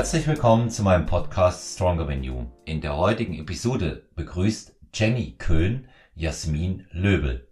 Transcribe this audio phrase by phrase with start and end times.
[0.00, 2.46] Herzlich willkommen zu meinem Podcast Stronger Than You.
[2.64, 7.46] In der heutigen Episode begrüßt Jenny Köhn Jasmin Löbel.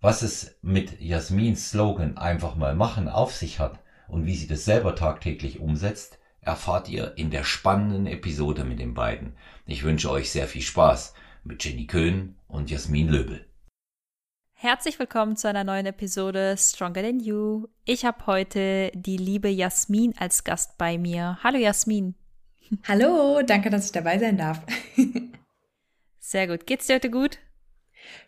[0.00, 3.78] Was es mit Jasmins Slogan einfach mal machen auf sich hat
[4.08, 8.94] und wie sie das selber tagtäglich umsetzt, erfahrt ihr in der spannenden Episode mit den
[8.94, 9.36] beiden.
[9.64, 11.14] Ich wünsche euch sehr viel Spaß
[11.44, 13.46] mit Jenny Köhn und Jasmin Löbel.
[14.66, 17.68] Herzlich willkommen zu einer neuen Episode Stronger Than You.
[17.84, 21.38] Ich habe heute die liebe Jasmin als Gast bei mir.
[21.44, 22.16] Hallo Jasmin.
[22.88, 24.60] Hallo, danke, dass ich dabei sein darf.
[26.18, 26.66] Sehr gut.
[26.66, 27.38] Geht's dir heute gut?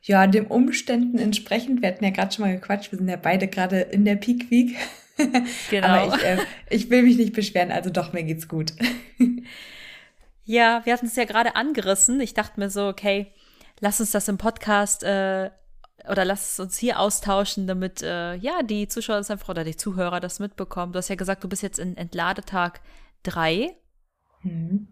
[0.02, 1.82] Ja, den Umständen entsprechend.
[1.82, 2.92] Wir hatten ja gerade schon mal gequatscht.
[2.92, 4.76] Wir sind ja beide gerade in der Peak Week.
[5.70, 5.88] Genau.
[5.88, 6.38] Aber ich, äh,
[6.70, 8.74] ich will mich nicht beschweren, also doch, mir geht's gut.
[10.44, 12.20] ja, wir hatten es ja gerade angerissen.
[12.20, 13.32] Ich dachte mir so, okay,
[13.80, 15.50] lass uns das im Podcast äh,
[16.08, 19.76] oder lass es uns hier austauschen, damit äh, ja die Zuschauer das einfach oder die
[19.76, 20.92] Zuhörer das mitbekommen.
[20.92, 22.80] Du hast ja gesagt, du bist jetzt in Entladetag
[23.22, 23.76] drei.
[24.42, 24.88] Mhm.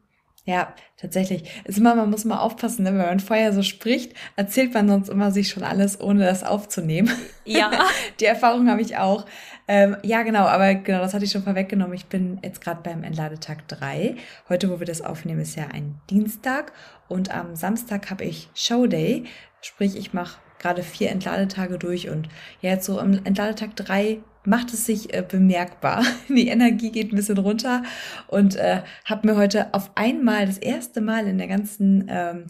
[0.46, 1.50] Ja, tatsächlich.
[1.64, 2.90] Ist immer, man muss mal aufpassen, ne?
[2.90, 7.10] wenn man vorher so spricht, erzählt man sonst immer sich schon alles, ohne das aufzunehmen.
[7.44, 7.70] Ja.
[8.20, 9.26] Die Erfahrung habe ich auch.
[9.66, 11.94] Ähm, ja, genau, aber genau, das hatte ich schon vorweggenommen.
[11.94, 14.14] Ich bin jetzt gerade beim Entladetag drei.
[14.48, 16.72] Heute, wo wir das aufnehmen, ist ja ein Dienstag
[17.08, 19.24] und am Samstag habe ich Showday.
[19.60, 22.28] Sprich, ich mache gerade vier Entladetage durch und
[22.60, 26.04] ja, jetzt so am Entladetag drei macht es sich äh, bemerkbar.
[26.28, 27.82] Die Energie geht ein bisschen runter
[28.26, 32.44] und äh, habe mir heute auf einmal das erste Mal in der ganzen ähm,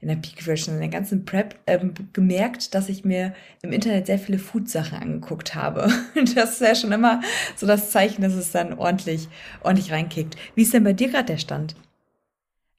[0.00, 4.06] in der Peak Version, in der ganzen Prep ähm, gemerkt, dass ich mir im Internet
[4.06, 5.88] sehr viele Food-Sachen angeguckt habe.
[6.34, 7.20] das ist ja schon immer
[7.54, 9.28] so das Zeichen, dass es dann ordentlich,
[9.62, 10.36] ordentlich reinkickt.
[10.56, 11.76] Wie ist denn bei dir gerade der Stand?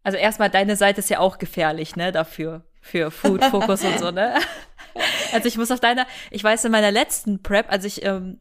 [0.04, 2.64] Also erstmal, deine Seite ist ja auch gefährlich, ne, dafür.
[2.82, 4.36] Für Food, Fokus und so, ne?
[5.34, 8.38] Also ich muss auf deiner, ich weiß in meiner letzten Prep, also ich, ähm,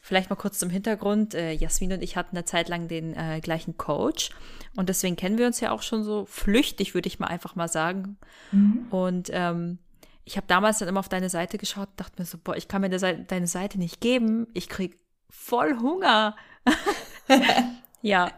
[0.00, 3.40] vielleicht mal kurz zum Hintergrund, äh, Jasmin und ich hatten eine Zeit lang den äh,
[3.40, 4.30] gleichen Coach
[4.76, 7.68] und deswegen kennen wir uns ja auch schon so flüchtig, würde ich mal einfach mal
[7.68, 8.16] sagen.
[8.50, 8.86] Mhm.
[8.90, 9.78] Und ähm,
[10.24, 12.68] ich habe damals dann immer auf deine Seite geschaut und dachte mir so, boah, ich
[12.68, 14.98] kann mir Seite, deine Seite nicht geben, ich krieg
[15.30, 16.36] voll Hunger.
[18.02, 18.30] ja.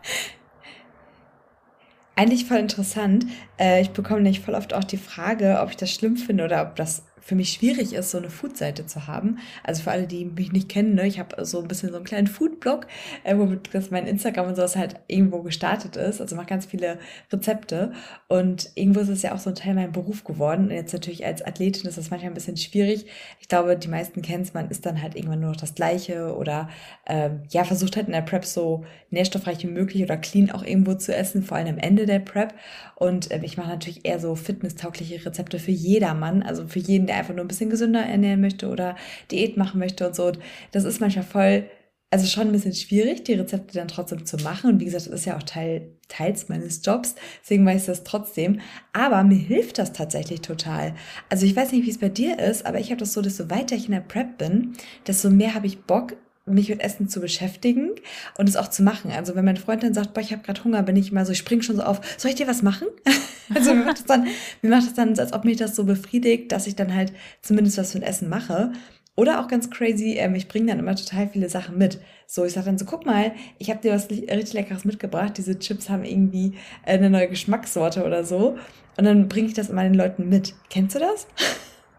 [2.17, 3.27] Eigentlich voll interessant.
[3.59, 6.63] Äh, ich bekomme nämlich voll oft auch die Frage, ob ich das schlimm finde oder
[6.63, 9.39] ob das für mich schwierig ist, so eine Food-Seite zu haben.
[9.63, 12.05] Also für alle, die mich nicht kennen, ne, ich habe so ein bisschen so einen
[12.05, 12.87] kleinen Food-Blog,
[13.25, 16.21] äh, wo das mein Instagram und sowas halt irgendwo gestartet ist.
[16.21, 16.99] Also mache ganz viele
[17.33, 17.93] Rezepte.
[18.29, 20.67] Und irgendwo ist es ja auch so ein Teil meinem Beruf geworden.
[20.67, 23.07] Und jetzt natürlich als Athletin ist das manchmal ein bisschen schwierig.
[23.41, 26.37] Ich glaube, die meisten kennen es, man ist dann halt irgendwann nur noch das Gleiche
[26.37, 26.69] oder
[27.07, 30.95] ähm, ja, versucht halt in der Prep so nährstoffreich wie möglich oder clean auch irgendwo
[30.95, 32.53] zu essen, vor allem am Ende der Prep.
[32.97, 37.14] Und äh, ich mache natürlich eher so fitnesstaugliche Rezepte für jedermann, also für jeden, der
[37.15, 38.97] einfach nur ein bisschen gesünder ernähren möchte oder
[39.31, 40.33] Diät machen möchte und so.
[40.73, 41.65] Das ist manchmal voll,
[42.11, 44.71] also schon ein bisschen schwierig, die Rezepte dann trotzdem zu machen.
[44.71, 48.05] Und wie gesagt, das ist ja auch Teil, teils meines Jobs, deswegen weiß ich das
[48.05, 48.61] trotzdem.
[48.93, 50.95] Aber mir hilft das tatsächlich total.
[51.29, 53.51] Also ich weiß nicht, wie es bei dir ist, aber ich habe das so, desto
[53.51, 54.75] weiter ich in der Prep bin,
[55.07, 57.93] desto mehr habe ich Bock, mich mit Essen zu beschäftigen
[58.37, 59.11] und es auch zu machen.
[59.11, 61.33] Also wenn mein Freund dann sagt, boah, ich habe gerade Hunger, bin ich mal so,
[61.33, 62.87] ich spring schon so auf, soll ich dir was machen?
[63.55, 64.27] also mir macht das dann,
[64.61, 67.79] mir macht das dann, als ob mich das so befriedigt, dass ich dann halt zumindest
[67.79, 68.73] was für ein Essen mache.
[69.17, 72.01] Oder auch ganz crazy, ähm, ich bringe dann immer total viele Sachen mit.
[72.27, 75.35] So, ich sage dann so, guck mal, ich habe dir was richtig Leckeres mitgebracht.
[75.39, 76.55] Diese Chips haben irgendwie
[76.85, 78.59] eine neue Geschmackssorte oder so.
[78.97, 80.55] Und dann bringe ich das immer den Leuten mit.
[80.69, 81.29] Kennst du das?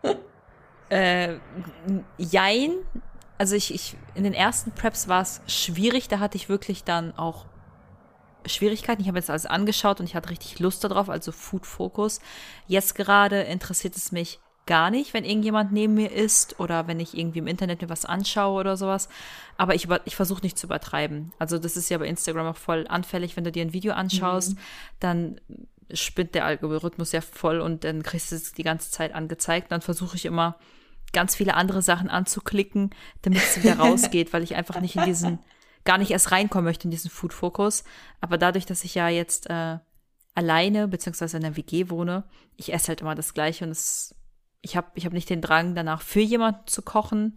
[0.90, 1.36] äh,
[2.18, 2.72] jein,
[3.38, 7.18] also ich, ich, in den ersten Preps war es schwierig, da hatte ich wirklich dann
[7.18, 7.46] auch
[8.46, 9.02] Schwierigkeiten.
[9.02, 12.20] Ich habe jetzt alles angeschaut und ich hatte richtig Lust darauf, also Food Focus.
[12.68, 17.18] Jetzt gerade interessiert es mich gar nicht, wenn irgendjemand neben mir ist oder wenn ich
[17.18, 19.10] irgendwie im Internet mir was anschaue oder sowas.
[19.58, 21.34] Aber ich, ich versuche nicht zu übertreiben.
[21.38, 24.56] Also das ist ja bei Instagram auch voll anfällig, wenn du dir ein Video anschaust,
[24.56, 24.60] mhm.
[25.00, 25.42] dann
[25.94, 29.72] spinnt der Algorithmus ja voll und dann kriegst du es die ganze Zeit angezeigt.
[29.72, 30.56] Dann versuche ich immer
[31.14, 32.90] ganz viele andere Sachen anzuklicken,
[33.22, 35.40] damit es wieder rausgeht, weil ich einfach nicht in diesen,
[35.84, 37.84] gar nicht erst reinkommen möchte in diesen Food-Fokus.
[38.22, 39.78] Aber dadurch, dass ich ja jetzt äh,
[40.36, 42.26] alleine beziehungsweise in der WG wohne,
[42.58, 44.14] ich esse halt immer das Gleiche und es,
[44.62, 47.36] ich habe ich hab nicht den Drang, danach für jemanden zu kochen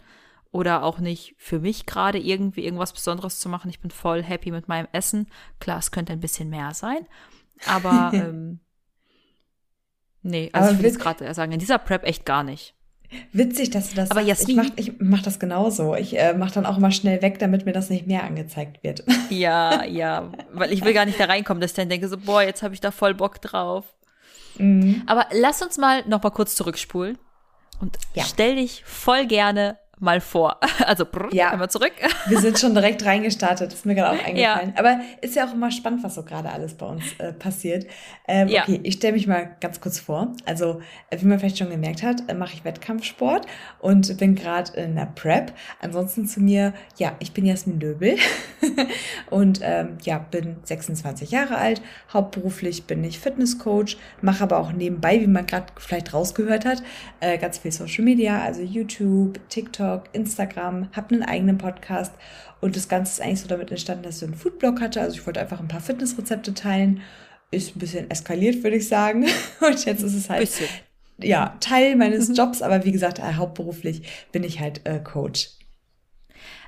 [0.50, 3.70] oder auch nicht für mich gerade irgendwie irgendwas Besonderes zu machen.
[3.70, 5.28] Ich bin voll happy mit meinem Essen.
[5.60, 7.06] Klar, es könnte ein bisschen mehr sein,
[7.66, 8.60] aber ähm,
[10.22, 12.74] nee, also aber ich will jetzt gerade sagen, in dieser Prep echt gar nicht.
[13.32, 14.48] Witzig, dass du das Aber sagst.
[14.48, 15.94] Jasmin, ich mache mach das genauso.
[15.94, 19.04] Ich äh, mache dann auch immer schnell weg, damit mir das nicht mehr angezeigt wird.
[19.30, 22.42] Ja, ja, weil ich will gar nicht da reinkommen, dass ich dann denke so, boah,
[22.42, 23.84] jetzt habe ich da voll Bock drauf.
[24.56, 25.02] Mhm.
[25.06, 27.18] Aber lass uns mal noch mal kurz zurückspulen
[27.80, 28.24] und ja.
[28.24, 30.58] stell dich voll gerne mal vor.
[30.86, 31.50] Also brr, Ja.
[31.50, 31.92] einmal zurück.
[32.28, 34.72] Wir sind schon direkt reingestartet, ist mir gerade auch eingefallen.
[34.76, 37.86] Aber ist ja auch immer spannend, was so gerade alles bei uns äh, passiert.
[38.26, 38.62] Ähm, Ja.
[38.62, 40.32] Okay, ich stelle mich mal ganz kurz vor.
[40.46, 40.80] Also,
[41.10, 43.46] äh, wie man vielleicht schon gemerkt hat, äh, mache ich Wettkampfsport
[43.80, 45.52] und bin gerade in der Prep.
[45.82, 48.16] Ansonsten zu mir, ja, ich bin Jasmin Löbel
[49.30, 51.82] und ähm, ja, bin 26 Jahre alt.
[52.12, 56.82] Hauptberuflich bin ich Fitnesscoach, mache aber auch nebenbei, wie man gerade vielleicht rausgehört hat,
[57.20, 62.12] äh, ganz viel Social Media, also YouTube, TikTok, Instagram, habe einen eigenen Podcast
[62.60, 65.00] und das Ganze ist eigentlich so damit entstanden, dass ich einen Foodblog hatte.
[65.00, 67.00] Also ich wollte einfach ein paar Fitnessrezepte teilen.
[67.50, 69.26] Ist ein bisschen eskaliert, würde ich sagen.
[69.60, 70.68] Und jetzt ist es halt Bisschen.
[71.22, 72.34] ja Teil meines Mhm.
[72.34, 74.02] Jobs, aber wie gesagt, äh, hauptberuflich
[74.32, 75.50] bin ich halt äh, Coach.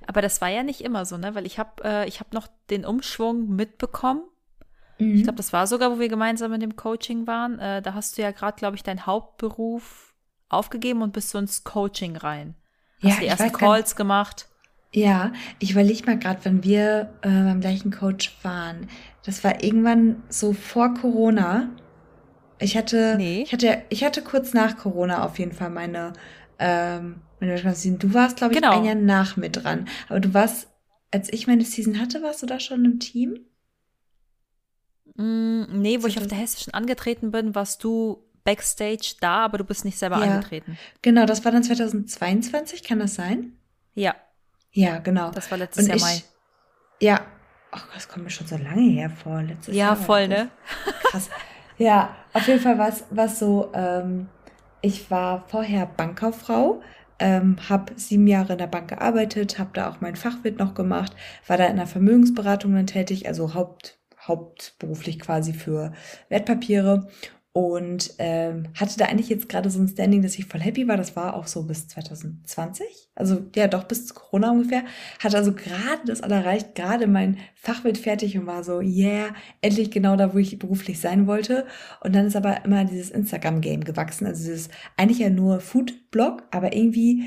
[0.06, 1.34] Aber das war ja nicht immer so, ne?
[1.34, 4.22] Weil ich habe äh, ich hab noch den Umschwung mitbekommen.
[4.98, 5.14] Mhm.
[5.16, 7.58] Ich glaube, das war sogar, wo wir gemeinsam in dem Coaching waren.
[7.58, 10.14] Äh, da hast du ja gerade, glaube ich, deinen Hauptberuf
[10.48, 12.54] aufgegeben und bist so ins Coaching rein.
[13.02, 14.48] Hast Ja, die ich ersten Calls gemacht.
[14.92, 18.88] Ja, ich überlege mal gerade, wenn wir äh, beim gleichen Coach waren.
[19.24, 21.68] Das war irgendwann so vor Corona.
[22.60, 23.42] Ich hatte, Nee.
[23.44, 26.12] ich hatte, ich hatte kurz nach Corona auf jeden Fall meine,
[26.58, 27.56] ähm, meine.
[27.62, 28.72] Du warst, glaube ich, Genau.
[28.72, 29.88] ein Jahr nach mit dran.
[30.08, 30.68] Aber du warst,
[31.12, 33.40] als ich meine Season hatte, warst du da schon im Team?
[35.16, 39.58] Mm, nee, wo So ich auf der Hessischen angetreten bin, warst du Backstage da, aber
[39.58, 40.22] du bist nicht selber Ja.
[40.36, 40.76] angetreten.
[41.02, 43.52] Genau, das war dann 2022, kann das sein?
[43.94, 44.14] Ja,
[44.72, 45.30] Ja, genau.
[45.30, 46.22] das war letztes Und Jahr ich, Mai.
[47.00, 47.20] ja,
[47.70, 49.42] ach, das kommt mir schon so lange her vor.
[49.42, 50.50] Letztes Ja, Jahr voll, ne?
[51.02, 51.28] Krass.
[51.76, 52.88] Ja, auf jeden Fall war
[53.26, 54.28] es so, ähm,
[54.82, 56.82] ich war vorher Bankkauffrau,
[57.18, 61.14] ähm, habe sieben Jahre in der Bank gearbeitet, habe da auch mein Fachwirt noch gemacht,
[61.46, 65.92] war da in der Vermögensberatung dann tätig, also Haupt, hauptberuflich quasi für
[66.28, 67.08] Wertpapiere
[67.52, 70.96] und ähm, hatte da eigentlich jetzt gerade so ein Standing, dass ich voll happy war.
[70.96, 72.86] Das war auch so bis 2020,
[73.16, 74.84] also ja doch bis Corona ungefähr.
[75.18, 79.90] Hatte also gerade das alle erreicht, gerade mein Fachwirt fertig und war so, yeah, endlich
[79.90, 81.66] genau da, wo ich beruflich sein wollte.
[82.02, 86.76] Und dann ist aber immer dieses Instagram-Game gewachsen, also dieses eigentlich ja nur Food-Blog, aber
[86.76, 87.24] irgendwie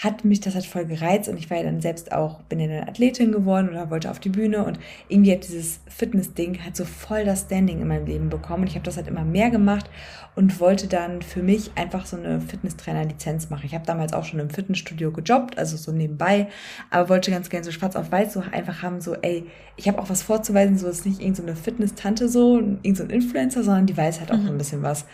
[0.00, 2.64] hat mich das halt voll gereizt und ich war ja dann selbst auch, bin ja
[2.66, 4.78] eine Athletin geworden oder wollte auf die Bühne und
[5.08, 8.74] irgendwie hat dieses Fitness-Ding halt so voll das Standing in meinem Leben bekommen und ich
[8.74, 9.90] habe das halt immer mehr gemacht
[10.34, 13.64] und wollte dann für mich einfach so eine Fitnesstrainer-Lizenz machen.
[13.66, 16.48] Ich habe damals auch schon im Fitnessstudio gejobbt, also so nebenbei,
[16.88, 19.44] aber wollte ganz gerne so schwarz auf weiß so einfach haben, so ey,
[19.76, 23.02] ich habe auch was vorzuweisen, so ist nicht irgendeine so eine Fitness-Tante so, irgendein so
[23.04, 24.48] ein Influencer, sondern die weiß halt auch Mhm.
[24.48, 25.04] ein bisschen was.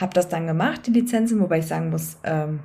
[0.00, 2.60] Hab das dann gemacht, die Lizenzen, wobei ich sagen muss, ähm,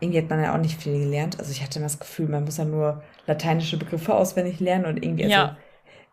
[0.00, 1.38] irgendwie hat man ja auch nicht viel gelernt.
[1.38, 5.02] Also ich hatte immer das Gefühl, man muss ja nur lateinische Begriffe auswendig lernen und
[5.04, 5.56] irgendwie, also Ja.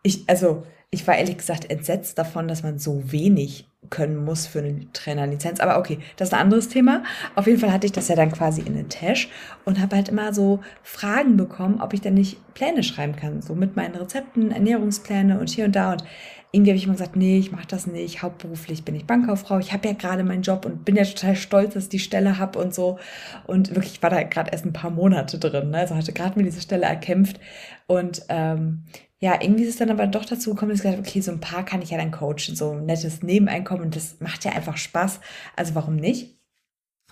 [0.02, 4.60] ich, also ich war ehrlich gesagt entsetzt davon, dass man so wenig können muss für
[4.60, 5.60] eine Trainerlizenz.
[5.60, 7.02] Aber okay, das ist ein anderes Thema.
[7.34, 9.28] Auf jeden Fall hatte ich das ja dann quasi in den Tash
[9.64, 13.54] und habe halt immer so Fragen bekommen, ob ich denn nicht Pläne schreiben kann, so
[13.54, 16.04] mit meinen Rezepten, Ernährungspläne und hier und da und
[16.50, 18.22] irgendwie habe ich immer gesagt, nee, ich mache das nicht.
[18.22, 19.58] Hauptberuflich bin ich Bankkauffrau.
[19.58, 22.38] Ich habe ja gerade meinen Job und bin ja total stolz, dass ich die Stelle
[22.38, 22.98] habe und so.
[23.46, 25.70] Und wirklich, ich war da gerade erst ein paar Monate drin.
[25.70, 25.78] Ne?
[25.78, 27.38] Also hatte gerade mir diese Stelle erkämpft.
[27.86, 28.84] Und ähm,
[29.18, 31.32] ja, irgendwie ist es dann aber doch dazu gekommen, dass ich gesagt habe, okay, so
[31.32, 32.56] ein paar kann ich ja dann coachen.
[32.56, 33.84] So ein nettes Nebeneinkommen.
[33.84, 35.20] Und das macht ja einfach Spaß.
[35.54, 36.38] Also warum nicht?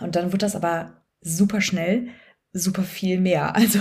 [0.00, 2.08] Und dann wurde das aber super schnell
[2.58, 3.54] super viel mehr.
[3.56, 3.80] Also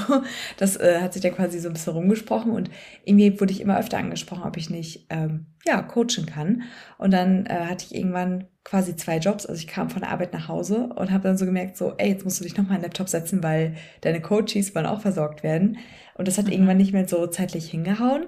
[0.58, 2.70] das äh, hat sich dann quasi so ein bisschen rumgesprochen und
[3.04, 6.64] irgendwie wurde ich immer öfter angesprochen, ob ich nicht ähm, ja coachen kann.
[6.98, 9.46] Und dann äh, hatte ich irgendwann quasi zwei Jobs.
[9.46, 12.10] Also ich kam von der Arbeit nach Hause und habe dann so gemerkt, so, ey,
[12.10, 15.02] jetzt musst du dich noch mal an den Laptop setzen, weil deine Coaches wollen auch
[15.02, 15.78] versorgt werden.
[16.16, 16.52] Und das hat Mhm.
[16.52, 18.26] irgendwann nicht mehr so zeitlich hingehauen.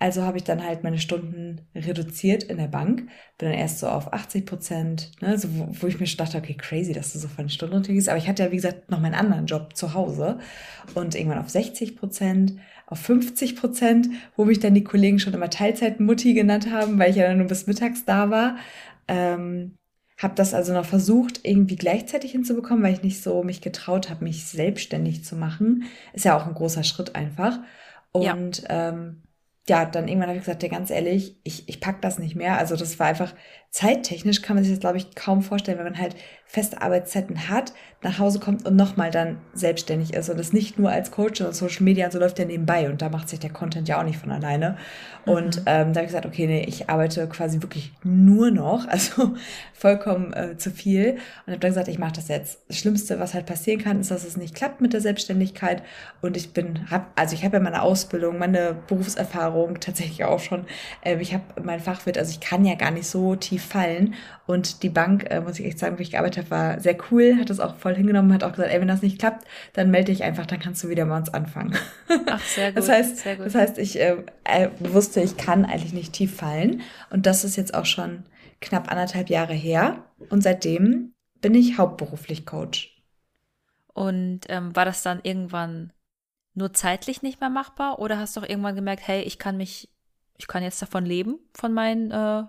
[0.00, 3.88] Also habe ich dann halt meine Stunden reduziert in der Bank, bin dann erst so
[3.88, 7.18] auf 80 Prozent, ne, so, wo, wo ich mir schon dachte, okay, crazy, dass du
[7.18, 8.08] so von den Stunden runtergehst.
[8.08, 10.38] Aber ich hatte ja, wie gesagt, noch meinen anderen Job zu Hause
[10.94, 12.54] und irgendwann auf 60 Prozent,
[12.86, 17.16] auf 50 Prozent, wo mich dann die Kollegen schon immer Teilzeit-Mutti genannt haben, weil ich
[17.16, 18.56] ja dann nur bis mittags da war.
[19.08, 19.74] Ähm,
[20.16, 24.24] habe das also noch versucht, irgendwie gleichzeitig hinzubekommen, weil ich nicht so mich getraut habe,
[24.24, 25.84] mich selbstständig zu machen.
[26.12, 27.60] Ist ja auch ein großer Schritt einfach.
[28.16, 28.32] Ja.
[28.32, 29.22] Und ähm,
[29.68, 32.58] ja, dann irgendwann habe ich gesagt, ja, ganz ehrlich, ich, ich pack das nicht mehr.
[32.58, 33.34] Also das war einfach
[33.70, 37.74] zeittechnisch kann man sich das, glaube ich, kaum vorstellen, wenn man halt feste Arbeitszeiten hat,
[38.02, 41.54] nach Hause kommt und nochmal dann selbstständig ist und das nicht nur als Coach, sondern
[41.54, 44.04] Social Media und so läuft ja nebenbei und da macht sich der Content ja auch
[44.04, 44.78] nicht von alleine.
[45.26, 45.62] Und Mhm.
[45.66, 49.34] ähm, da habe ich gesagt, okay, nee, ich arbeite quasi wirklich nur noch, also
[49.74, 51.14] vollkommen äh, zu viel
[51.46, 52.60] und habe dann gesagt, ich mache das jetzt.
[52.68, 55.82] Das Schlimmste, was halt passieren kann, ist, dass es nicht klappt mit der Selbstständigkeit
[56.22, 60.64] und ich bin, hab, also ich habe ja meine Ausbildung, meine Berufserfahrung tatsächlich auch schon.
[61.04, 64.14] Ähm, ich habe mein Fachwirt, also ich kann ja gar nicht so tief tief fallen.
[64.46, 67.36] Und die Bank, äh, muss ich echt sagen, wo ich gearbeitet habe, war sehr cool,
[67.38, 70.12] hat das auch voll hingenommen, hat auch gesagt, ey, wenn das nicht klappt, dann melde
[70.12, 71.76] dich einfach, dann kannst du wieder bei uns anfangen.
[72.26, 72.78] Ach, sehr gut.
[72.78, 73.46] Das heißt, sehr gut.
[73.46, 76.82] Das heißt ich äh, äh, wusste, ich kann eigentlich nicht tief fallen.
[77.10, 78.24] Und das ist jetzt auch schon
[78.60, 80.04] knapp anderthalb Jahre her.
[80.30, 82.94] Und seitdem bin ich hauptberuflich Coach.
[83.92, 85.92] Und ähm, war das dann irgendwann
[86.54, 89.88] nur zeitlich nicht mehr machbar oder hast du auch irgendwann gemerkt, hey, ich kann mich,
[90.36, 92.44] ich kann jetzt davon leben, von meinen äh,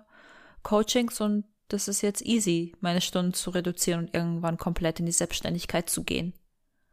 [0.62, 5.12] Coachings und das ist jetzt easy, meine Stunden zu reduzieren und irgendwann komplett in die
[5.12, 6.34] Selbstständigkeit zu gehen?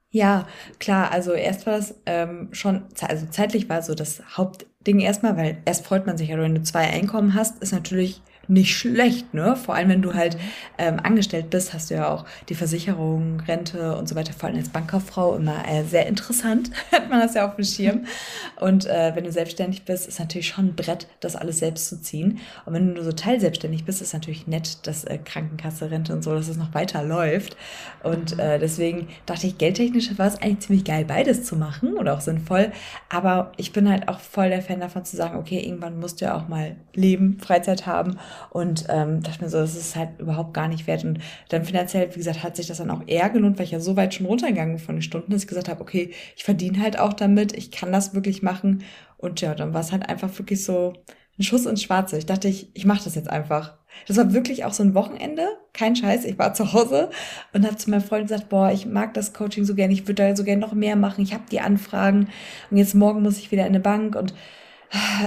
[0.09, 0.47] Ja,
[0.79, 5.61] klar, also erst war das ähm, schon, also zeitlich war so das Hauptding erstmal, weil
[5.65, 9.55] erst freut man sich ja, wenn du zwei Einkommen hast, ist natürlich nicht schlecht, ne?
[9.55, 10.37] Vor allem, wenn du halt
[10.77, 14.57] ähm, angestellt bist, hast du ja auch die Versicherung, Rente und so weiter, vor allem
[14.57, 18.05] als Bankkauffrau immer äh, sehr interessant, hat man das ja auf dem Schirm.
[18.59, 22.01] Und äh, wenn du selbstständig bist, ist natürlich schon ein Brett, das alles selbst zu
[22.01, 22.39] ziehen.
[22.65, 26.23] Und wenn du nur so teilselbstständig bist, ist natürlich nett, dass äh, Krankenkasse, Rente und
[26.23, 27.57] so, dass es noch weiter läuft.
[28.03, 32.13] Und äh, deswegen dachte ich, geldtechnisch war es eigentlich ziemlich geil, beides zu machen oder
[32.13, 32.71] auch sinnvoll.
[33.09, 36.25] Aber ich bin halt auch voll der Fan davon zu sagen, okay, irgendwann musst du
[36.25, 38.17] ja auch mal leben, Freizeit haben
[38.49, 41.03] und ähm, dachte mir so, das ist halt überhaupt gar nicht wert.
[41.03, 43.79] Und dann finanziell, wie gesagt, hat sich das dann auch eher gelohnt, weil ich ja
[43.79, 46.99] so weit schon runtergegangen von den Stunden, dass ich gesagt habe, okay, ich verdiene halt
[46.99, 48.83] auch damit, ich kann das wirklich machen.
[49.17, 50.93] Und ja, dann war es halt einfach wirklich so
[51.39, 52.17] ein Schuss ins Schwarze.
[52.17, 53.77] Ich dachte, ich, ich mache das jetzt einfach.
[54.07, 56.25] Das war wirklich auch so ein Wochenende, kein Scheiß.
[56.25, 57.09] Ich war zu Hause
[57.53, 60.27] und habe zu meinem Freund gesagt, boah, ich mag das Coaching so gern, ich würde
[60.27, 61.23] da so gern noch mehr machen.
[61.23, 62.29] Ich habe die Anfragen
[62.69, 64.33] und jetzt morgen muss ich wieder in eine Bank und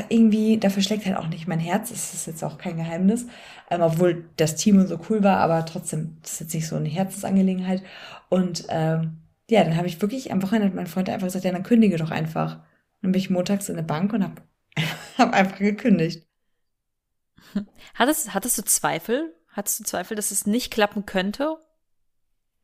[0.08, 1.90] irgendwie, dafür schlägt halt auch nicht mein Herz.
[1.90, 3.26] Das ist jetzt auch kein Geheimnis.
[3.70, 6.88] Ähm, obwohl das Team so cool war, aber trotzdem, das ist jetzt nicht so eine
[6.88, 7.82] Herzensangelegenheit.
[8.28, 9.18] Und ähm,
[9.50, 12.10] ja, dann habe ich wirklich am Wochenende mein Freund einfach gesagt, ja, dann kündige doch
[12.10, 12.60] einfach.
[13.02, 14.42] Dann bin ich montags in der Bank und habe
[15.18, 16.26] hab einfach gekündigt.
[17.94, 19.34] Hattest, hattest du Zweifel?
[19.48, 21.56] Hattest du Zweifel, dass es nicht klappen könnte?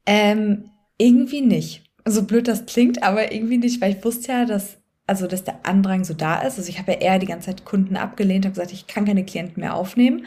[0.07, 1.91] Ähm, irgendwie nicht.
[2.05, 5.61] So blöd das klingt, aber irgendwie nicht, weil ich wusste ja, dass also dass der
[5.65, 6.59] Andrang so da ist.
[6.59, 9.25] Also ich habe ja eher die ganze Zeit Kunden abgelehnt, habe gesagt, ich kann keine
[9.25, 10.27] Klienten mehr aufnehmen.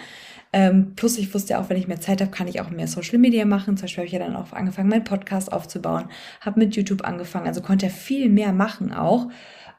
[0.51, 2.87] Ähm, plus ich wusste ja auch, wenn ich mehr Zeit habe, kann ich auch mehr
[2.87, 3.77] Social Media machen.
[3.77, 6.05] Zum Beispiel habe ich ja dann auch angefangen, meinen Podcast aufzubauen,
[6.41, 9.27] habe mit YouTube angefangen, also konnte ja viel mehr machen auch.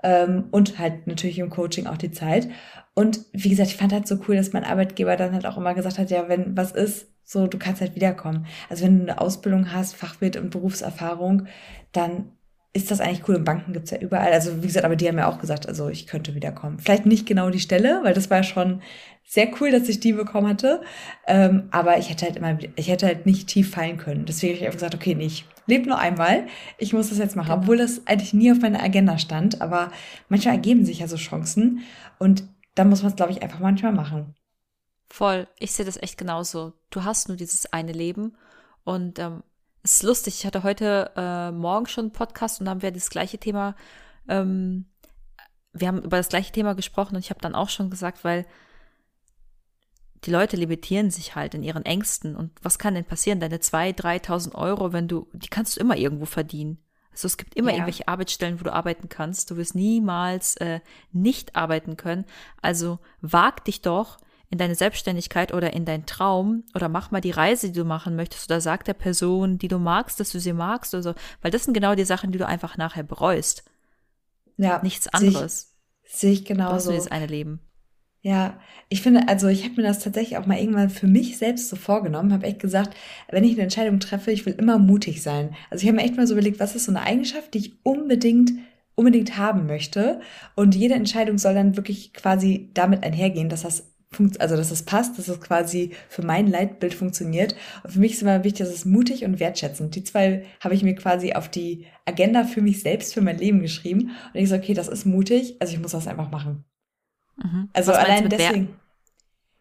[0.03, 2.49] Ähm, und halt natürlich im Coaching auch die Zeit.
[2.95, 5.75] Und wie gesagt, ich fand halt so cool, dass mein Arbeitgeber dann halt auch immer
[5.75, 8.47] gesagt hat, ja, wenn was ist, so, du kannst halt wiederkommen.
[8.69, 11.47] Also wenn du eine Ausbildung hast, Fachwirt und Berufserfahrung,
[11.93, 12.33] dann
[12.73, 13.37] ist das eigentlich cool.
[13.37, 14.33] Und Banken gibt's ja überall.
[14.33, 16.79] Also wie gesagt, aber die haben ja auch gesagt, also ich könnte wiederkommen.
[16.79, 18.81] Vielleicht nicht genau die Stelle, weil das war schon
[19.25, 20.83] sehr cool, dass ich die bekommen hatte.
[21.27, 24.25] Ähm, aber ich hätte halt immer, ich hätte halt nicht tief fallen können.
[24.25, 26.47] Deswegen habe ich einfach gesagt, okay, nee, ich lebe nur einmal.
[26.79, 27.51] Ich muss das jetzt machen.
[27.51, 27.63] Genau.
[27.63, 29.61] Obwohl das eigentlich nie auf meiner Agenda stand.
[29.61, 29.91] Aber
[30.29, 31.81] manchmal ergeben sich ja so Chancen.
[32.19, 32.45] Und
[32.77, 34.35] da muss man es, glaube ich, einfach manchmal machen.
[35.09, 35.49] Voll.
[35.59, 36.73] Ich sehe das echt genauso.
[36.91, 38.37] Du hast nur dieses eine Leben.
[38.85, 39.43] Und ähm,
[39.83, 42.93] es ist lustig, ich hatte heute äh, Morgen schon einen Podcast und da haben wir
[42.93, 43.75] das gleiche Thema,
[44.29, 44.87] ähm,
[45.73, 48.47] wir haben über das gleiche Thema gesprochen und ich habe dann auch schon gesagt, weil
[50.25, 52.37] die Leute limitieren sich halt in ihren Ängsten.
[52.37, 53.41] Und was kann denn passieren?
[53.41, 56.79] Deine 2.000, 3.000 Euro, wenn du, die kannst du immer irgendwo verdienen.
[57.11, 57.77] Also es gibt immer ja.
[57.77, 59.51] irgendwelche Arbeitsstellen, wo du arbeiten kannst.
[59.51, 60.81] Du wirst niemals äh,
[61.13, 62.25] nicht arbeiten können.
[62.61, 64.19] Also wag dich doch
[64.51, 68.17] in deine Selbstständigkeit oder in deinen Traum oder mach mal die Reise, die du machen
[68.17, 71.53] möchtest oder sag der Person, die du magst, dass du sie magst oder so, weil
[71.53, 73.65] das sind genau die Sachen, die du einfach nachher bereust.
[74.57, 74.83] Ja.
[74.83, 75.77] Nichts anderes.
[76.05, 76.71] Sehe ich, genauso.
[76.71, 77.61] Du hast nur dieses eine Leben.
[78.23, 78.59] Ja,
[78.91, 81.77] ich finde, also ich habe mir das tatsächlich auch mal irgendwann für mich selbst so
[81.77, 82.95] vorgenommen, habe echt gesagt,
[83.31, 85.57] wenn ich eine Entscheidung treffe, ich will immer mutig sein.
[85.71, 87.85] Also ich habe mir echt mal so überlegt, was ist so eine Eigenschaft, die ich
[87.85, 88.51] unbedingt
[89.01, 90.21] unbedingt haben möchte
[90.57, 93.90] und jede Entscheidung soll dann wirklich quasi damit einhergehen, dass das
[94.39, 97.55] also dass es passt, dass es quasi für mein Leitbild funktioniert.
[97.85, 99.95] Und für mich ist immer wichtig, dass es mutig und wertschätzend.
[99.95, 103.61] Die zwei habe ich mir quasi auf die Agenda für mich selbst, für mein Leben
[103.61, 104.11] geschrieben.
[104.35, 106.65] Und ich so, okay, das ist mutig, also ich muss das einfach machen.
[107.37, 107.69] Mhm.
[107.73, 108.69] Also Was allein deswegen.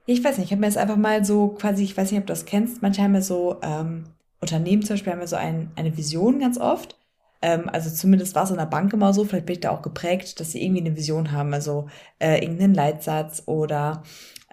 [0.08, 2.26] Ich weiß nicht, ich habe mir das einfach mal so quasi, ich weiß nicht, ob
[2.26, 4.06] du das kennst, manche haben ja so, ähm,
[4.42, 6.98] Unternehmen zum Beispiel haben ja so ein, eine Vision ganz oft.
[7.42, 9.82] Ähm, also zumindest war es in der Bank immer so, vielleicht bin ich da auch
[9.82, 11.88] geprägt, dass sie irgendwie eine Vision haben, also
[12.20, 14.04] äh, irgendeinen Leitsatz oder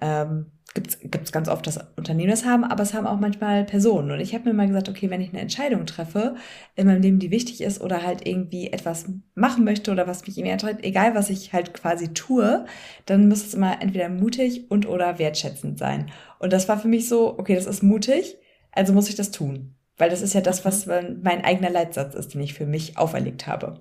[0.00, 4.11] ähm, gibt es ganz oft, dass Unternehmen das haben, aber es haben auch manchmal Personen.
[4.11, 6.37] Und ich habe mir mal gesagt, okay, wenn ich eine Entscheidung treffe
[6.75, 10.37] in meinem Leben, die wichtig ist oder halt irgendwie etwas machen möchte oder was mich
[10.37, 12.67] irgendwie antreibt, egal was ich halt quasi tue,
[13.07, 16.11] dann muss es immer entweder mutig und oder wertschätzend sein.
[16.38, 18.37] Und das war für mich so, okay, das ist mutig,
[18.73, 19.75] also muss ich das tun.
[19.97, 21.21] Weil das ist ja das, was mhm.
[21.23, 23.81] mein eigener Leitsatz ist, den ich für mich auferlegt habe.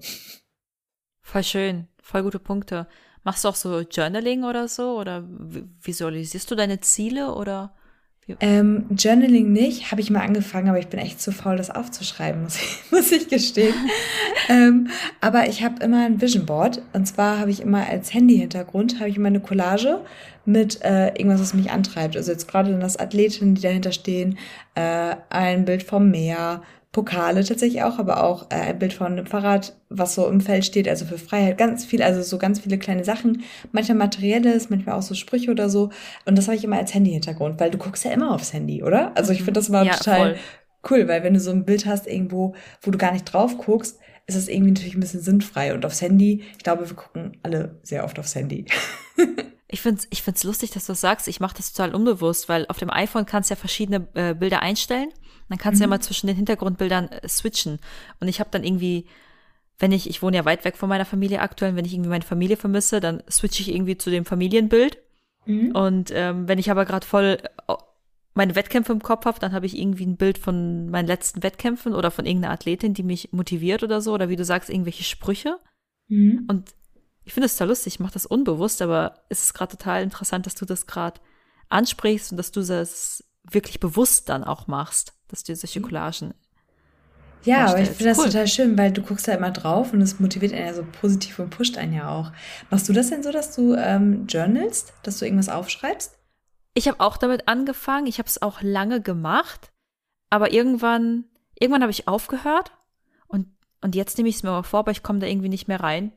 [1.21, 2.87] Voll schön, voll gute Punkte.
[3.25, 4.99] Machst du auch so Journaling oder so?
[4.99, 5.23] Oder
[5.81, 7.73] visualisierst du deine Ziele oder
[8.39, 12.41] Ähm, Journaling nicht, habe ich mal angefangen, aber ich bin echt zu faul, das aufzuschreiben,
[12.43, 13.73] muss ich, muss ich gestehen.
[14.49, 14.89] ähm,
[15.21, 19.09] aber ich habe immer ein Vision Board und zwar habe ich immer als Handy-Hintergrund, habe
[19.09, 20.01] ich immer eine Collage
[20.45, 22.15] mit äh, irgendwas, was mich antreibt.
[22.17, 24.37] Also jetzt gerade das Athletinnen, die dahinter stehen,
[24.75, 26.61] äh, ein Bild vom Meer,
[26.95, 30.63] Pokale tatsächlich auch, aber auch äh, ein Bild von einem Fahrrad, was so im Feld
[30.63, 34.95] steht, also für Freiheit, ganz viel, also so ganz viele kleine Sachen, manchmal materielles, manchmal
[34.95, 35.89] auch so Sprüche oder so.
[36.23, 39.11] Und das habe ich immer als Handy-Hintergrund, weil du guckst ja immer aufs Handy, oder?
[39.17, 40.37] Also ich finde das immer ja, total voll.
[40.89, 43.99] cool, weil wenn du so ein Bild hast irgendwo, wo du gar nicht drauf guckst,
[44.25, 45.73] ist das irgendwie natürlich ein bisschen sinnfrei.
[45.73, 48.67] Und aufs Handy, ich glaube, wir gucken alle sehr oft aufs Handy.
[49.67, 51.27] Ich finde es ich find's lustig, dass du das sagst.
[51.27, 54.61] Ich mache das total unbewusst, weil auf dem iPhone kannst du ja verschiedene äh, Bilder
[54.61, 55.09] einstellen.
[55.49, 55.79] Dann kannst mhm.
[55.79, 55.91] du ja mhm.
[55.91, 57.79] mal zwischen den Hintergrundbildern äh, switchen.
[58.19, 59.05] Und ich habe dann irgendwie,
[59.79, 62.23] wenn ich, ich wohne ja weit weg von meiner Familie aktuell, wenn ich irgendwie meine
[62.23, 64.97] Familie vermisse, dann switche ich irgendwie zu dem Familienbild.
[65.45, 65.71] Mhm.
[65.71, 67.37] Und ähm, wenn ich aber gerade voll
[67.67, 67.73] äh,
[68.33, 71.93] meine Wettkämpfe im Kopf habe, dann habe ich irgendwie ein Bild von meinen letzten Wettkämpfen
[71.93, 75.59] oder von irgendeiner Athletin, die mich motiviert oder so, oder wie du sagst, irgendwelche Sprüche.
[76.07, 76.45] Mhm.
[76.49, 76.73] Und
[77.23, 80.45] ich finde es total lustig, ich mache das unbewusst, aber es ist gerade total interessant,
[80.45, 81.21] dass du das gerade
[81.69, 85.81] ansprichst und dass du das wirklich bewusst dann auch machst dass du solche.
[85.81, 86.33] Collagen
[87.45, 88.25] ja, aber ich finde das cool.
[88.25, 91.37] total schön, weil du guckst da immer drauf und es motiviert einen ja so positiv
[91.37, 92.31] und pusht einen ja auch.
[92.71, 96.17] Machst du das denn so, dass du ähm, journalst, dass du irgendwas aufschreibst?
[96.73, 98.07] Ich habe auch damit angefangen.
[98.07, 99.71] Ich habe es auch lange gemacht,
[100.31, 101.25] aber irgendwann,
[101.59, 102.71] irgendwann habe ich aufgehört
[103.27, 103.47] und
[103.81, 105.79] und jetzt nehme ich es mir mal vor, aber ich komme da irgendwie nicht mehr
[105.79, 106.11] rein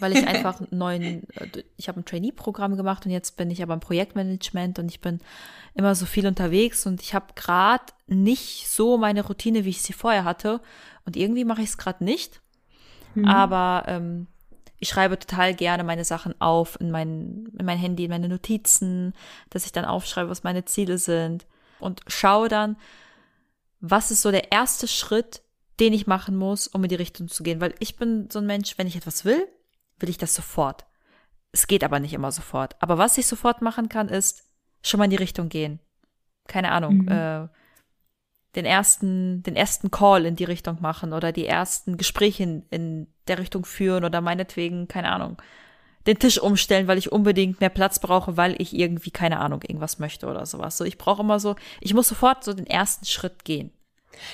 [0.00, 3.62] weil ich einfach einen neuen, äh, ich habe ein Trainee-Programm gemacht und jetzt bin ich
[3.62, 5.20] aber im Projektmanagement und ich bin
[5.74, 9.92] immer so viel unterwegs und ich habe gerade nicht so meine Routine, wie ich sie
[9.92, 10.60] vorher hatte
[11.04, 12.40] und irgendwie mache ich es gerade nicht.
[13.14, 13.26] Mhm.
[13.26, 14.26] Aber ähm,
[14.78, 19.14] ich schreibe total gerne meine Sachen auf in mein, in mein Handy, in meine Notizen,
[19.50, 21.46] dass ich dann aufschreibe, was meine Ziele sind
[21.80, 22.76] und schaue dann,
[23.80, 25.42] was ist so der erste Schritt,
[25.80, 27.60] den ich machen muss, um in die Richtung zu gehen.
[27.60, 29.48] Weil ich bin so ein Mensch, wenn ich etwas will,
[29.98, 30.84] will ich das sofort.
[31.52, 32.76] Es geht aber nicht immer sofort.
[32.80, 34.44] Aber was ich sofort machen kann, ist
[34.82, 35.80] schon mal in die Richtung gehen.
[36.46, 37.08] Keine Ahnung, mhm.
[37.08, 37.48] äh,
[38.54, 43.06] den ersten, den ersten Call in die Richtung machen oder die ersten Gespräche in, in
[43.26, 45.40] der Richtung führen oder meinetwegen, keine Ahnung,
[46.06, 49.98] den Tisch umstellen, weil ich unbedingt mehr Platz brauche, weil ich irgendwie, keine Ahnung, irgendwas
[49.98, 50.76] möchte oder sowas.
[50.76, 53.72] So, ich brauche immer so, ich muss sofort so den ersten Schritt gehen.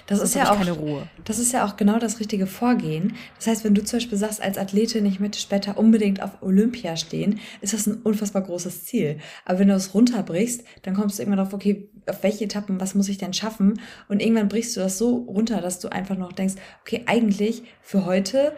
[0.06, 1.08] Das ist ja auch keine Ruhe.
[1.24, 3.16] Das ist ja auch genau das richtige Vorgehen.
[3.36, 6.96] Das heißt, wenn du zum Beispiel sagst, als Athletin, ich möchte später unbedingt auf Olympia
[6.96, 9.18] stehen, ist das ein unfassbar großes Ziel.
[9.44, 12.94] Aber wenn du es runterbrichst, dann kommst du irgendwann drauf, okay, auf welche Etappen, was
[12.94, 13.80] muss ich denn schaffen?
[14.08, 18.04] Und irgendwann brichst du das so runter, dass du einfach noch denkst, okay, eigentlich für
[18.04, 18.52] heute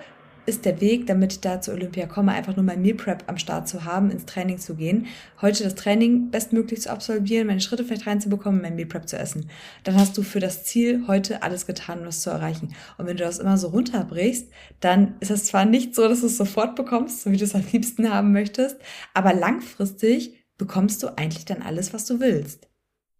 [0.46, 3.38] ist der Weg, damit ich da zur Olympia komme, einfach nur mein Meal Prep am
[3.38, 5.06] Start zu haben, ins Training zu gehen,
[5.40, 9.48] heute das Training bestmöglich zu absolvieren, meine Schritte vielleicht reinzubekommen, mein Meal Prep zu essen.
[9.84, 12.74] Dann hast du für das Ziel heute alles getan, um es zu erreichen.
[12.98, 14.50] Und wenn du das immer so runterbrichst,
[14.80, 17.54] dann ist es zwar nicht so, dass du es sofort bekommst, so wie du es
[17.54, 18.76] am liebsten haben möchtest,
[19.14, 22.68] aber langfristig bekommst du eigentlich dann alles, was du willst.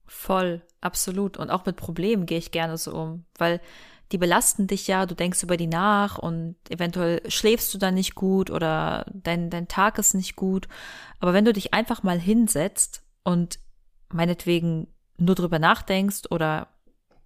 [0.06, 1.38] Voll, absolut.
[1.38, 3.60] Und auch mit Problemen gehe ich gerne so um, weil
[4.12, 8.14] die belasten dich ja, du denkst über die nach und eventuell schläfst du dann nicht
[8.14, 10.68] gut oder dein, dein Tag ist nicht gut.
[11.18, 13.58] Aber wenn du dich einfach mal hinsetzt und
[14.10, 16.68] meinetwegen nur drüber nachdenkst oder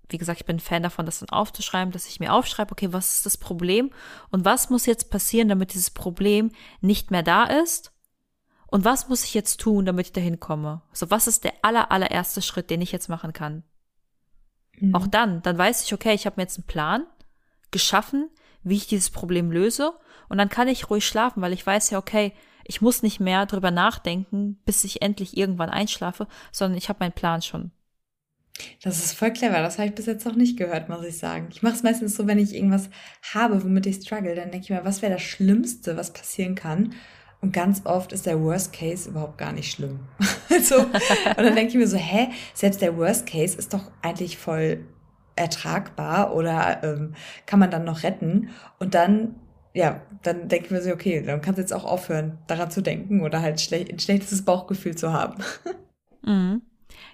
[0.09, 3.17] wie gesagt, ich bin Fan davon, das dann aufzuschreiben, dass ich mir aufschreibe, okay, was
[3.17, 3.91] ist das Problem
[4.31, 7.93] und was muss jetzt passieren, damit dieses Problem nicht mehr da ist?
[8.69, 10.83] Und was muss ich jetzt tun, damit ich dahin komme?
[10.93, 13.65] So, was ist der aller, allererste Schritt, den ich jetzt machen kann?
[14.81, 14.95] Mhm.
[14.95, 17.07] Auch dann, dann weiß ich, okay, ich habe mir jetzt einen Plan
[17.71, 18.31] geschaffen,
[18.63, 19.93] wie ich dieses Problem löse
[20.29, 22.33] und dann kann ich ruhig schlafen, weil ich weiß ja, okay,
[22.65, 27.13] ich muss nicht mehr drüber nachdenken, bis ich endlich irgendwann einschlafe, sondern ich habe meinen
[27.13, 27.71] Plan schon.
[28.83, 29.61] Das ist voll clever.
[29.61, 31.49] Das habe ich bis jetzt noch nicht gehört, muss ich sagen.
[31.51, 32.89] Ich mache es meistens so, wenn ich irgendwas
[33.35, 36.95] habe, womit ich struggle, dann denke ich mir, was wäre das Schlimmste, was passieren kann?
[37.47, 40.01] Und ganz oft ist der Worst Case überhaupt gar nicht schlimm.
[40.65, 40.93] so, und
[41.37, 44.85] dann denke ich mir so, hä, selbst der Worst Case ist doch eigentlich voll
[45.37, 47.15] ertragbar oder ähm,
[47.47, 48.51] kann man dann noch retten.
[48.81, 49.37] Und dann,
[49.75, 52.81] ja, dann denke ich mir so, okay, dann kannst du jetzt auch aufhören, daran zu
[52.81, 55.37] denken oder halt schle ein schlechtes Bauchgefühl zu haben.
[56.23, 56.63] mhm.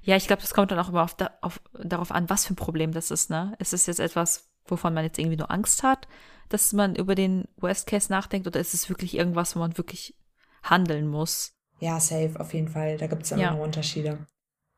[0.03, 2.55] Ja, ich glaube, das kommt dann auch immer auf, da, auf, darauf an, was für
[2.55, 3.29] ein Problem das ist.
[3.29, 3.55] Ne?
[3.59, 6.09] Ist es jetzt etwas, wovon man jetzt irgendwie nur Angst hat,
[6.49, 10.16] dass man über den Worst Case nachdenkt, oder ist es wirklich irgendwas, wo man wirklich
[10.62, 11.53] handeln muss.
[11.81, 12.96] Ja, safe, auf jeden Fall.
[12.96, 13.51] Da gibt es immer ja.
[13.53, 14.27] noch Unterschiede.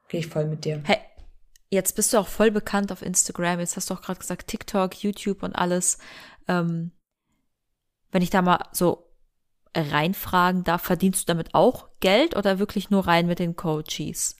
[0.09, 0.83] Gehe ich voll mit dir.
[0.85, 0.99] Hey,
[1.71, 3.61] jetzt bist du auch voll bekannt auf Instagram.
[3.61, 5.99] Jetzt hast du auch gerade gesagt, TikTok, YouTube und alles.
[6.49, 6.93] Ähm,
[8.11, 9.11] wenn ich da mal so
[9.77, 14.37] reinfragen darf, verdienst du damit auch Geld oder wirklich nur rein mit den Coaches?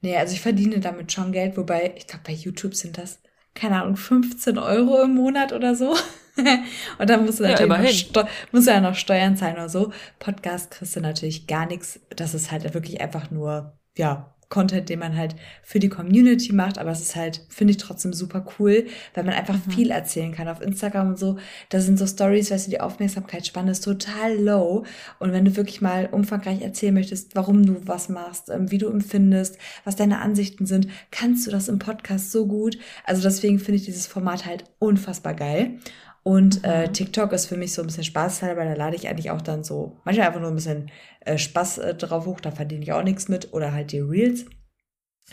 [0.00, 3.20] Nee, also ich verdiene damit schon Geld, wobei, ich glaube, bei YouTube sind das,
[3.56, 5.96] keine Ahnung, 15 Euro im Monat oder so.
[6.98, 9.68] und dann musst du natürlich ja, noch, Steu musst du ja noch Steuern zahlen oder
[9.68, 9.92] so.
[10.18, 11.98] Podcast kriegst du natürlich gar nichts.
[12.10, 16.78] Das ist halt wirklich einfach nur, ja, Content, den man halt für die Community macht,
[16.78, 19.70] aber es ist halt, finde ich trotzdem super cool, weil man einfach mhm.
[19.70, 21.38] viel erzählen kann auf Instagram und so.
[21.68, 24.84] Da sind so Stories, weißt du, die Aufmerksamkeitsspanne ist total low.
[25.18, 28.88] Und wenn du wirklich mal umfangreich erzählen möchtest, warum du was machst, ähm, wie du
[28.88, 32.78] empfindest, was deine Ansichten sind, kannst du das im Podcast so gut.
[33.04, 35.78] Also deswegen finde ich dieses Format halt unfassbar geil.
[36.26, 36.92] Und äh, mhm.
[36.92, 39.62] TikTok ist für mich so ein bisschen Spaßteil, weil da lade ich eigentlich auch dann
[39.62, 43.04] so, manchmal einfach nur ein bisschen äh, Spaß äh, drauf hoch, da verdiene ich auch
[43.04, 43.52] nichts mit.
[43.52, 44.44] Oder halt die Reels.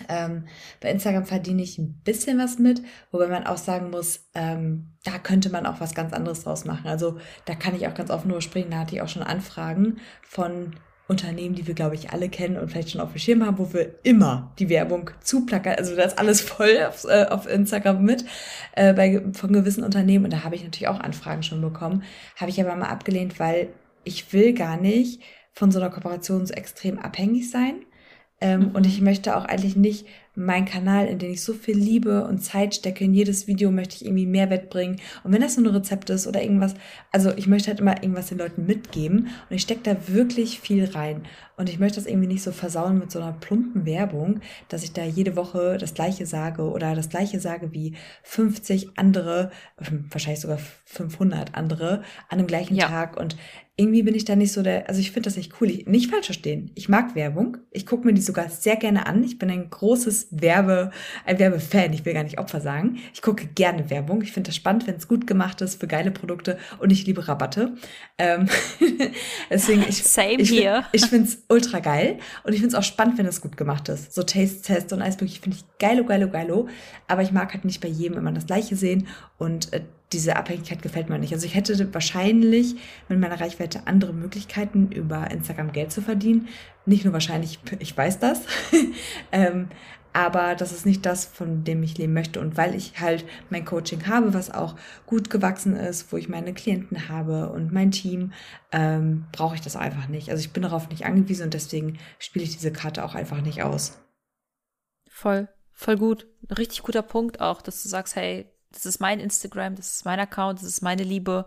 [0.08, 0.46] Ähm,
[0.82, 5.18] bei Instagram verdiene ich ein bisschen was mit, wobei man auch sagen muss, ähm, da
[5.18, 6.88] könnte man auch was ganz anderes draus machen.
[6.88, 9.98] Also da kann ich auch ganz offen nur springen, da hatte ich auch schon Anfragen
[10.22, 10.76] von
[11.08, 13.74] Unternehmen, die wir, glaube ich, alle kennen und vielleicht schon auf dem Schirm haben, wo
[13.74, 15.76] wir immer die Werbung zuplackern.
[15.78, 18.24] Also da ist alles voll auf, äh, auf Instagram mit
[18.76, 20.26] äh, bei, von gewissen Unternehmen.
[20.26, 22.04] Und da habe ich natürlich auch Anfragen schon bekommen.
[22.38, 23.70] Habe ich aber mal abgelehnt, weil
[24.06, 27.86] ich will gar nicht von so einer Kooperation so extrem abhängig sein.
[28.44, 28.72] Ähm, mhm.
[28.72, 32.40] Und ich möchte auch eigentlich nicht mein Kanal, in den ich so viel Liebe und
[32.40, 35.00] Zeit stecke, in jedes Video möchte ich irgendwie Mehrwert bringen.
[35.24, 36.74] Und wenn das nur ein Rezept ist oder irgendwas,
[37.12, 40.86] also ich möchte halt immer irgendwas den Leuten mitgeben und ich stecke da wirklich viel
[40.86, 41.24] rein.
[41.56, 44.92] Und ich möchte das irgendwie nicht so versauen mit so einer plumpen Werbung, dass ich
[44.92, 49.52] da jede Woche das gleiche sage oder das gleiche sage wie 50 andere,
[50.10, 52.88] wahrscheinlich sogar 500 andere an dem gleichen ja.
[52.88, 53.18] Tag.
[53.18, 53.38] Und
[53.76, 55.72] irgendwie bin ich da nicht so der, also ich finde das nicht cool.
[55.72, 56.70] Ich, nicht falsch verstehen.
[56.76, 57.58] Ich mag Werbung.
[57.72, 59.24] Ich gucke mir die sogar sehr gerne an.
[59.24, 60.92] Ich bin ein großes Werbe,
[61.26, 61.92] ein Werbefan.
[61.92, 63.00] Ich will gar nicht Opfer sagen.
[63.16, 64.22] Ich gucke gerne Werbung.
[64.22, 67.28] Ich finde das spannend, wenn es gut gemacht ist für geile Produkte und ich liebe
[67.28, 67.74] Rabatte.
[68.20, 68.48] Ähm,
[69.50, 70.86] deswegen, ich, Same ich, here.
[70.92, 73.90] ich finde es ultra geil und ich finde es auch spannend, wenn es gut gemacht
[73.90, 74.14] ist.
[74.14, 76.68] So Taste-Test und alles mögliche finde ich geilo, geilo, geilo.
[77.08, 79.08] Aber ich mag halt nicht bei jedem immer das Gleiche sehen
[79.40, 79.82] und äh,
[80.14, 81.34] diese Abhängigkeit gefällt mir nicht.
[81.34, 82.76] Also ich hätte wahrscheinlich
[83.10, 86.48] mit meiner Reichweite andere Möglichkeiten, über Instagram Geld zu verdienen.
[86.86, 88.42] Nicht nur wahrscheinlich, ich weiß das.
[89.32, 89.68] ähm,
[90.14, 92.40] aber das ist nicht das, von dem ich leben möchte.
[92.40, 94.76] Und weil ich halt mein Coaching habe, was auch
[95.08, 98.32] gut gewachsen ist, wo ich meine Klienten habe und mein Team,
[98.72, 100.30] ähm, brauche ich das einfach nicht.
[100.30, 103.64] Also ich bin darauf nicht angewiesen und deswegen spiele ich diese Karte auch einfach nicht
[103.64, 104.00] aus.
[105.10, 106.28] Voll, voll gut.
[106.56, 110.20] Richtig guter Punkt auch, dass du sagst, hey, das ist mein Instagram, das ist mein
[110.20, 111.46] Account, das ist meine Liebe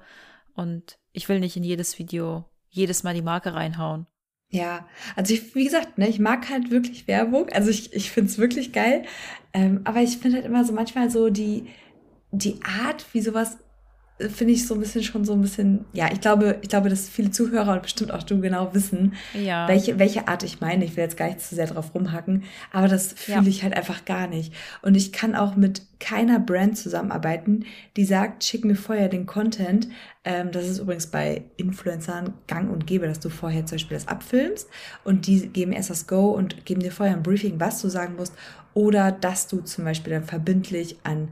[0.55, 4.07] und ich will nicht in jedes Video jedes Mal die Marke reinhauen.
[4.51, 4.87] Ja,
[5.17, 7.49] also ich, wie gesagt, ne, ich mag halt wirklich Werbung.
[7.51, 9.05] Also ich, ich finde es wirklich geil.
[9.53, 11.67] Ähm, aber ich finde halt immer so manchmal so die,
[12.31, 13.59] die Art, wie sowas
[14.19, 17.09] finde ich so ein bisschen schon so ein bisschen, ja, ich glaube, ich glaube, dass
[17.09, 19.69] viele Zuhörer und bestimmt auch du genau wissen, ja.
[19.69, 20.87] welche, welche Art ich meine.
[20.87, 23.47] Ich will jetzt gar nicht zu sehr drauf rumhacken, aber das fühle ja.
[23.47, 24.55] ich halt einfach gar nicht.
[24.81, 29.89] Und ich kann auch mit keiner Brand zusammenarbeiten, die sagt, schick mir vorher den Content.
[30.25, 34.09] Ähm, das ist übrigens bei Influencern gang und gäbe, dass du vorher zum Beispiel das
[34.09, 34.69] abfilmst
[35.05, 38.17] und die geben erst das Go und geben dir vorher ein Briefing, was du sagen
[38.17, 38.35] musst
[38.73, 41.29] oder dass du zum Beispiel dann verbindlich an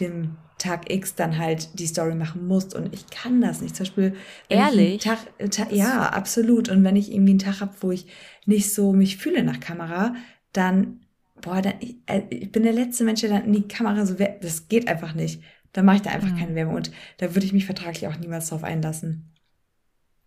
[0.00, 3.76] dem Tag X dann halt die Story machen musst und ich kann das nicht.
[3.76, 4.16] Zum Beispiel,
[4.48, 5.18] ehrlich, Tag,
[5.50, 6.68] Tag, ja, absolut.
[6.68, 8.06] Und wenn ich irgendwie einen Tag habe, wo ich
[8.46, 10.14] nicht so mich fühle nach Kamera,
[10.52, 11.00] dann
[11.44, 14.14] boah, dann, ich, äh, ich bin der letzte Mensch, der dann in die Kamera so,
[14.14, 15.42] das geht einfach nicht.
[15.72, 16.38] Dann mache ich da einfach mhm.
[16.38, 19.34] keine Werbung und da würde ich mich vertraglich auch niemals drauf einlassen.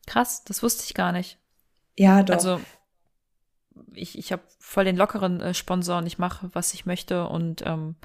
[0.05, 1.37] Krass, das wusste ich gar nicht.
[1.97, 2.35] Ja, doch.
[2.35, 2.61] Also
[3.93, 7.63] ich, ich habe voll den lockeren äh, Sponsor und ich mache, was ich möchte und
[7.65, 7.95] ähm,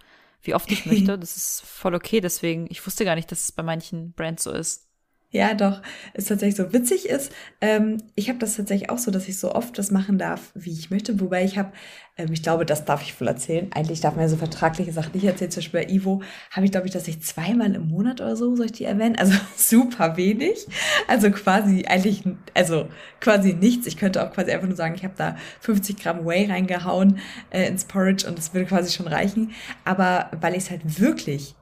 [0.42, 1.18] wie oft ich möchte.
[1.18, 2.20] Das ist voll okay.
[2.20, 4.88] Deswegen, ich wusste gar nicht, dass es bei manchen Brands so ist.
[5.34, 5.80] Ja, doch,
[6.12, 7.32] ist tatsächlich so witzig ist.
[7.62, 10.72] Ähm, ich habe das tatsächlich auch so, dass ich so oft das machen darf, wie
[10.72, 11.20] ich möchte.
[11.20, 11.72] Wobei ich habe,
[12.18, 13.70] ähm, ich glaube, das darf ich wohl erzählen.
[13.72, 15.50] Eigentlich darf man ja so vertragliche Sachen nicht erzählen.
[15.50, 18.54] Zum Beispiel bei Ivo habe ich, glaube ich, dass ich zweimal im Monat oder so,
[18.56, 19.16] soll ich die erwähnen?
[19.16, 20.66] Also super wenig.
[21.08, 23.86] Also quasi eigentlich, also quasi nichts.
[23.86, 27.66] Ich könnte auch quasi einfach nur sagen, ich habe da 50 Gramm Whey reingehauen äh,
[27.68, 29.52] ins Porridge und das würde quasi schon reichen.
[29.86, 31.54] Aber weil ich es halt wirklich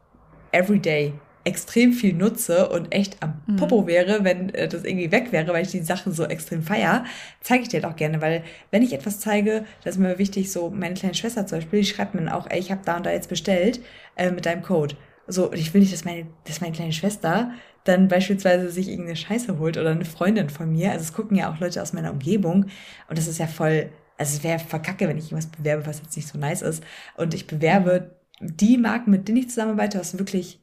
[0.50, 1.14] everyday
[1.50, 3.56] extrem viel nutze und echt am mhm.
[3.56, 7.04] Popo wäre, wenn äh, das irgendwie weg wäre, weil ich die Sachen so extrem feier,
[7.40, 10.70] zeige ich dir doch gerne, weil wenn ich etwas zeige, das ist mir wichtig, so
[10.70, 13.04] meine kleine Schwester zum Beispiel, die schreibt mir dann auch, ey, ich habe da und
[13.04, 13.80] da jetzt bestellt
[14.16, 14.94] äh, mit deinem Code.
[15.26, 17.50] So, ich will nicht, dass meine, dass meine kleine Schwester
[17.84, 20.92] dann beispielsweise sich irgendeine Scheiße holt oder eine Freundin von mir.
[20.92, 22.66] Also es gucken ja auch Leute aus meiner Umgebung
[23.08, 26.16] und das ist ja voll, also es wäre verkacke, wenn ich irgendwas bewerbe, was jetzt
[26.16, 26.84] nicht so nice ist.
[27.16, 30.60] Und ich bewerbe die Marken, mit denen ich zusammenarbeite, was wirklich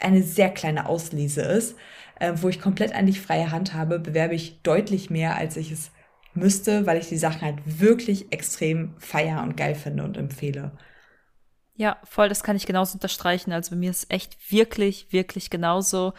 [0.00, 1.76] eine sehr kleine Auslese ist,
[2.18, 5.90] äh, wo ich komplett eigentlich freie Hand habe, bewerbe ich deutlich mehr, als ich es
[6.34, 10.72] müsste, weil ich die Sachen halt wirklich extrem feier und geil finde und empfehle.
[11.74, 13.52] Ja, voll, das kann ich genauso unterstreichen.
[13.52, 16.12] Also bei mir ist echt wirklich, wirklich genauso.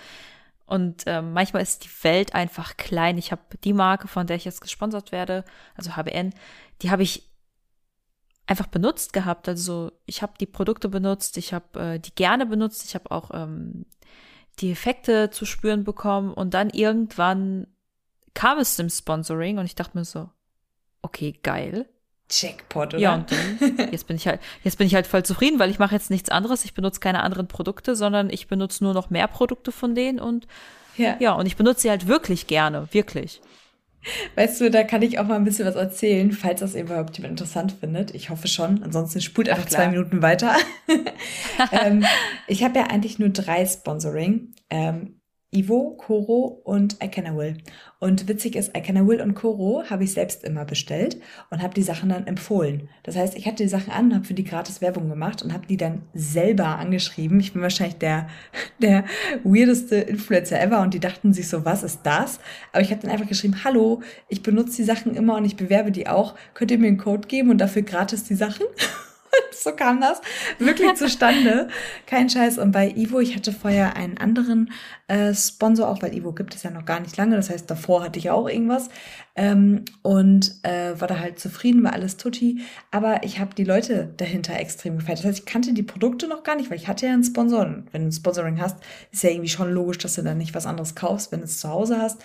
[0.66, 3.18] Und äh, manchmal ist die Welt einfach klein.
[3.18, 5.44] Ich habe die Marke, von der ich jetzt gesponsert werde,
[5.76, 6.34] also HBN,
[6.82, 7.31] die habe ich
[8.52, 9.48] einfach benutzt gehabt.
[9.48, 13.32] Also ich habe die Produkte benutzt, ich habe äh, die gerne benutzt, ich habe auch
[13.34, 13.86] ähm,
[14.60, 17.68] die Effekte zu spüren bekommen und dann irgendwann
[18.34, 20.30] kam es zum Sponsoring und ich dachte mir so,
[21.02, 21.88] okay, geil.
[22.30, 23.02] Jackpot, oder?
[23.02, 25.80] Ja, und dann, jetzt bin ich halt, jetzt bin ich halt voll zufrieden, weil ich
[25.80, 26.66] mache jetzt nichts anderes.
[26.66, 30.46] Ich benutze keine anderen Produkte, sondern ich benutze nur noch mehr Produkte von denen und
[30.98, 33.42] ja, ja und ich benutze sie halt wirklich gerne, wirklich.
[34.36, 37.34] Weißt du, da kann ich auch mal ein bisschen was erzählen, falls das überhaupt jemand
[37.34, 38.16] interessant findet.
[38.16, 38.84] Ich hoffe schon.
[38.84, 40.56] Ansonsten spult einfach zwei Minuten weiter.
[41.72, 42.04] ähm,
[42.48, 44.54] ich habe ja eigentlich nur drei Sponsoring.
[44.70, 45.21] Ähm,
[45.54, 47.58] Ivo, Koro und I Can I Will.
[48.00, 51.62] Und witzig ist, I Can I Will und Koro habe ich selbst immer bestellt und
[51.62, 52.88] habe die Sachen dann empfohlen.
[53.04, 55.68] Das heißt, ich hatte die Sachen an, habe für die gratis Werbung gemacht und habe
[55.68, 57.42] die dann selber angeschrieben.
[57.42, 58.30] Ich bin wahrscheinlich der,
[58.82, 59.04] der
[59.44, 62.40] weirdeste Influencer ever und die dachten sich so, was ist das?
[62.72, 65.92] Aber ich habe dann einfach geschrieben, hallo, ich benutze die Sachen immer und ich bewerbe
[65.92, 66.36] die auch.
[66.54, 68.66] Könnt ihr mir einen Code geben und dafür gratis die Sachen?
[69.52, 70.22] so kam das
[70.60, 71.70] wirklich zustande.
[72.06, 72.58] Kein Scheiß.
[72.58, 74.72] Und bei Ivo, ich hatte vorher einen anderen
[75.08, 77.36] äh, Sponsor, auch weil Ivo gibt es ja noch gar nicht lange.
[77.36, 78.90] Das heißt, davor hatte ich auch irgendwas.
[79.36, 82.62] Ähm, und äh, war da halt zufrieden, war alles tutti.
[82.92, 85.20] Aber ich habe die Leute dahinter extrem gefeiert.
[85.20, 87.62] Das heißt, ich kannte die Produkte noch gar nicht, weil ich hatte ja einen Sponsor.
[87.62, 88.78] Und wenn du ein Sponsoring hast,
[89.12, 91.60] ist ja irgendwie schon logisch, dass du dann nicht was anderes kaufst, wenn du es
[91.60, 92.22] zu Hause hast.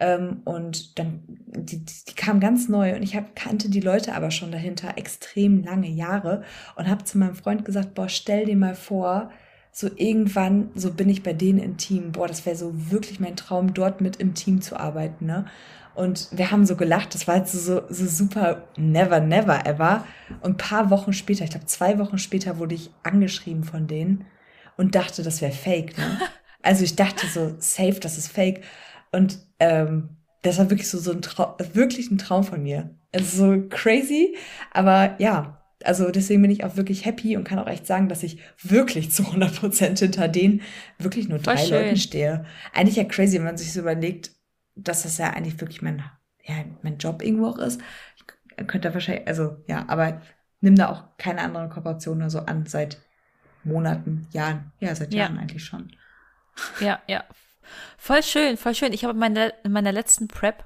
[0.00, 4.30] Ähm, und dann, die, die kam ganz neu und ich hab, kannte die Leute aber
[4.30, 6.42] schon dahinter extrem lange Jahre
[6.76, 9.30] und habe zu meinem Freund gesagt, boah, stell dir mal vor,
[9.72, 12.12] so irgendwann, so bin ich bei denen im Team.
[12.12, 15.46] Boah, das wäre so wirklich mein Traum, dort mit im Team zu arbeiten, ne?
[15.94, 20.06] Und wir haben so gelacht, das war jetzt so, so super never, never ever.
[20.40, 24.24] Und ein paar Wochen später, ich glaube zwei Wochen später, wurde ich angeschrieben von denen
[24.76, 26.18] und dachte, das wäre fake, ne?
[26.64, 28.62] Also ich dachte so, safe, das ist fake.
[29.10, 32.90] Und ähm, das war wirklich so, so ein Traum, wirklich ein Traum von mir.
[33.12, 34.36] Es ist so crazy,
[34.72, 38.22] aber ja, also deswegen bin ich auch wirklich happy und kann auch echt sagen, dass
[38.24, 40.62] ich wirklich zu 100 Prozent hinter denen
[40.98, 42.44] wirklich nur drei Leuten stehe.
[42.72, 44.32] Eigentlich ja crazy, wenn man sich so überlegt,
[44.74, 46.02] dass das ja eigentlich wirklich mein,
[46.44, 47.80] ja, mein Job irgendwo auch ist.
[48.16, 50.22] Ich könnte wahrscheinlich, also ja, aber
[50.60, 53.00] nimm da auch keine andere Kooperation oder so an seit
[53.62, 54.72] Monaten, Jahren.
[54.80, 55.42] Ja, seit Jahren ja.
[55.42, 55.92] eigentlich schon.
[56.80, 57.24] Ja, ja,
[57.96, 58.92] Voll schön, voll schön.
[58.92, 60.64] Ich habe in meiner, in meiner letzten Prep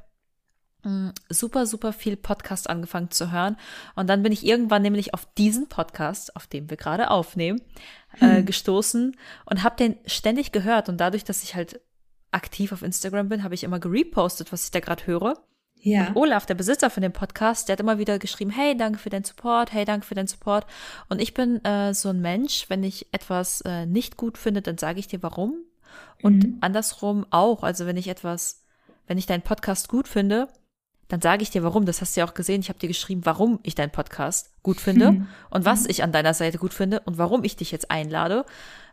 [0.82, 3.56] mm, super, super viel Podcast angefangen zu hören.
[3.94, 7.60] Und dann bin ich irgendwann nämlich auf diesen Podcast, auf dem wir gerade aufnehmen,
[8.20, 8.46] äh, hm.
[8.46, 10.88] gestoßen und habe den ständig gehört.
[10.88, 11.80] Und dadurch, dass ich halt
[12.32, 15.34] aktiv auf Instagram bin, habe ich immer gerepostet, was ich da gerade höre.
[15.86, 16.08] Ja.
[16.08, 19.10] Und Olaf, der Besitzer von dem Podcast, der hat immer wieder geschrieben, hey, danke für
[19.10, 20.66] deinen Support, hey, danke für deinen Support.
[21.08, 24.78] Und ich bin äh, so ein Mensch, wenn ich etwas äh, nicht gut finde, dann
[24.78, 25.54] sage ich dir warum.
[26.22, 26.58] Und mhm.
[26.60, 27.62] andersrum auch.
[27.62, 28.64] Also wenn ich etwas,
[29.06, 30.48] wenn ich deinen Podcast gut finde,
[31.08, 31.86] dann sage ich dir warum.
[31.86, 32.60] Das hast du ja auch gesehen.
[32.60, 35.28] Ich habe dir geschrieben, warum ich deinen Podcast gut finde mhm.
[35.50, 35.90] und was mhm.
[35.90, 38.44] ich an deiner Seite gut finde und warum ich dich jetzt einlade.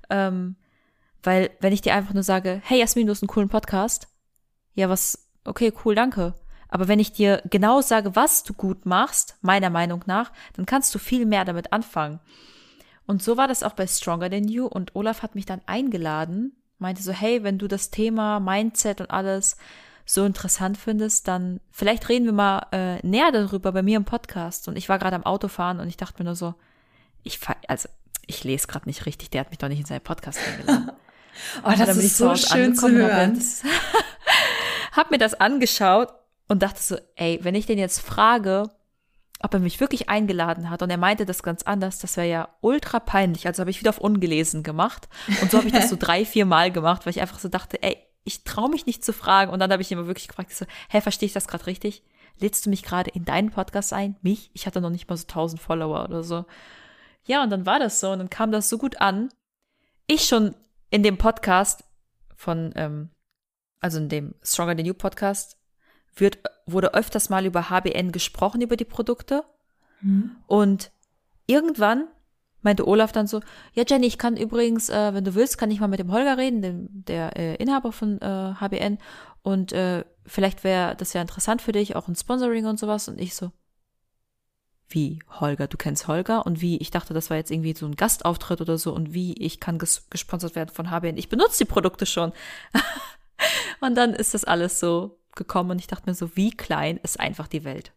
[0.10, 0.56] Ähm,
[1.24, 4.08] weil wenn ich dir einfach nur sage, hey Jasmin, du hast einen coolen Podcast,
[4.76, 6.36] ja was, okay, cool, danke.
[6.68, 10.94] Aber wenn ich dir genau sage, was du gut machst, meiner Meinung nach, dann kannst
[10.94, 12.20] du viel mehr damit anfangen.
[13.06, 16.56] Und so war das auch bei Stronger Than You und Olaf hat mich dann eingeladen
[16.84, 19.58] meinte so, hey, wenn du das Thema Mindset und alles
[20.06, 24.68] so interessant findest, dann vielleicht reden wir mal äh, näher darüber bei mir im Podcast.
[24.68, 26.54] Und ich war gerade am Autofahren und ich dachte mir nur so,
[27.24, 27.90] ich also
[28.28, 30.92] ich lese gerade nicht richtig, der hat mich doch nicht in seinen Podcast eingeladen.
[31.64, 33.42] oh, das ist so schön zu hören.
[34.92, 36.14] Hab, hab mir das angeschaut
[36.48, 38.70] und dachte so, ey, wenn ich den jetzt frage,
[39.44, 42.50] ob er mich wirklich eingeladen hat und er meinte das ganz anders, das wäre ja
[42.62, 43.46] ultra peinlich.
[43.46, 45.10] Also habe ich wieder auf ungelesen gemacht
[45.42, 47.84] und so habe ich das so drei, vier Mal gemacht, weil ich einfach so dachte,
[47.84, 50.66] ey, ich traue mich nicht zu fragen und dann habe ich immer wirklich gefragt, so,
[50.90, 52.04] hä, verstehe ich das gerade richtig?
[52.40, 54.16] Lädst du mich gerade in deinen Podcast ein?
[54.22, 54.50] Mich?
[54.54, 56.46] Ich hatte noch nicht mal so tausend Follower oder so.
[57.26, 59.30] Ja, und dann war das so und dann kam das so gut an.
[60.08, 60.56] Ich schon
[60.90, 61.84] in dem Podcast
[62.36, 63.10] von, ähm,
[63.82, 65.58] also in dem Stronger Than You Podcast,
[66.16, 69.44] wird, wurde öfters mal über HBN gesprochen, über die Produkte.
[70.02, 70.32] Mhm.
[70.48, 70.92] Und
[71.48, 72.08] irgendwann
[72.62, 73.42] meinte Olaf dann so,
[73.74, 76.38] ja Jenny, ich kann übrigens, äh, wenn du willst, kann ich mal mit dem Holger
[76.38, 78.98] reden, dem, der äh, Inhaber von äh, HBN.
[79.42, 83.08] Und äh, vielleicht wäre das ja interessant für dich, auch ein Sponsoring und sowas.
[83.10, 83.52] Und ich so,
[84.88, 87.96] wie Holger, du kennst Holger und wie, ich dachte, das war jetzt irgendwie so ein
[87.96, 91.18] Gastauftritt oder so und wie ich kann ges gesponsert werden von HBN.
[91.18, 92.32] Ich benutze die Produkte schon.
[93.82, 97.20] und dann ist das alles so gekommen und ich dachte mir so, wie klein ist
[97.20, 97.94] einfach die Welt.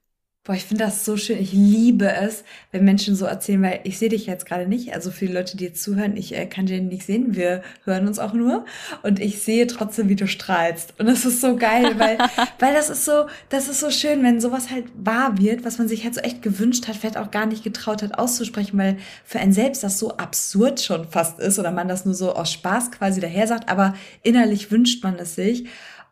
[0.46, 1.40] Boah, ich finde das so schön.
[1.40, 4.94] Ich liebe es, wenn Menschen so erzählen, weil ich sehe dich jetzt gerade nicht.
[4.94, 7.34] Also für die Leute, die jetzt zuhören, ich äh, kann Jenny nicht sehen.
[7.34, 8.64] Wir hören uns auch nur.
[9.02, 10.94] Und ich sehe trotzdem, wie du strahlst.
[11.00, 12.18] Und das ist so geil, weil,
[12.60, 15.88] weil das ist so, das ist so schön, wenn sowas halt wahr wird, was man
[15.88, 19.40] sich halt so echt gewünscht hat, vielleicht auch gar nicht getraut hat auszusprechen, weil für
[19.40, 22.92] einen selbst das so absurd schon fast ist oder man das nur so aus Spaß
[22.92, 25.66] quasi daher sagt, aber innerlich wünscht man es sich.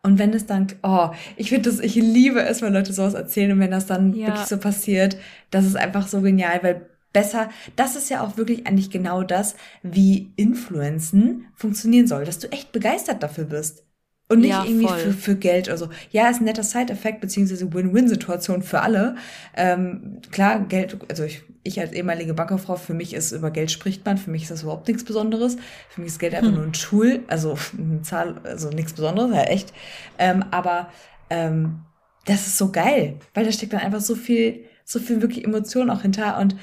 [0.05, 3.53] Und wenn es dann, oh, ich finde das, ich liebe es, wenn Leute sowas erzählen
[3.53, 4.27] und wenn das dann ja.
[4.27, 5.17] wirklich so passiert,
[5.49, 9.55] das ist einfach so genial, weil besser, das ist ja auch wirklich eigentlich genau das,
[9.81, 13.84] wie Influenzen funktionieren soll, dass du echt begeistert dafür bist.
[14.27, 15.89] Und nicht ja, irgendwie für, für Geld oder so.
[16.09, 19.15] Ja, ist ein netter Side-Effekt, beziehungsweise Win-Win-Situation für alle.
[19.55, 24.03] Ähm, klar, Geld, also ich, ich als ehemalige Bankerfrau, für mich ist über Geld spricht
[24.03, 25.57] man, für mich ist das überhaupt nichts Besonderes.
[25.89, 26.55] Für mich ist Geld einfach hm.
[26.55, 29.73] nur ein Tool, also eine Zahl, also nichts Besonderes, ja echt.
[30.17, 30.89] Ähm, aber
[31.29, 31.81] ähm,
[32.25, 35.91] das ist so geil, weil da steckt dann einfach so viel, so viel wirklich Emotion
[35.91, 36.55] auch hinter und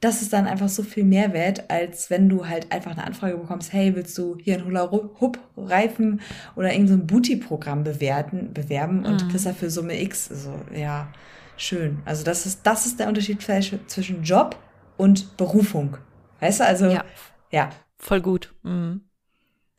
[0.00, 3.36] das ist dann einfach so viel mehr wert, als wenn du halt einfach eine Anfrage
[3.36, 6.20] bekommst, hey, willst du hier ein Hula-Hoop-Reifen
[6.54, 9.28] oder irgendein so Booty-Programm bewerten, bewerben und mhm.
[9.28, 10.30] kriegst dafür Summe X.
[10.30, 11.08] Also, ja,
[11.56, 11.98] schön.
[12.04, 14.56] Also das ist, das ist der Unterschied zwischen Job
[14.96, 15.96] und Berufung.
[16.40, 17.04] Weißt du, also, ja.
[17.50, 17.70] ja.
[17.98, 18.54] Voll gut.
[18.62, 19.02] Mhm.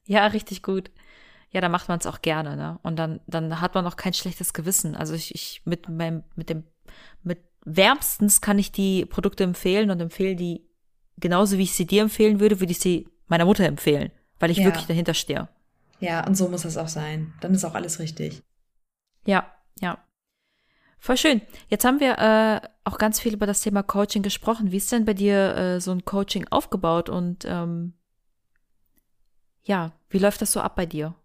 [0.06, 0.92] Ja, richtig gut.
[1.52, 2.78] Ja, da macht man es auch gerne, ne?
[2.84, 4.96] Und dann, dann hat man auch kein schlechtes Gewissen.
[4.96, 6.64] Also ich, ich mit meinem, mit dem,
[7.24, 10.70] mit wärmstens kann ich die Produkte empfehlen und empfehle die
[11.18, 14.58] genauso wie ich sie dir empfehlen würde, würde ich sie meiner Mutter empfehlen, weil ich
[14.58, 14.66] ja.
[14.66, 15.50] wirklich dahinter stehe.
[16.00, 17.34] Ja, und so muss das auch sein.
[17.42, 18.42] Dann ist auch alles richtig.
[19.26, 19.98] Ja, ja.
[20.98, 21.42] Voll schön.
[21.70, 24.72] Jetzt haben wir äh, auch ganz viel über das Thema Coaching gesprochen.
[24.72, 27.94] Wie ist denn bei dir äh, so ein Coaching aufgebaut und ähm,
[29.64, 31.16] ja, wie läuft das so ab bei dir?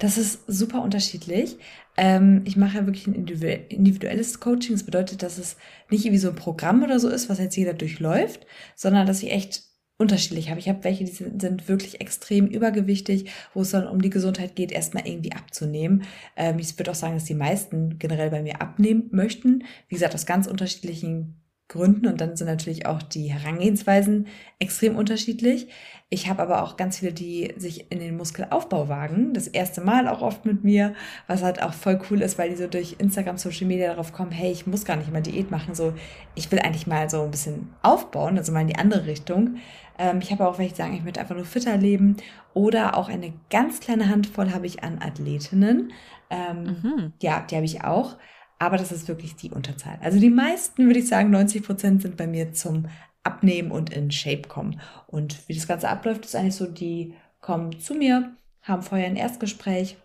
[0.00, 1.58] Das ist super unterschiedlich.
[1.98, 4.72] Ähm, ich mache ja wirklich ein individuelles Coaching.
[4.74, 5.58] Das bedeutet, dass es
[5.90, 9.30] nicht irgendwie so ein Programm oder so ist, was jetzt jeder durchläuft, sondern dass ich
[9.30, 9.62] echt
[9.98, 10.58] unterschiedlich habe.
[10.58, 14.56] Ich habe welche, die sind, sind, wirklich extrem übergewichtig, wo es dann um die Gesundheit
[14.56, 16.04] geht, erstmal irgendwie abzunehmen.
[16.34, 19.64] Ähm, ich würde auch sagen, dass die meisten generell bei mir abnehmen möchten.
[19.88, 21.39] Wie gesagt, aus ganz unterschiedlichen
[21.70, 24.26] Gründen und dann sind natürlich auch die Herangehensweisen
[24.58, 25.68] extrem unterschiedlich.
[26.10, 29.32] Ich habe aber auch ganz viele, die sich in den Muskelaufbau wagen.
[29.32, 30.94] Das erste Mal auch oft mit mir,
[31.28, 34.32] was halt auch voll cool ist, weil die so durch Instagram, Social Media darauf kommen,
[34.32, 35.94] hey, ich muss gar nicht mal Diät machen, so
[36.34, 39.58] ich will eigentlich mal so ein bisschen aufbauen, also mal in die andere Richtung.
[39.96, 42.16] Ähm, ich habe auch welche, die sagen, ich möchte einfach nur fitter leben.
[42.52, 45.92] Oder auch eine ganz kleine Handvoll habe ich an Athletinnen.
[46.30, 47.12] Ähm, mhm.
[47.22, 48.16] Ja, die habe ich auch.
[48.60, 49.98] Aber das ist wirklich die Unterzahl.
[50.02, 52.88] Also die meisten, würde ich sagen, 90 Prozent sind bei mir zum
[53.22, 54.80] Abnehmen und in Shape kommen.
[55.06, 59.16] Und wie das Ganze abläuft, ist eigentlich so, die kommen zu mir, haben vorher ein
[59.16, 59.96] Erstgespräch.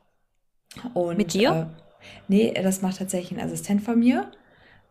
[0.94, 1.70] Und, Mit dir?
[1.70, 1.82] Äh,
[2.30, 4.32] nee, das macht tatsächlich ein Assistent von mir.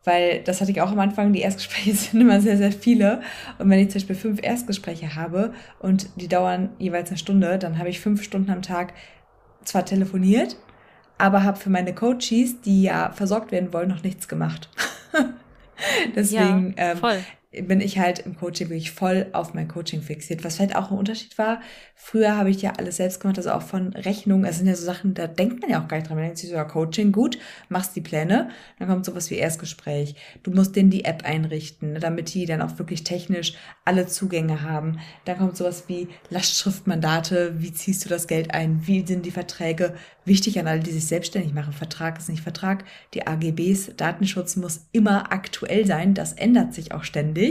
[0.05, 3.23] Weil das hatte ich auch am Anfang, die Erstgespräche sind immer sehr, sehr viele.
[3.59, 7.79] Und wenn ich zum Beispiel fünf Erstgespräche habe und die dauern jeweils eine Stunde, dann
[7.79, 8.93] habe ich fünf Stunden am Tag
[9.65, 10.59] zwar telefoniert,
[11.19, 14.69] aber habe für meine Coaches, die ja versorgt werden wollen, noch nichts gemacht.
[16.17, 16.99] Deswegen ja, ähm,
[17.63, 20.45] bin ich halt im Coaching wirklich voll auf mein Coaching fixiert.
[20.45, 21.61] Was vielleicht auch ein Unterschied war,
[21.95, 24.45] früher habe ich ja alles selbst gemacht, also auch von Rechnungen.
[24.45, 26.17] Es sind ja so Sachen, da denkt man ja auch gar nicht dran.
[26.17, 27.39] Man denkt sich so, ja, Coaching, gut,
[27.69, 30.15] machst die Pläne, dann kommt sowas wie Erstgespräch.
[30.43, 34.99] Du musst denen die App einrichten, damit die dann auch wirklich technisch alle Zugänge haben.
[35.25, 39.95] Dann kommt sowas wie Lastschriftmandate, wie ziehst du das Geld ein, wie sind die Verträge.
[40.25, 41.75] Wichtig an alle, die sich selbstständig machen.
[41.75, 42.85] Vertrag ist nicht Vertrag.
[43.13, 46.15] Die AGBs, Datenschutz muss immer aktuell sein.
[46.15, 47.44] Das ändert sich auch ständig.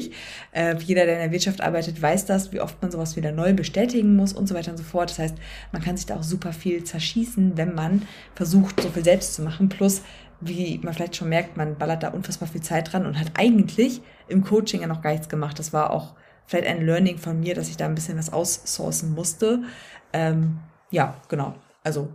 [0.51, 3.53] Äh, jeder, der in der Wirtschaft arbeitet, weiß das, wie oft man sowas wieder neu
[3.53, 5.09] bestätigen muss und so weiter und so fort.
[5.09, 5.35] Das heißt,
[5.71, 8.03] man kann sich da auch super viel zerschießen, wenn man
[8.35, 9.69] versucht, so viel selbst zu machen.
[9.69, 10.01] Plus,
[10.41, 14.01] wie man vielleicht schon merkt, man ballert da unfassbar viel Zeit dran und hat eigentlich
[14.27, 15.59] im Coaching ja noch gar nichts gemacht.
[15.59, 16.13] Das war auch
[16.45, 19.63] vielleicht ein Learning von mir, dass ich da ein bisschen was aussourcen musste.
[20.11, 20.59] Ähm,
[20.91, 21.55] ja, genau.
[21.83, 22.09] Also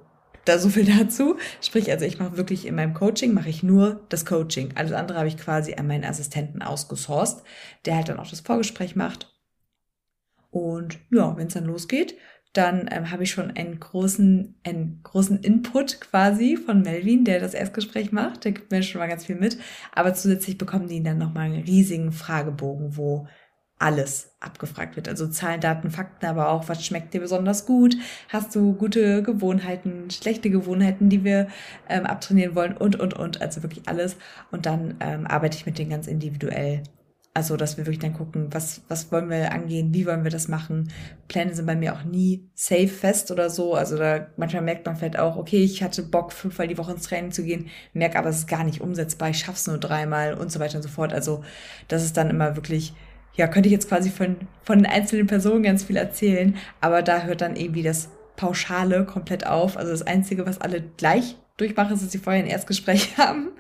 [0.49, 1.37] da so viel dazu.
[1.61, 4.73] Sprich, also ich mache wirklich in meinem Coaching, mache ich nur das Coaching.
[4.75, 7.43] Alles andere habe ich quasi an meinen Assistenten ausgesourced,
[7.85, 9.35] der halt dann auch das Vorgespräch macht.
[10.51, 12.17] Und ja, wenn es dann losgeht,
[12.55, 17.55] dann ähm, habe ich schon einen großen, einen großen Input quasi von Melvin, der das
[17.55, 18.45] Erstgespräch macht.
[18.45, 19.59] Der gibt mir schon mal ganz viel mit.
[19.93, 23.29] Aber zusätzlich bekommen die dann nochmal einen riesigen Fragebogen, wo
[23.79, 25.09] alles abgefragt wird.
[25.09, 27.97] Also Zahlen, Daten, Fakten, aber auch, was schmeckt dir besonders gut?
[28.29, 31.49] Hast du gute Gewohnheiten, schlechte Gewohnheiten, die wir
[31.89, 33.41] ähm, abtrainieren wollen und, und, und.
[33.41, 34.17] Also wirklich alles.
[34.51, 36.83] Und dann ähm, arbeite ich mit denen ganz individuell.
[37.35, 40.49] Also, dass wir wirklich dann gucken, was, was wollen wir angehen, wie wollen wir das
[40.49, 40.91] machen.
[41.29, 43.75] Pläne sind bei mir auch nie safe fest oder so.
[43.75, 47.05] Also da manchmal merkt man vielleicht auch, okay, ich hatte Bock, fünfmal die Woche ins
[47.05, 50.51] Training zu gehen, merke aber, es ist gar nicht umsetzbar, ich schaff's nur dreimal und
[50.51, 51.13] so weiter und so fort.
[51.13, 51.45] Also,
[51.87, 52.93] das ist dann immer wirklich,
[53.39, 57.41] ja, könnte ich jetzt quasi von, von einzelnen Personen ganz viel erzählen, aber da hört
[57.41, 59.77] dann irgendwie das Pauschale komplett auf.
[59.77, 63.51] Also das Einzige, was alle gleich durchmachen, ist, dass sie vorher ein Erstgespräch haben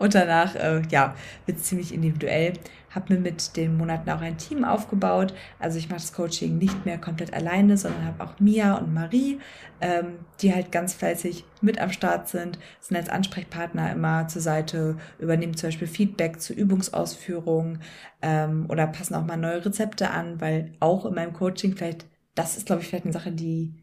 [0.00, 1.14] und danach, äh, ja,
[1.46, 2.52] wird es ziemlich individuell
[2.98, 5.32] habe mir mit den Monaten auch ein Team aufgebaut.
[5.58, 9.38] Also ich mache das Coaching nicht mehr komplett alleine, sondern habe auch Mia und Marie,
[9.80, 14.96] ähm, die halt ganz fleißig mit am Start sind, sind als Ansprechpartner immer zur Seite,
[15.18, 17.78] übernehmen zum Beispiel Feedback zur Übungsausführung
[18.20, 22.56] ähm, oder passen auch mal neue Rezepte an, weil auch in meinem Coaching vielleicht, das
[22.56, 23.74] ist glaube ich vielleicht eine Sache, die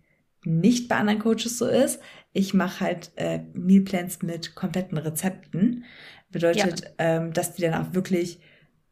[0.43, 2.01] nicht bei anderen Coaches so ist.
[2.34, 5.86] Ich mache halt äh, Mealplans mit kompletten Rezepten.
[6.30, 6.89] Bedeutet, ja.
[6.99, 8.39] ähm, dass die dann auch wirklich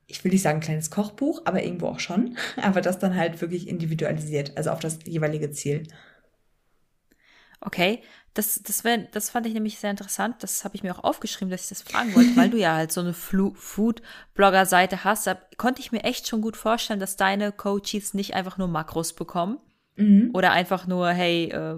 [0.07, 3.67] ich will nicht sagen kleines Kochbuch, aber irgendwo auch schon, aber das dann halt wirklich
[3.67, 5.83] individualisiert, also auf das jeweilige Ziel.
[7.61, 8.01] Okay,
[8.33, 10.37] das, das, wär, das fand ich nämlich sehr interessant.
[10.41, 12.91] Das habe ich mir auch aufgeschrieben, dass ich das fragen wollte, weil du ja halt
[12.91, 15.27] so eine Food-Blogger-Seite hast.
[15.27, 19.13] Da konnte ich mir echt schon gut vorstellen, dass deine Coaches nicht einfach nur Makros
[19.13, 19.59] bekommen
[19.95, 20.31] mhm.
[20.33, 21.77] oder einfach nur, hey, äh,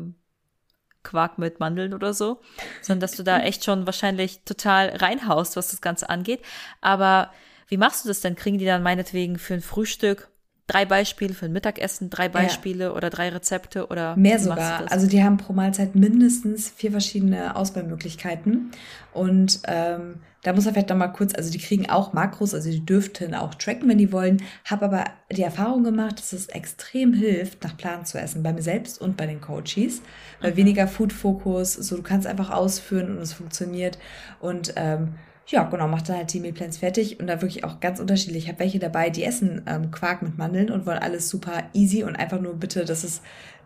[1.04, 2.42] Quark mit Mandeln oder so,
[2.82, 6.42] sondern dass du da echt schon wahrscheinlich total reinhaust, was das Ganze angeht.
[6.82, 7.32] Aber
[7.68, 8.36] wie machst du das denn?
[8.36, 10.30] Kriegen die dann meinetwegen für ein Frühstück
[10.68, 12.92] drei Beispiele, für ein Mittagessen drei Beispiele ja.
[12.92, 14.92] oder drei Rezepte oder mehr sogar?
[14.92, 18.72] Also die haben pro Mahlzeit mindestens vier verschiedene Auswahlmöglichkeiten
[19.14, 22.70] und ähm, da muss er vielleicht noch mal kurz, also die kriegen auch Makros, also
[22.70, 24.44] die dürften auch tracken, wenn die wollen.
[24.64, 28.62] Habe aber die Erfahrung gemacht, dass es extrem hilft, nach Plan zu essen, bei mir
[28.62, 30.04] selbst und bei den Coaches,
[30.42, 30.58] weil mhm.
[30.58, 33.98] weniger Food-Fokus, so du kannst einfach ausführen und es funktioniert
[34.40, 35.16] und ähm,
[35.48, 38.44] ja, genau, macht dann halt die Mealplans fertig und da wirklich auch ganz unterschiedlich.
[38.44, 42.04] Ich habe welche dabei, die essen ähm, Quark mit Mandeln und wollen alles super easy
[42.04, 43.22] und einfach nur bitte, dass es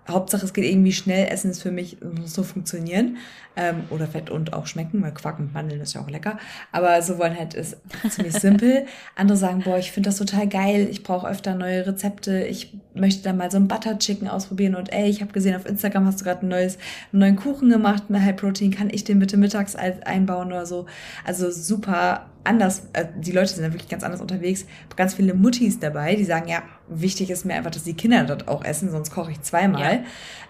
[0.09, 3.17] Hauptsache es geht irgendwie schnell, Essen ist für mich, so funktionieren.
[3.55, 6.37] Ähm, oder fett und auch schmecken, weil Quark mit Mandeln ist ja auch lecker.
[6.71, 7.77] Aber so wollen halt ist
[8.09, 8.85] ziemlich simpel.
[9.15, 13.23] Andere sagen, boah, ich finde das total geil, ich brauche öfter neue Rezepte, ich möchte
[13.23, 16.21] dann mal so ein Butter Chicken ausprobieren und ey, ich habe gesehen, auf Instagram hast
[16.21, 16.77] du gerade ein neues,
[17.11, 20.85] einen neuen Kuchen gemacht, eine High Protein, kann ich den bitte mittags einbauen oder so.
[21.25, 24.65] Also super anders, äh, die Leute sind ja wirklich ganz anders unterwegs.
[24.95, 28.47] Ganz viele Muttis dabei, die sagen, ja, wichtig ist mir einfach, dass die Kinder dort
[28.47, 29.95] auch essen, sonst koche ich zweimal.
[29.95, 30.03] Ja.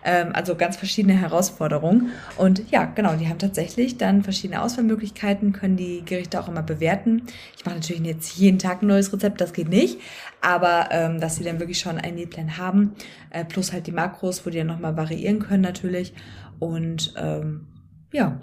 [0.04, 2.12] Ähm, also ganz verschiedene Herausforderungen.
[2.38, 7.24] Und ja, genau, die haben tatsächlich dann verschiedene Auswahlmöglichkeiten, können die Gerichte auch immer bewerten.
[7.58, 10.00] Ich mache natürlich jetzt jeden Tag ein neues Rezept, das geht nicht.
[10.42, 12.96] Aber ähm, dass sie dann wirklich schon einen Mealplan haben,
[13.30, 16.14] äh, plus halt die Makros, wo die dann nochmal variieren können natürlich.
[16.60, 17.68] Und ähm,
[18.14, 18.40] ja,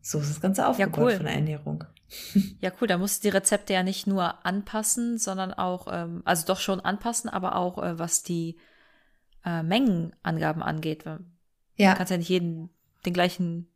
[0.00, 1.12] so ist das Ganze aufgebaut ja, cool.
[1.16, 1.84] von der Ernährung.
[2.60, 2.88] Ja, cool.
[2.88, 6.80] Da musst du die Rezepte ja nicht nur anpassen, sondern auch, ähm, also doch schon
[6.80, 8.58] anpassen, aber auch äh, was die
[9.44, 11.04] äh, Mengenangaben angeht.
[11.76, 11.92] Ja.
[11.92, 12.70] Du kannst ja nicht jeden
[13.06, 13.68] den gleichen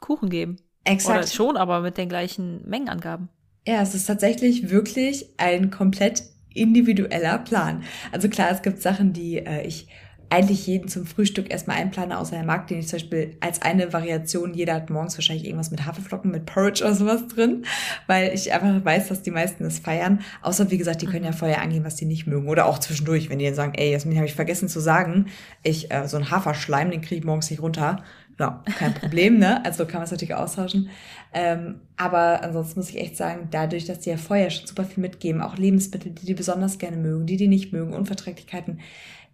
[0.00, 0.56] Kuchen geben.
[0.84, 1.18] Exakt.
[1.18, 3.28] Oder schon, aber mit den gleichen Mengenangaben.
[3.66, 7.84] Ja, es ist tatsächlich wirklich ein komplett individueller Plan.
[8.12, 9.88] Also klar, es gibt Sachen, die äh, ich
[10.30, 13.92] eigentlich jeden zum Frühstück erstmal einplane, außer der Markt, den ich zum Beispiel als eine
[13.92, 17.64] Variation, jeder hat morgens wahrscheinlich irgendwas mit Haferflocken, mit Porridge oder sowas drin,
[18.06, 20.20] weil ich einfach weiß, dass die meisten es feiern.
[20.42, 21.36] Außer, wie gesagt, die können ja mhm.
[21.36, 22.48] vorher angehen, was die nicht mögen.
[22.48, 25.26] Oder auch zwischendurch, wenn die dann sagen, ey, Jasmin, habe ich vergessen zu sagen,
[25.64, 28.04] ich, äh, so ein Haferschleim, den kriege ich morgens nicht runter.
[28.38, 29.62] Ja, kein Problem, ne?
[29.64, 30.88] Also kann man es natürlich austauschen.
[31.34, 35.02] Ähm, aber ansonsten muss ich echt sagen, dadurch, dass die ja vorher schon super viel
[35.02, 38.80] mitgeben, auch Lebensmittel, die die besonders gerne mögen, die die nicht mögen, Unverträglichkeiten,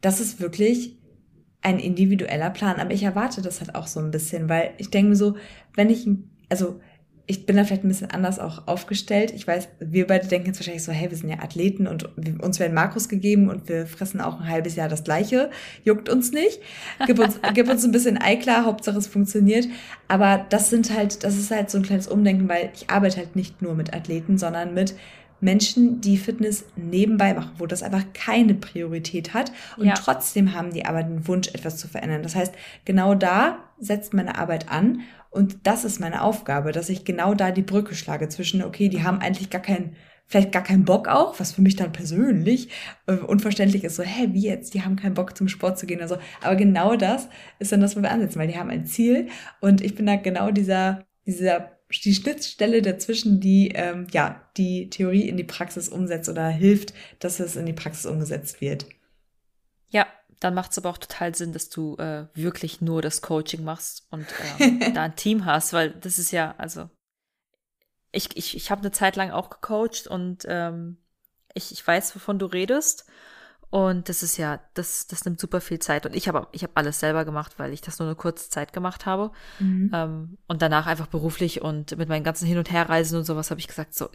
[0.00, 0.96] das ist wirklich
[1.62, 2.76] ein individueller Plan.
[2.76, 5.36] Aber ich erwarte das halt auch so ein bisschen, weil ich denke mir so,
[5.74, 6.08] wenn ich,
[6.48, 6.80] also
[7.28, 9.32] ich bin da vielleicht ein bisschen anders auch aufgestellt.
[9.34, 12.60] Ich weiß, wir beide denken jetzt wahrscheinlich so, hey, wir sind ja Athleten und uns
[12.60, 15.50] werden Makros gegeben und wir fressen auch ein halbes Jahr das Gleiche.
[15.82, 16.60] Juckt uns nicht.
[17.06, 19.66] Gib uns, gib uns ein bisschen Eiklar, Hauptsache es funktioniert.
[20.06, 23.34] Aber das sind halt, das ist halt so ein kleines Umdenken, weil ich arbeite halt
[23.34, 24.94] nicht nur mit Athleten, sondern mit
[25.40, 29.94] Menschen, die Fitness nebenbei machen, wo das einfach keine Priorität hat und ja.
[29.94, 32.22] trotzdem haben die aber den Wunsch, etwas zu verändern.
[32.22, 37.04] Das heißt, genau da setzt meine Arbeit an und das ist meine Aufgabe, dass ich
[37.04, 39.94] genau da die Brücke schlage zwischen, okay, die haben eigentlich gar keinen,
[40.26, 42.70] vielleicht gar keinen Bock auch, was für mich dann persönlich
[43.06, 45.98] äh, unverständlich ist, so, hä, wie jetzt, die haben keinen Bock zum Sport zu gehen
[45.98, 46.18] oder so.
[46.40, 47.28] Aber genau das
[47.58, 49.28] ist dann das, wo wir ansetzen, weil die haben ein Ziel
[49.60, 55.28] und ich bin da genau dieser, dieser die Schnittstelle dazwischen, die ähm, ja die Theorie
[55.28, 58.86] in die Praxis umsetzt oder hilft, dass es in die Praxis umgesetzt wird.
[59.88, 60.06] Ja,
[60.40, 64.06] dann macht es aber auch total Sinn, dass du äh, wirklich nur das Coaching machst
[64.10, 64.26] und
[64.58, 66.90] ähm, da ein Team hast, weil das ist ja, also
[68.12, 70.98] ich, ich, ich habe eine Zeit lang auch gecoacht und ähm,
[71.54, 73.06] Ich, ich weiß, wovon du redest.
[73.70, 76.06] Und das ist ja, das, das nimmt super viel Zeit.
[76.06, 78.72] Und ich habe ich hab alles selber gemacht, weil ich das nur eine kurze Zeit
[78.72, 79.32] gemacht habe.
[79.58, 79.90] Mhm.
[79.92, 83.60] Ähm, und danach einfach beruflich und mit meinen ganzen Hin- und Herreisen und sowas habe
[83.60, 84.08] ich gesagt, so,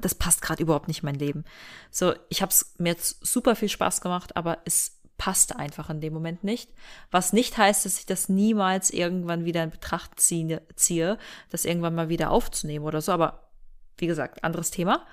[0.00, 1.44] das passt gerade überhaupt nicht in mein Leben.
[1.90, 6.00] So, ich habe es mir jetzt super viel Spaß gemacht, aber es passte einfach in
[6.00, 6.70] dem Moment nicht.
[7.10, 11.18] Was nicht heißt, dass ich das niemals irgendwann wieder in Betracht ziehe, ziehe
[11.50, 13.12] das irgendwann mal wieder aufzunehmen oder so.
[13.12, 13.50] Aber
[13.98, 15.06] wie gesagt, anderes Thema.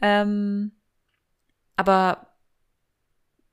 [0.00, 0.72] Ähm,
[1.76, 2.26] aber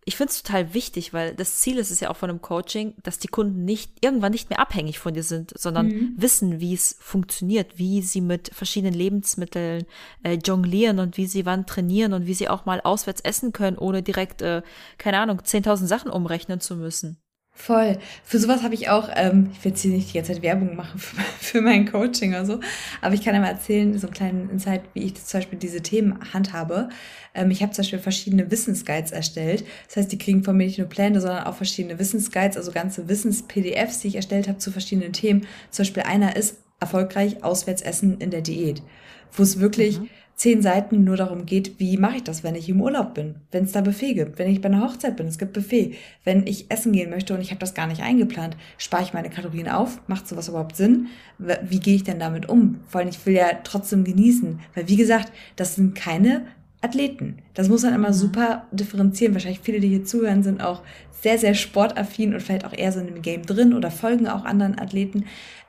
[0.06, 2.94] ich finde es total wichtig, weil das Ziel ist es ja auch von einem Coaching,
[3.04, 6.14] dass die Kunden nicht irgendwann nicht mehr abhängig von dir sind, sondern mhm.
[6.18, 9.86] wissen, wie es funktioniert, wie sie mit verschiedenen Lebensmitteln
[10.24, 13.78] äh, jonglieren und wie sie wann trainieren und wie sie auch mal auswärts essen können,
[13.78, 14.62] ohne direkt, äh,
[14.98, 17.23] keine Ahnung, 10.000 Sachen umrechnen zu müssen.
[17.56, 18.00] Voll.
[18.24, 20.76] Für sowas habe ich auch, ähm, ich will jetzt hier nicht die ganze Zeit Werbung
[20.76, 22.60] machen für, für mein Coaching oder so,
[23.00, 26.34] aber ich kann einmal erzählen, so einen kleinen Insight, wie ich zum Beispiel diese Themen
[26.34, 26.90] handhabe.
[27.36, 29.66] Ähm, ich habe zum Beispiel verschiedene Wissensguides erstellt.
[29.88, 33.08] Das heißt, die kriegen von mir nicht nur Pläne, sondern auch verschiedene Wissensguides, also ganze
[33.08, 35.46] Wissens-PDFs, die ich erstellt habe zu verschiedenen Themen.
[35.70, 38.82] Zum Beispiel einer ist erfolgreich auswärts essen in der Diät,
[39.32, 40.10] wo es wirklich mhm
[40.44, 43.64] zehn Seiten nur darum geht, wie mache ich das, wenn ich im Urlaub bin, wenn
[43.64, 46.70] es da Buffet gibt, wenn ich bei einer Hochzeit bin, es gibt Buffet, wenn ich
[46.70, 50.02] essen gehen möchte und ich habe das gar nicht eingeplant, spare ich meine Kalorien auf,
[50.08, 51.08] macht sowas überhaupt Sinn?
[51.38, 52.82] Wie gehe ich denn damit um?
[52.90, 56.42] Vor allem, ich will ja trotzdem genießen, weil wie gesagt, das sind keine
[56.82, 57.38] Athleten.
[57.54, 58.14] Das muss man immer mhm.
[58.14, 59.34] super differenzieren.
[59.34, 60.82] Wahrscheinlich viele, die hier zuhören, sind auch
[61.22, 64.44] sehr, sehr sportaffin und vielleicht auch eher so in dem Game drin oder folgen auch
[64.44, 65.24] anderen Athleten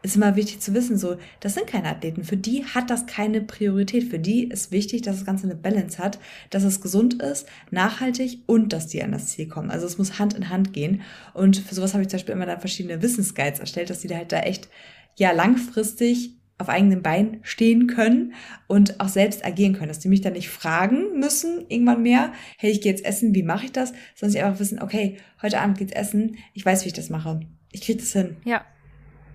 [0.05, 2.25] ist immer wichtig zu wissen, so, das sind keine Athleten.
[2.25, 4.05] Für die hat das keine Priorität.
[4.05, 6.19] Für die ist wichtig, dass das Ganze eine Balance hat,
[6.51, 9.71] dass es gesund ist, nachhaltig und dass die an das Ziel kommen.
[9.71, 11.01] Also es muss Hand in Hand gehen.
[11.33, 14.17] Und für sowas habe ich zum Beispiel immer dann verschiedene Wissensguides erstellt, dass die da
[14.17, 14.69] halt da echt,
[15.17, 18.35] ja, langfristig auf eigenen Beinen stehen können
[18.69, 22.71] und auch selbst agieren können, dass die mich dann nicht fragen müssen irgendwann mehr, hey,
[22.71, 25.79] ich gehe jetzt essen, wie mache ich das, sondern sie einfach wissen, okay, heute Abend
[25.79, 27.41] geht's essen, ich weiß, wie ich das mache.
[27.73, 28.37] Ich kriege das hin.
[28.45, 28.65] Ja,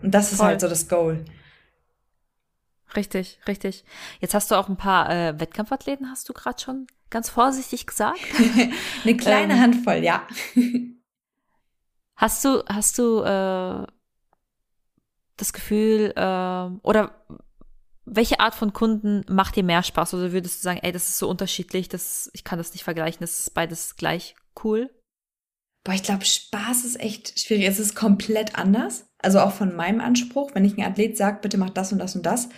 [0.02, 1.26] und das ist halt so das Goal.
[2.96, 3.84] Richtig, richtig.
[4.20, 8.20] Jetzt hast du auch ein paar äh, Wettkampfathleten, hast du gerade schon ganz vorsichtig gesagt.
[9.04, 10.28] Eine kleine ähm, Handvoll, ja.
[12.16, 13.86] hast du, hast du äh,
[15.38, 17.26] das Gefühl, äh, oder
[18.06, 20.16] welche Art von Kunden macht dir mehr Spaß?
[20.16, 23.20] Oder würdest du sagen, ey, das ist so unterschiedlich, das, ich kann das nicht vergleichen,
[23.22, 24.90] das ist beides gleich cool?
[25.84, 27.66] Boah, ich glaube, Spaß ist echt schwierig.
[27.66, 29.06] Es ist komplett anders.
[29.22, 32.16] Also auch von meinem Anspruch, wenn ich ein Athlet sage, bitte mach das und das
[32.16, 32.50] und das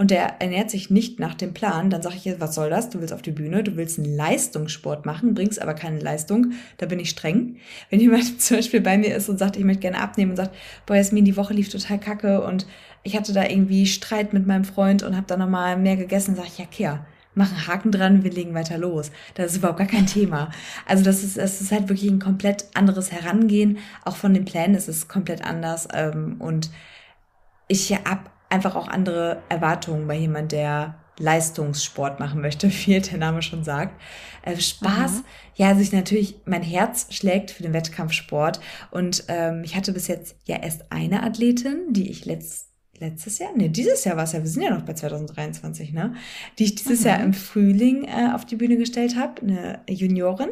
[0.00, 2.88] und der ernährt sich nicht nach dem Plan, dann sage ich was soll das?
[2.88, 6.86] Du willst auf die Bühne, du willst einen Leistungssport machen, bringst aber keine Leistung, da
[6.86, 7.56] bin ich streng.
[7.90, 10.56] Wenn jemand zum Beispiel bei mir ist und sagt, ich möchte gerne abnehmen und sagt,
[10.86, 12.66] boah, Jasmin, die Woche lief total kacke und
[13.02, 16.48] ich hatte da irgendwie Streit mit meinem Freund und habe da nochmal mehr gegessen, sage
[16.48, 19.10] ich, ja, Kehr machen Haken dran, wir legen weiter los.
[19.34, 20.50] Das ist überhaupt gar kein Thema.
[20.86, 23.78] Also das ist, das ist halt wirklich ein komplett anderes Herangehen.
[24.04, 25.88] Auch von den Plänen ist es komplett anders.
[25.92, 26.70] Ähm, und
[27.68, 33.42] ich habe einfach auch andere Erwartungen bei jemand, der Leistungssport machen möchte, wie der Name
[33.42, 34.00] schon sagt.
[34.42, 35.24] Äh, Spaß, mhm.
[35.54, 38.60] ja, sich natürlich, mein Herz schlägt für den Wettkampfsport.
[38.90, 42.69] Und ähm, ich hatte bis jetzt ja erst eine Athletin, die ich letzt
[43.00, 43.56] letztes Jahr?
[43.56, 46.14] Ne, dieses Jahr war es ja, wir sind ja noch bei 2023, ne?
[46.58, 47.06] Die ich dieses mhm.
[47.06, 50.50] Jahr im Frühling äh, auf die Bühne gestellt habe, eine Juniorin.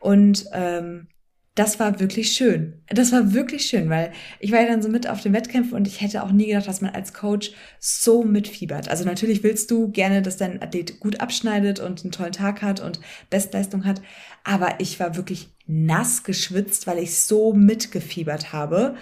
[0.00, 1.08] Und ähm,
[1.56, 2.82] das war wirklich schön.
[2.88, 5.86] Das war wirklich schön, weil ich war ja dann so mit auf den Wettkämpfen und
[5.86, 8.88] ich hätte auch nie gedacht, dass man als Coach so mitfiebert.
[8.88, 12.80] Also natürlich willst du gerne, dass dein Athlet gut abschneidet und einen tollen Tag hat
[12.80, 14.00] und Bestleistung hat,
[14.44, 18.94] aber ich war wirklich nass geschwitzt, weil ich so mitgefiebert habe.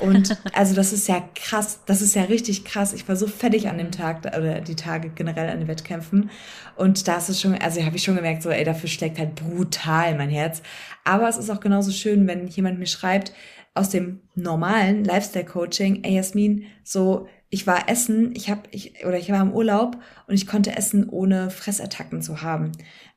[0.00, 2.92] Und also das ist ja krass, das ist ja richtig krass.
[2.92, 6.30] Ich war so fertig an dem Tag oder die Tage generell an den Wettkämpfen.
[6.76, 9.34] Und da ist es schon, also habe ich schon gemerkt, so, ey, dafür schlägt halt
[9.34, 10.62] brutal mein Herz.
[11.04, 13.32] Aber es ist auch genauso schön, wenn jemand mir schreibt,
[13.74, 19.30] aus dem normalen Lifestyle-Coaching, ey Jasmin, so, ich war essen, ich habe, ich, oder ich
[19.30, 22.72] war im Urlaub und ich konnte essen, ohne Fressattacken zu haben.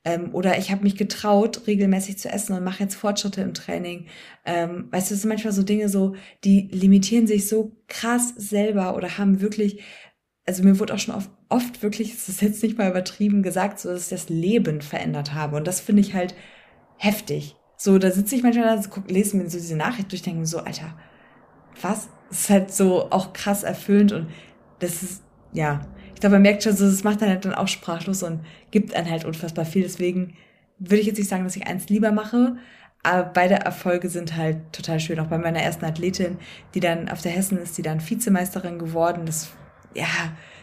[0.08, 4.06] Ähm, oder ich habe mich getraut, regelmäßig zu essen und mache jetzt Fortschritte im Training.
[4.46, 8.96] Ähm, weißt du, es sind manchmal so Dinge so, die limitieren sich so krass selber
[8.96, 9.84] oder haben wirklich,
[10.46, 13.80] also mir wurde auch schon oft, oft wirklich, es ist jetzt nicht mal übertrieben gesagt,
[13.80, 15.58] so dass ich das Leben verändert habe.
[15.58, 16.36] Und das finde ich halt
[16.96, 17.58] heftig.
[17.76, 20.46] So, da sitze ich manchmal da, guck, lese mir so diese Nachricht durch, denke mir
[20.46, 20.98] so, Alter,
[21.82, 22.08] was?
[22.30, 24.28] Das ist halt so auch krass erfüllend und
[24.80, 25.82] das ist, ja,
[26.18, 28.40] ich glaube, man merkt schon, so, das macht dann halt dann auch sprachlos und
[28.72, 29.84] gibt einen halt unfassbar viel.
[29.84, 30.34] Deswegen
[30.80, 32.58] würde ich jetzt nicht sagen, dass ich eins lieber mache,
[33.04, 35.20] aber beide Erfolge sind halt total schön.
[35.20, 36.40] Auch bei meiner ersten Athletin,
[36.74, 39.28] die dann auf der Hessen ist, die dann Vizemeisterin geworden.
[39.28, 39.52] Das
[39.94, 40.08] ja,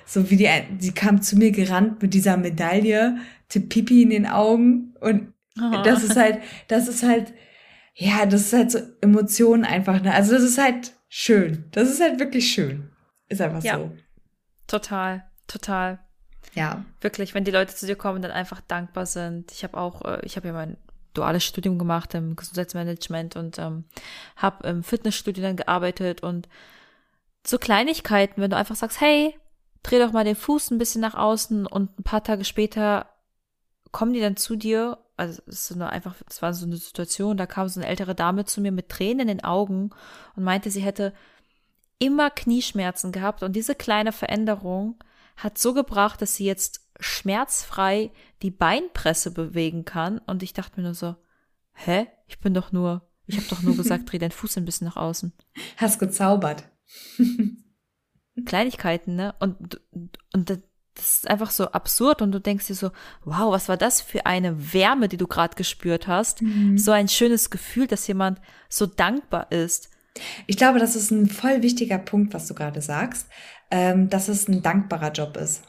[0.04, 0.48] so wie die,
[0.80, 5.82] sie kam zu mir gerannt mit dieser Medaille, Pipi in den Augen und oh.
[5.84, 7.32] das ist halt, das ist halt,
[7.94, 10.12] ja, das ist halt so Emotionen einfach, ne?
[10.12, 11.66] Also das ist halt schön.
[11.70, 12.90] Das ist halt wirklich schön.
[13.28, 13.78] Ist einfach ja.
[13.78, 13.92] so.
[14.66, 15.98] Total, total.
[16.54, 16.84] Ja.
[17.00, 19.50] Wirklich, wenn die Leute zu dir kommen dann einfach dankbar sind.
[19.52, 20.76] Ich habe auch, äh, ich habe ja mein
[21.14, 23.84] duales Studium gemacht im Gesundheitsmanagement und ähm,
[24.36, 26.48] habe im Fitnessstudio dann gearbeitet und
[27.46, 29.38] so Kleinigkeiten, wenn du einfach sagst, hey,
[29.82, 33.06] dreh doch mal den Fuß ein bisschen nach außen und ein paar Tage später
[33.92, 36.76] kommen die dann zu dir, also es ist so eine einfach, es war so eine
[36.76, 39.90] Situation, da kam so eine ältere Dame zu mir mit Tränen in den Augen
[40.34, 41.12] und meinte, sie hätte
[41.98, 44.96] immer Knieschmerzen gehabt und diese kleine Veränderung
[45.36, 48.10] hat so gebracht, dass sie jetzt schmerzfrei
[48.42, 51.16] die Beinpresse bewegen kann und ich dachte mir nur so,
[51.72, 52.06] hä?
[52.26, 54.96] Ich bin doch nur, ich habe doch nur gesagt, dreh deinen Fuß ein bisschen nach
[54.96, 55.32] außen.
[55.76, 56.64] Hast gezaubert.
[58.46, 59.34] Kleinigkeiten, ne?
[59.38, 59.80] Und,
[60.32, 60.58] und das
[60.96, 62.90] ist einfach so absurd und du denkst dir so,
[63.24, 66.42] wow, was war das für eine Wärme, die du gerade gespürt hast?
[66.42, 66.78] Mhm.
[66.78, 69.90] So ein schönes Gefühl, dass jemand so dankbar ist.
[70.46, 73.28] Ich glaube, das ist ein voll wichtiger Punkt, was du gerade sagst,
[73.70, 75.62] ähm, dass es ein dankbarer Job ist.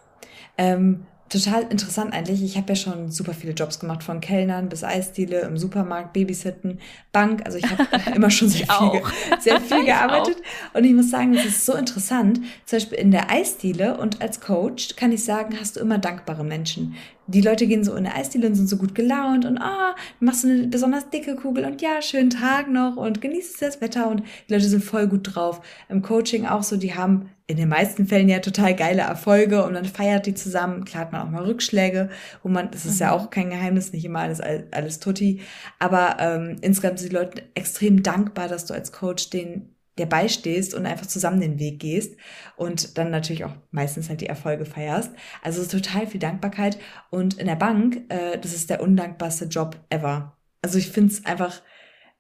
[0.57, 2.43] Ähm, total interessant eigentlich.
[2.43, 6.79] Ich habe ja schon super viele Jobs gemacht, von Kellnern bis Eisdiele, im Supermarkt, Babysitten,
[7.11, 7.41] Bank.
[7.45, 9.01] Also ich habe immer schon sehr viel,
[9.39, 10.37] sehr viel gearbeitet.
[10.73, 12.41] Und ich muss sagen, es ist so interessant.
[12.65, 16.43] Zum Beispiel in der Eisdiele und als Coach kann ich sagen, hast du immer dankbare
[16.43, 16.95] Menschen.
[17.28, 19.99] Die Leute gehen so in der Eisdiele und sind so gut gelaunt und ah, oh,
[20.19, 24.09] machst du eine besonders dicke Kugel und ja, schönen Tag noch und genießt das Wetter
[24.09, 25.61] und die Leute sind voll gut drauf.
[25.89, 29.76] Im Coaching auch so, die haben in den meisten Fällen ja total geile Erfolge und
[29.76, 30.84] dann feiert die zusammen.
[30.84, 32.09] Klar hat man auch mal Rückschläge,
[32.41, 33.01] wo man, das ist mhm.
[33.01, 35.41] ja auch kein Geheimnis, nicht immer alles, alles tutti.
[35.78, 40.73] Aber ähm, insgesamt sind die Leute extrem dankbar, dass du als Coach den der beistehst
[40.73, 42.17] und einfach zusammen den Weg gehst
[42.57, 45.11] und dann natürlich auch meistens halt die Erfolge feierst.
[45.41, 46.77] Also total viel Dankbarkeit.
[47.09, 50.37] Und in der Bank, äh, das ist der undankbarste Job ever.
[50.61, 51.61] Also ich finde es einfach,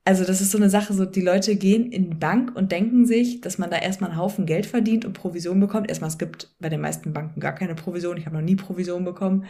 [0.05, 3.05] also das ist so eine Sache, so die Leute gehen in die Bank und denken
[3.05, 5.89] sich, dass man da erstmal einen Haufen Geld verdient und Provision bekommt.
[5.89, 8.15] Erstmal, es gibt bei den meisten Banken gar keine Provision.
[8.15, 9.45] Ich habe noch nie Provision bekommen.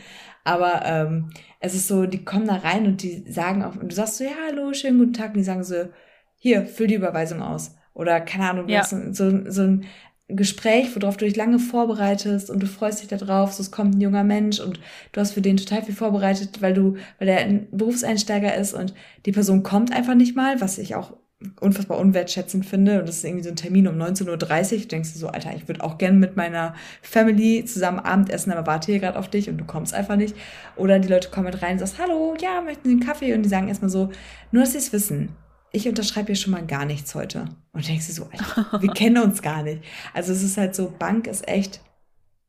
[0.46, 3.96] Aber ähm, es ist so, die kommen da rein und die sagen auch, und du
[3.96, 5.32] sagst so, ja, hallo, schönen guten Tag.
[5.32, 5.90] Und die sagen so,
[6.38, 7.76] hier, füll die Überweisung aus.
[7.96, 8.84] Oder keine Ahnung, ja.
[8.84, 9.86] so, so ein
[10.28, 14.02] Gespräch, worauf du dich lange vorbereitest und du freust dich darauf, so es kommt ein
[14.02, 14.80] junger Mensch und
[15.12, 18.94] du hast für den total viel vorbereitet, weil du, weil der ein Berufseinsteiger ist und
[19.26, 21.14] die Person kommt einfach nicht mal, was ich auch
[21.62, 23.00] unfassbar unwertschätzend finde.
[23.00, 24.86] Und das ist irgendwie so ein Termin um 19.30 Uhr.
[24.88, 28.92] Denkst du so, Alter, ich würde auch gerne mit meiner Family zusammen Abendessen, aber warte
[28.92, 30.36] hier gerade auf dich und du kommst einfach nicht.
[30.76, 33.34] Oder die Leute kommen mit rein und sagst, hallo, ja, möchten Sie einen Kaffee?
[33.36, 34.10] Und die sagen erstmal so,
[34.52, 35.30] nur dass sie es wissen
[35.76, 37.46] ich unterschreibe hier schon mal gar nichts heute.
[37.74, 39.84] Und denkst du so, Alter, wir kennen uns gar nicht.
[40.14, 41.82] Also es ist halt so, Bank ist echt,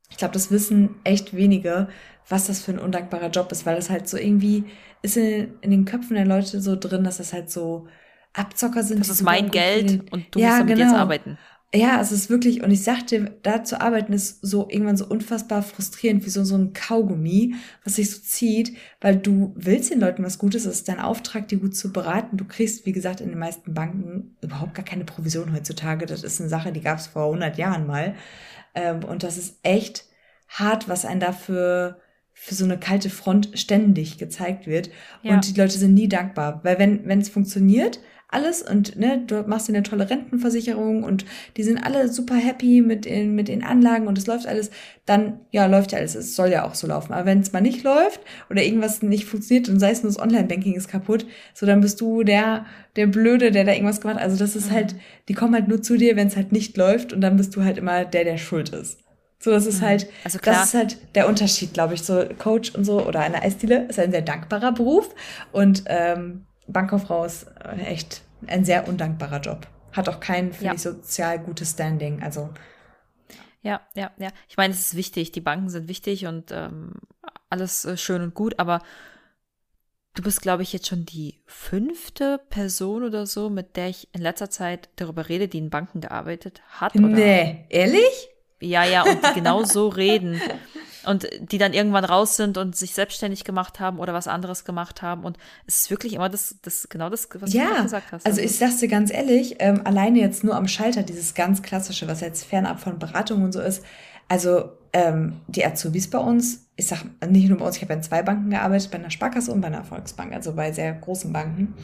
[0.09, 1.89] ich glaube, das wissen echt wenige,
[2.29, 4.65] was das für ein undankbarer Job ist, weil das halt so irgendwie
[5.01, 7.87] ist in, in den Köpfen der Leute so drin, dass das halt so
[8.33, 8.99] Abzocker sind.
[8.99, 10.89] Das ist mein Geld und du ja, musst damit genau.
[10.89, 11.37] jetzt arbeiten
[11.73, 15.61] ja, es ist wirklich, und ich sagte, da zu arbeiten ist so irgendwann so unfassbar
[15.61, 20.23] frustrierend, wie so, so ein Kaugummi, was sich so zieht, weil du willst den Leuten
[20.23, 22.37] was Gutes, es ist dein Auftrag, die gut zu beraten.
[22.37, 26.05] Du kriegst, wie gesagt, in den meisten Banken überhaupt gar keine Provision heutzutage.
[26.05, 28.15] Das ist eine Sache, die gab es vor 100 Jahren mal.
[28.73, 30.05] Ähm, und das ist echt
[30.47, 31.99] hart, was einen dafür
[32.31, 34.89] für so eine kalte Front ständig gezeigt wird.
[35.21, 35.33] Ja.
[35.33, 37.99] Und die Leute sind nie dankbar, weil wenn wenn es funktioniert,
[38.29, 41.25] alles und ne, du machst eine tolle Rentenversicherung und
[41.55, 44.69] die sind alle super happy mit den, mit den Anlagen und es läuft alles,
[45.05, 46.13] dann ja, läuft ja alles.
[46.13, 47.13] Es soll ja auch so laufen.
[47.13, 48.19] Aber wenn es mal nicht läuft
[48.49, 52.01] oder irgendwas nicht funktioniert und sei es nur das Online-Banking ist kaputt, so dann bist
[52.01, 52.65] du der,
[52.97, 54.23] der Blöde, der da irgendwas gemacht hat.
[54.23, 54.75] Also das ist mhm.
[54.75, 54.95] halt,
[55.29, 57.63] die kommen halt nur zu dir, wenn es halt nicht läuft und dann bist du
[57.63, 58.99] halt immer der, der schuld ist.
[59.39, 59.85] So, das ist mhm.
[59.85, 62.01] halt, also das ist halt der Unterschied, glaube ich.
[62.01, 65.15] So Coach und so oder eine Eisdiele ist ein sehr dankbarer Beruf
[65.53, 69.67] und ähm, Bankkauffrau ist äh, echt ein sehr undankbarer Job.
[69.93, 70.73] Hat auch kein, finde ja.
[70.73, 72.21] ich, sozial gutes Standing.
[72.21, 72.49] Also.
[73.61, 74.29] Ja, ja, ja.
[74.47, 75.31] Ich meine, es ist wichtig.
[75.31, 76.93] Die Banken sind wichtig und ähm,
[77.49, 78.81] alles äh, schön und gut, aber
[80.13, 84.21] du bist, glaube ich, jetzt schon die fünfte Person oder so, mit der ich in
[84.21, 86.95] letzter Zeit darüber rede, die in Banken gearbeitet hat.
[86.95, 87.07] Oder?
[87.07, 88.29] Nee, ehrlich?
[88.59, 90.41] Ja, ja, und die genau so reden.
[91.05, 95.01] Und die dann irgendwann raus sind und sich selbstständig gemacht haben oder was anderes gemacht
[95.01, 95.23] haben.
[95.23, 98.25] Und es ist wirklich immer das, das genau das, was ja, du gesagt hast.
[98.25, 101.61] Also, also ich sag's dir ganz ehrlich, ähm, alleine jetzt nur am Schalter, dieses ganz
[101.61, 103.85] klassische, was jetzt fernab von Beratung und so ist.
[104.27, 108.03] Also ähm, die Azubis bei uns, ich sag nicht nur bei uns, ich habe in
[108.03, 111.75] zwei Banken gearbeitet, bei einer Sparkasse und bei einer Volksbank, also bei sehr großen Banken.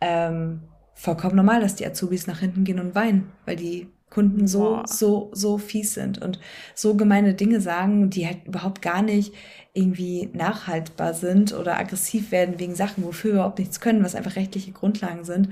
[0.00, 0.62] Ähm,
[0.94, 4.84] vollkommen normal, dass die Azubis nach hinten gehen und weinen, weil die Kunden so, Boah.
[4.86, 6.38] so, so fies sind und
[6.74, 9.32] so gemeine Dinge sagen, die halt überhaupt gar nicht
[9.72, 14.36] irgendwie nachhaltbar sind oder aggressiv werden wegen Sachen, wofür wir überhaupt nichts können, was einfach
[14.36, 15.48] rechtliche Grundlagen sind.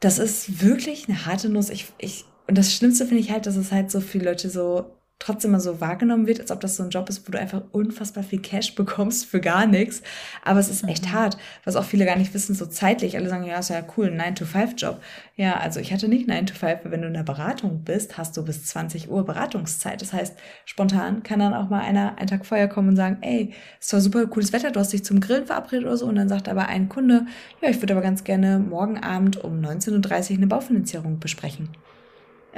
[0.00, 1.70] Das ist wirklich eine harte Nuss.
[1.70, 4.97] Ich, ich, und das Schlimmste finde ich halt, dass es halt so viele Leute so
[5.18, 7.62] trotzdem mal so wahrgenommen wird, als ob das so ein Job ist, wo du einfach
[7.72, 10.02] unfassbar viel Cash bekommst für gar nichts.
[10.44, 11.12] Aber es ist echt mhm.
[11.12, 13.16] hart, was auch viele gar nicht wissen, so zeitlich.
[13.16, 15.00] Alle sagen, ja, ist ja cool, ein 9-to-5-Job.
[15.34, 18.44] Ja, also ich hatte nicht 9-to-5, weil wenn du in der Beratung bist, hast du
[18.44, 20.00] bis 20 Uhr Beratungszeit.
[20.00, 23.52] Das heißt, spontan kann dann auch mal einer einen Tag vorher kommen und sagen, ey,
[23.80, 26.06] ist zwar super cooles Wetter, du hast dich zum Grillen verabredet oder so.
[26.06, 27.26] Und dann sagt aber ein Kunde,
[27.60, 31.70] ja, ich würde aber ganz gerne morgen Abend um 19.30 Uhr eine Baufinanzierung besprechen.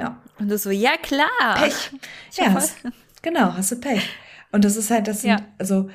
[0.01, 0.21] Ja.
[0.39, 1.27] Und du so, ja klar.
[1.55, 1.91] Pech.
[2.33, 2.77] ja, hast,
[3.21, 4.09] genau, hast du Pech.
[4.51, 5.37] Und das ist halt, das sind, ja.
[5.57, 5.89] also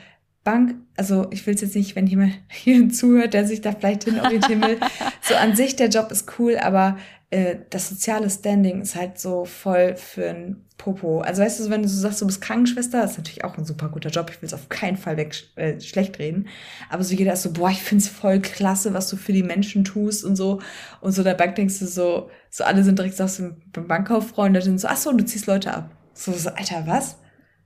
[0.45, 4.05] Bank, also ich will es jetzt nicht, wenn jemand hier zuhört, der sich da vielleicht
[4.05, 4.79] hin orientieren will.
[5.21, 6.97] so an sich, der Job ist cool, aber
[7.31, 11.20] äh, das soziale Standing ist halt so voll für ein Popo.
[11.20, 13.64] Also weißt du, wenn du so sagst, du bist Krankenschwester, das ist natürlich auch ein
[13.64, 14.31] super guter Job.
[14.31, 16.49] Ich will es auf keinen Fall weg äh, schlecht reden.
[16.89, 19.85] Aber so jeder ist so, boah, ich find's voll klasse, was du für die Menschen
[19.85, 20.61] tust und so.
[21.01, 24.43] Und so der Bank denkst du so, so alle sind direkt sagst du beim Bankkauffrau
[24.43, 25.91] und dann so, ach so, du ziehst Leute ab.
[26.12, 27.16] So, so, Alter, was?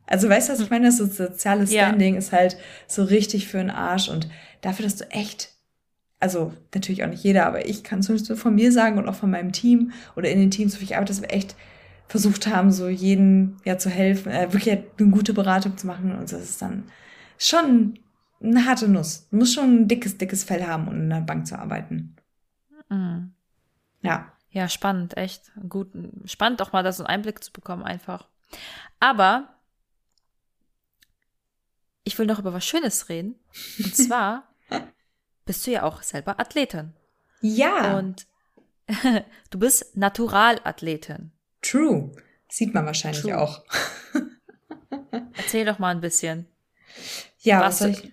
[0.06, 0.86] Also weißt du, was ich meine?
[0.86, 2.18] Das soziale Standing ja.
[2.18, 2.56] ist halt
[2.86, 4.28] so richtig für den Arsch und
[4.60, 5.49] dafür, dass du echt
[6.20, 9.30] also natürlich auch nicht jeder, aber ich kann zumindest von mir sagen und auch von
[9.30, 11.56] meinem Team oder in den Teams, wo ich arbeite, dass wir echt
[12.06, 16.12] versucht haben, so jeden ja zu helfen, äh, wirklich eine gute Beratung zu machen.
[16.12, 16.84] Und das ist dann
[17.38, 17.98] schon
[18.42, 19.28] eine harte Nuss.
[19.30, 22.16] Du musst schon ein dickes, dickes Fell haben, um in einer Bank zu arbeiten.
[22.88, 23.32] Mhm.
[24.02, 24.32] Ja.
[24.50, 25.52] Ja, spannend, echt.
[25.68, 25.88] Gut,
[26.24, 28.28] spannend auch mal, da so einen Einblick zu bekommen, einfach.
[28.98, 29.54] Aber
[32.02, 33.36] ich will noch über was Schönes reden.
[33.78, 34.48] Und zwar
[35.44, 36.94] bist du ja auch selber Athletin.
[37.40, 37.98] Ja.
[37.98, 38.26] Und
[39.50, 41.32] du bist Naturalathletin.
[41.62, 42.12] True.
[42.48, 43.38] Sieht man wahrscheinlich True.
[43.38, 43.62] auch.
[45.36, 46.46] Erzähl doch mal ein bisschen.
[47.38, 48.12] Ja, warst was soll ich?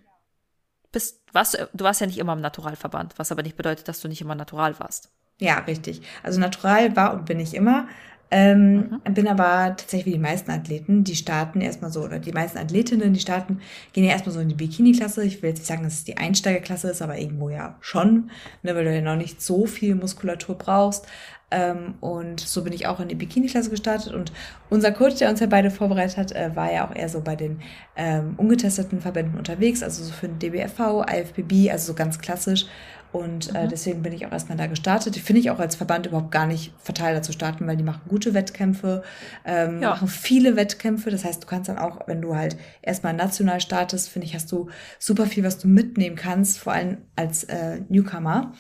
[0.92, 4.00] Bist, warst du, du warst ja nicht immer im Naturalverband, was aber nicht bedeutet, dass
[4.00, 5.12] du nicht immer natural warst.
[5.40, 6.02] Ja, richtig.
[6.24, 7.88] Also natural war und bin ich immer.
[8.30, 9.14] Ähm, mhm.
[9.14, 13.14] Bin aber tatsächlich wie die meisten Athleten, die starten erstmal so, oder die meisten Athletinnen,
[13.14, 13.62] die starten,
[13.94, 15.24] gehen ja erstmal so in die Bikini-Klasse.
[15.24, 18.30] Ich will jetzt nicht sagen, dass es die Einsteigerklasse ist, aber irgendwo ja schon,
[18.64, 21.08] ne, weil du ja noch nicht so viel Muskulatur brauchst.
[21.50, 24.14] Ähm, und so bin ich auch in die Bikini-Klasse gestartet.
[24.14, 24.34] Und
[24.70, 27.38] unser Coach, der uns ja beide vorbereitet hat, äh, war ja auch eher so bei
[27.38, 27.62] den
[27.96, 32.66] ähm, ungetesteten Verbänden unterwegs, also so für den DBFV, IFBB, also so ganz klassisch.
[33.12, 33.70] Und äh, mhm.
[33.70, 35.16] deswegen bin ich auch erstmal da gestartet.
[35.16, 38.02] Die finde ich auch als Verband überhaupt gar nicht verteilt zu starten, weil die machen
[38.08, 39.04] gute Wettkämpfe,
[39.46, 39.92] ähm, ja.
[39.92, 41.10] machen viele Wettkämpfe.
[41.10, 44.52] Das heißt, du kannst dann auch, wenn du halt erstmal national startest, finde ich, hast
[44.52, 48.54] du super viel, was du mitnehmen kannst, vor allem als äh, Newcomer.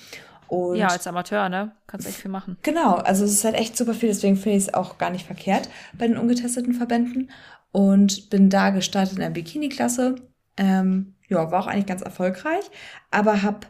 [0.47, 1.73] Und ja, als Amateur, ne?
[1.87, 2.57] Kannst echt viel machen.
[2.61, 5.25] Genau, also es ist halt echt super viel, deswegen finde ich es auch gar nicht
[5.25, 7.31] verkehrt bei den ungetesteten Verbänden.
[7.73, 10.15] Und bin da gestartet in der Bikini-Klasse.
[10.55, 12.63] Ähm, ja, war auch eigentlich ganz erfolgreich,
[13.11, 13.67] aber habe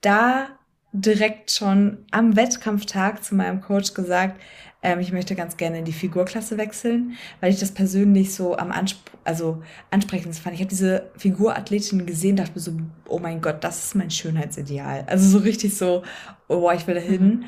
[0.00, 0.48] da
[0.92, 4.40] direkt schon am Wettkampftag zu meinem Coach gesagt,
[4.82, 8.72] ähm, ich möchte ganz gerne in die Figurklasse wechseln, weil ich das persönlich so am
[8.72, 10.54] Anspr also ansprechend fand.
[10.54, 12.72] Ich habe diese Figurathletin gesehen, dachte mir so,
[13.06, 15.04] oh mein Gott, das ist mein Schönheitsideal.
[15.06, 16.02] Also so richtig so,
[16.48, 17.22] oh, ich will da hin.
[17.22, 17.44] Mhm.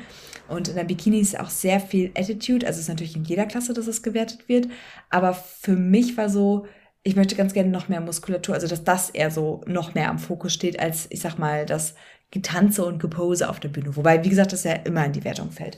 [0.47, 2.67] Und in der Bikini ist auch sehr viel Attitude.
[2.67, 4.67] Also es ist natürlich in jeder Klasse, dass es gewertet wird.
[5.09, 6.67] Aber für mich war so,
[7.01, 10.19] ich möchte ganz gerne noch mehr Muskulatur, also dass das eher so noch mehr am
[10.19, 11.95] Fokus steht, als ich sag mal, das
[12.33, 13.95] Getanze und Gepose auf der Bühne.
[13.95, 15.77] Wobei, wie gesagt, das ja immer in die Wertung fällt.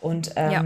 [0.00, 0.64] Und ähm, ja.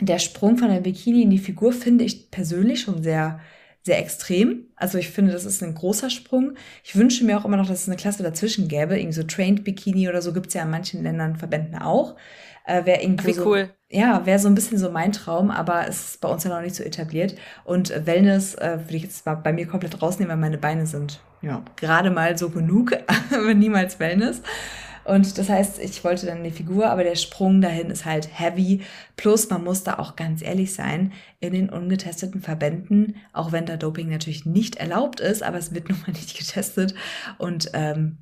[0.00, 3.40] der Sprung von der Bikini in die Figur finde ich persönlich schon sehr,
[3.80, 4.66] sehr extrem.
[4.76, 6.56] Also ich finde, das ist ein großer Sprung.
[6.84, 8.98] Ich wünsche mir auch immer noch, dass es eine Klasse dazwischen gäbe.
[8.98, 12.14] Irgendwie so Trained Bikini oder so gibt es ja in manchen Ländern, Verbänden auch.
[12.64, 13.70] Äh, wäre irgendwo Wie cool.
[13.90, 16.50] So, ja, wäre so ein bisschen so mein Traum, aber es ist bei uns ja
[16.50, 17.36] noch nicht so etabliert.
[17.64, 21.20] Und Wellness äh, würde ich jetzt mal bei mir komplett rausnehmen, weil meine Beine sind
[21.42, 22.92] ja gerade mal so genug,
[23.32, 24.42] aber niemals Wellness.
[25.04, 28.80] Und das heißt, ich wollte dann eine Figur, aber der Sprung dahin ist halt heavy.
[29.16, 33.76] Plus, man muss da auch ganz ehrlich sein, in den ungetesteten Verbänden, auch wenn da
[33.76, 36.94] Doping natürlich nicht erlaubt ist, aber es wird nun mal nicht getestet.
[37.36, 38.18] Und ähm,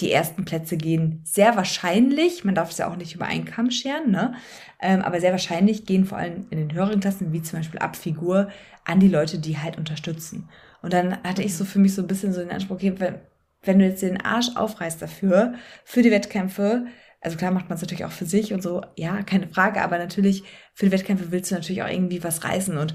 [0.00, 3.70] die ersten Plätze gehen sehr wahrscheinlich, man darf es ja auch nicht über einen Kamm
[3.70, 4.34] scheren, ne?
[4.80, 8.48] Ähm, aber sehr wahrscheinlich gehen vor allem in den höheren Klassen, wie zum Beispiel Abfigur,
[8.84, 10.48] an die Leute, die halt unterstützen.
[10.82, 13.20] Und dann hatte ich so für mich so ein bisschen so den Anspruch, okay, wenn,
[13.62, 16.86] wenn du jetzt den Arsch aufreißt dafür, für die Wettkämpfe,
[17.20, 19.98] also klar macht man es natürlich auch für sich und so, ja, keine Frage, aber
[19.98, 20.42] natürlich
[20.74, 22.76] für die Wettkämpfe willst du natürlich auch irgendwie was reißen.
[22.76, 22.94] Und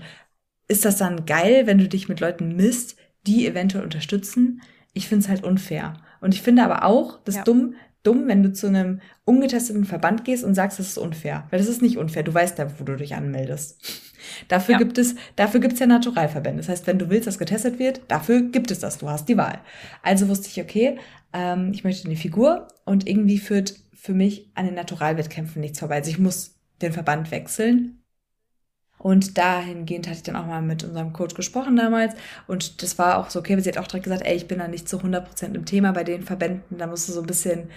[0.67, 4.61] ist das dann geil, wenn du dich mit Leuten misst, die eventuell unterstützen?
[4.93, 5.93] Ich finde es halt unfair.
[6.21, 7.43] Und ich finde aber auch, das ja.
[7.43, 11.47] dumm, dumm, wenn du zu einem ungetesteten Verband gehst und sagst, das ist unfair.
[11.49, 12.23] Weil das ist nicht unfair.
[12.23, 13.79] Du weißt ja, wo du dich anmeldest.
[14.47, 14.79] Dafür ja.
[14.79, 16.61] gibt es, dafür gibt es ja Naturalverbände.
[16.61, 18.97] Das heißt, wenn du willst, dass getestet wird, dafür gibt es das.
[18.97, 19.59] Du hast die Wahl.
[20.03, 20.97] Also wusste ich, okay,
[21.33, 25.95] ähm, ich möchte eine Figur und irgendwie führt für mich an den Naturalwettkämpfen nichts vorbei.
[25.95, 27.98] Also ich muss den Verband wechseln.
[28.99, 32.13] Und dahingehend hatte ich dann auch mal mit unserem Coach gesprochen damals.
[32.47, 34.67] Und das war auch so okay, sie hat auch direkt gesagt, ey, ich bin da
[34.67, 36.77] nicht zu 100% im Thema bei den Verbänden.
[36.77, 37.69] Da musst du so ein bisschen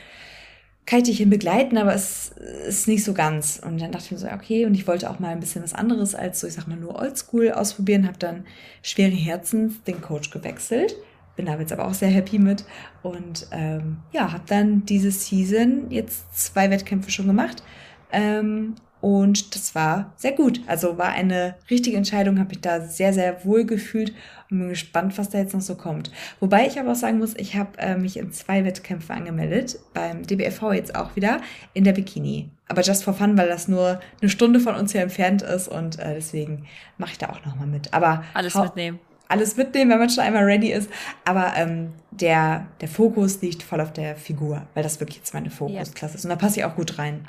[0.85, 2.33] kann ich dich hin begleiten, aber es
[2.67, 3.61] ist nicht so ganz.
[3.65, 5.75] Und dann dachte ich mir so, okay, und ich wollte auch mal ein bisschen was
[5.75, 8.45] anderes als so, ich sag mal, nur Oldschool ausprobieren, habe dann
[8.83, 10.97] schweren Herzens den Coach gewechselt.
[11.37, 12.65] Bin da jetzt aber auch sehr happy mit.
[13.03, 17.63] Und ähm, ja, habe dann diese Season jetzt zwei Wettkämpfe schon gemacht.
[18.11, 20.61] Ähm, und das war sehr gut.
[20.69, 24.15] Also war eine richtige Entscheidung, habe ich da sehr, sehr wohl gefühlt
[24.49, 26.13] und bin gespannt, was da jetzt noch so kommt.
[26.39, 30.23] Wobei ich aber auch sagen muss, ich habe äh, mich in zwei Wettkämpfe angemeldet, beim
[30.23, 31.41] DBFV jetzt auch wieder,
[31.75, 32.49] in der Bikini.
[32.69, 35.99] Aber just for fun, weil das nur eine Stunde von uns hier entfernt ist und
[35.99, 37.93] äh, deswegen mache ich da auch nochmal mit.
[37.93, 39.01] Aber alles mitnehmen.
[39.27, 40.89] Alles mitnehmen, wenn man schon einmal ready ist.
[41.25, 45.51] Aber ähm, der, der Fokus liegt voll auf der Figur, weil das wirklich jetzt meine
[45.51, 46.19] Fokusklasse ja.
[46.19, 46.25] ist.
[46.25, 47.27] Und da passe ich auch gut rein.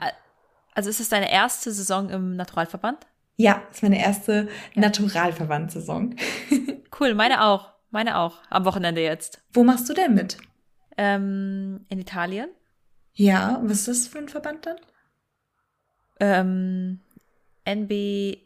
[0.74, 3.05] Also ist es deine erste Saison im Naturalverband?
[3.36, 4.82] Ja, ist meine erste ja.
[4.82, 6.15] Naturalverband-Saison.
[6.99, 7.74] cool, meine auch.
[7.89, 8.41] Meine auch.
[8.49, 9.41] Am Wochenende jetzt.
[9.53, 10.38] Wo machst du denn mit?
[10.97, 12.49] Ähm, in Italien.
[13.13, 14.78] Ja, was ist das für ein Verband dann?
[16.19, 16.99] Ähm,
[17.67, 18.39] NBFI.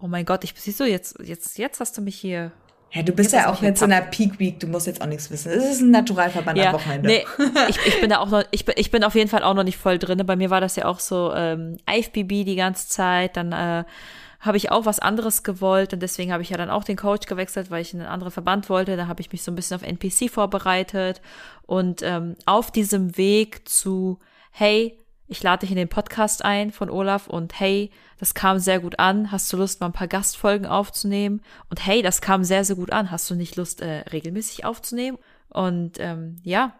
[0.00, 2.52] Oh mein Gott, ich siehst du jetzt, jetzt, jetzt hast du mich hier
[2.94, 5.28] ja, du bist ja auch jetzt in der Peak Week, du musst jetzt auch nichts
[5.28, 5.50] wissen.
[5.50, 7.08] Es ist ein Naturalverband ja, am Wochenende.
[7.08, 7.26] Nee,
[7.68, 9.64] ich, ich bin da auch noch, ich bin, ich bin auf jeden Fall auch noch
[9.64, 10.24] nicht voll drin.
[10.24, 13.84] Bei mir war das ja auch so ähm, IFBB die ganze Zeit, dann äh,
[14.38, 17.26] habe ich auch was anderes gewollt und deswegen habe ich ja dann auch den Coach
[17.26, 18.96] gewechselt, weil ich in einen anderen Verband wollte.
[18.96, 21.20] Da habe ich mich so ein bisschen auf NPC vorbereitet
[21.62, 24.20] und ähm, auf diesem Weg zu,
[24.52, 24.96] hey,
[25.26, 28.98] ich lade dich in den Podcast ein von Olaf und hey, das kam sehr gut
[28.98, 31.40] an, hast du Lust, mal ein paar Gastfolgen aufzunehmen?
[31.70, 35.18] Und hey, das kam sehr, sehr gut an, hast du nicht Lust, äh, regelmäßig aufzunehmen?
[35.48, 36.74] Und ähm, ja,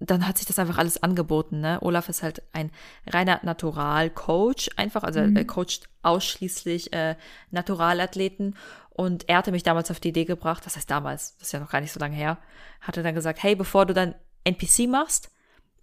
[0.00, 1.60] dann hat sich das einfach alles angeboten.
[1.60, 1.78] Ne?
[1.82, 2.70] Olaf ist halt ein
[3.06, 5.36] reiner Natural-Coach, einfach, also mhm.
[5.36, 7.16] er coacht ausschließlich äh,
[7.50, 8.56] Naturalathleten.
[8.90, 11.60] Und er hatte mich damals auf die Idee gebracht, das heißt damals, das ist ja
[11.60, 12.38] noch gar nicht so lange her,
[12.80, 14.14] hatte dann gesagt, hey, bevor du dann
[14.44, 15.30] NPC machst,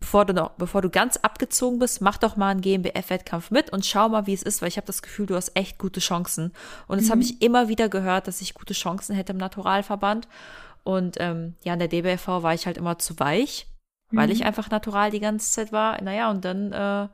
[0.05, 3.87] bevor du noch, bevor du ganz abgezogen bist, mach doch mal einen GmbF-Wettkampf mit und
[3.87, 6.53] schau mal, wie es ist, weil ich habe das Gefühl, du hast echt gute Chancen.
[6.87, 7.11] Und das mhm.
[7.13, 10.27] habe ich immer wieder gehört, dass ich gute Chancen hätte im Naturalverband.
[10.83, 13.65] Und ähm, ja, in der DBFV war ich halt immer zu weich,
[14.11, 14.17] mhm.
[14.17, 15.99] weil ich einfach natural die ganze Zeit war.
[15.99, 17.07] Naja, und dann äh,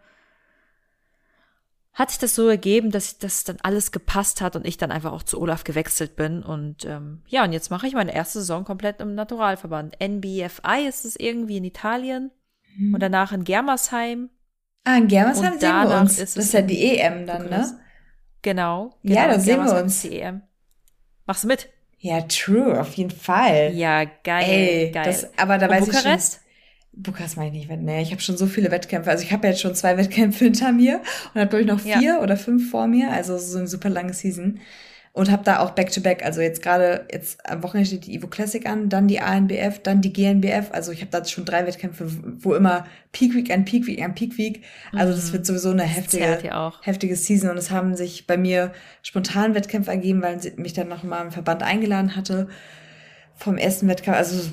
[1.94, 5.14] hat sich das so ergeben, dass das dann alles gepasst hat und ich dann einfach
[5.14, 6.44] auch zu Olaf gewechselt bin.
[6.44, 9.96] Und ähm, ja, und jetzt mache ich meine erste Saison komplett im Naturalverband.
[10.04, 12.32] NBFI ist es irgendwie in Italien
[12.78, 12.94] mhm.
[12.94, 14.30] und danach in Germersheim.
[14.84, 16.20] Ah, in Germersheim sehen wir uns.
[16.20, 17.80] Ist das ist ja die EM dann, ne?
[18.42, 18.96] Genau.
[19.04, 20.02] genau ja, da sehen wir uns.
[20.02, 20.42] Die EM.
[21.26, 21.70] Machst du mit?
[22.00, 23.74] Ja, true, auf jeden Fall.
[23.74, 24.44] Ja, geil.
[24.48, 25.04] Ey, geil.
[25.06, 26.34] Das, aber da und weiß Bukarest?
[26.34, 27.04] ich schon.
[27.04, 27.82] Bukarest meine ich nicht.
[27.82, 29.12] Nee, ich habe schon so viele Wettkämpfe.
[29.12, 31.02] Also ich habe jetzt schon zwei Wettkämpfe hinter mir
[31.34, 32.20] und habe glaube ich noch vier ja.
[32.20, 33.12] oder fünf vor mir.
[33.12, 34.60] Also so eine super lange Season
[35.14, 38.28] und habe da auch Back-to-Back, -back, also jetzt gerade, jetzt am Wochenende steht die Evo
[38.28, 42.08] Classic an, dann die ANBF, dann die GNBF, also ich habe da schon drei Wettkämpfe,
[42.40, 45.34] wo immer Peak Week an Peak Week an Peak Week, also das mhm.
[45.34, 46.40] wird sowieso eine heftige,
[46.82, 48.72] heftige Season und es haben sich bei mir
[49.04, 52.48] spontan Wettkämpfe ergeben, weil sie mich dann noch mal im Verband eingeladen hatte
[53.36, 54.50] vom ersten Wettkampf, also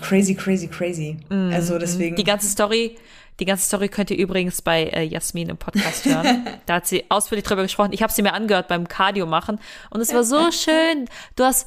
[0.00, 1.18] crazy, crazy, crazy.
[1.28, 2.16] Mm, also deswegen.
[2.16, 2.96] Die ganze Story
[3.40, 6.46] die ganze Story könnt ihr übrigens bei äh, Jasmin im Podcast hören.
[6.66, 7.92] da hat sie ausführlich drüber gesprochen.
[7.92, 9.58] Ich habe sie mir angehört beim Cardio machen
[9.90, 11.08] und es war so schön.
[11.36, 11.66] Du hast,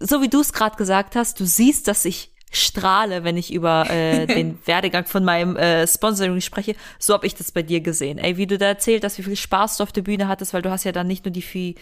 [0.00, 3.90] so wie du es gerade gesagt hast, du siehst, dass ich strahle, wenn ich über
[3.90, 6.76] äh, den Werdegang von meinem äh, Sponsoring spreche.
[6.98, 8.18] So habe ich das bei dir gesehen.
[8.18, 10.62] Ey, wie du da erzählt hast, wie viel Spaß du auf der Bühne hattest, weil
[10.62, 11.74] du hast ja dann nicht nur die, Fi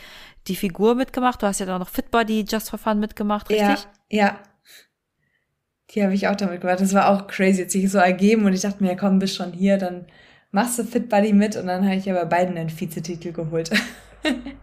[0.49, 3.87] die Figur mitgemacht, du hast ja dann noch Fitbody Just for Fun mitgemacht, richtig?
[4.11, 4.39] Ja, ja.
[5.91, 6.81] Die habe ich auch damit gemacht.
[6.81, 9.37] Das war auch crazy, hat sich so ergeben und ich dachte mir, ja komm, bist
[9.37, 10.07] schon hier, dann
[10.51, 13.71] machst du Fit Buddy mit und dann habe ich aber beiden einen Vizetitel geholt.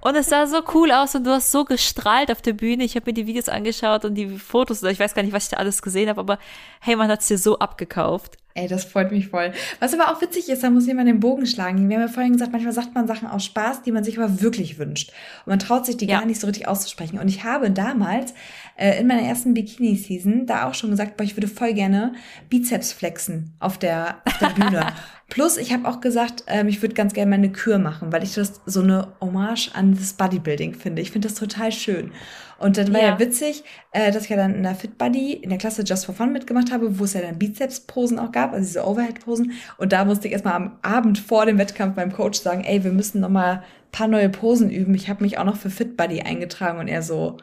[0.01, 2.84] Und es sah so cool aus und du hast so gestrahlt auf der Bühne.
[2.84, 5.51] Ich habe mir die Videos angeschaut und die Fotos, ich weiß gar nicht, was ich
[5.51, 6.38] da alles gesehen habe, aber
[6.82, 8.38] hey, man hat es dir so abgekauft.
[8.56, 9.51] Ey, das freut mich voll.
[9.80, 11.89] Was aber auch witzig ist, da muss jemand den Bogen schlagen.
[11.89, 14.41] Wir haben ja vorhin gesagt, manchmal sagt man Sachen aus Spaß, die man sich aber
[14.41, 15.10] wirklich wünscht.
[15.45, 16.20] Und man traut sich die ja.
[16.20, 17.18] gar nicht so richtig auszusprechen.
[17.18, 18.36] Und ich habe damals
[18.76, 22.14] äh, in meiner ersten Bikini-Season da auch schon gesagt, boah, ich würde voll gerne
[22.49, 24.86] Bizeps flexen auf der, auf der Bühne.
[25.30, 28.36] Plus, ich habe auch gesagt, ähm, ich würde ganz gerne meine Kür machen, weil ich
[28.36, 31.01] das so eine Hommage an das Bodybuilding finde.
[31.01, 32.11] Ich finde das total schön.
[32.59, 35.34] Und dann war ja, ja witzig, äh, dass ich ja dann in der Fit Buddy
[35.34, 38.53] in der Klasse Just for Fun mitgemacht habe, wo es ja dann Bizeps-Posen auch gab,
[38.53, 39.53] also diese Overhead-Posen.
[39.78, 42.91] Und da musste ich erstmal am Abend vor dem Wettkampf meinem Coach sagen, ey, wir
[42.91, 44.93] müssen noch mal ein paar neue Posen üben.
[44.93, 47.38] Ich habe mich auch noch für Fit Buddy eingetragen und er so,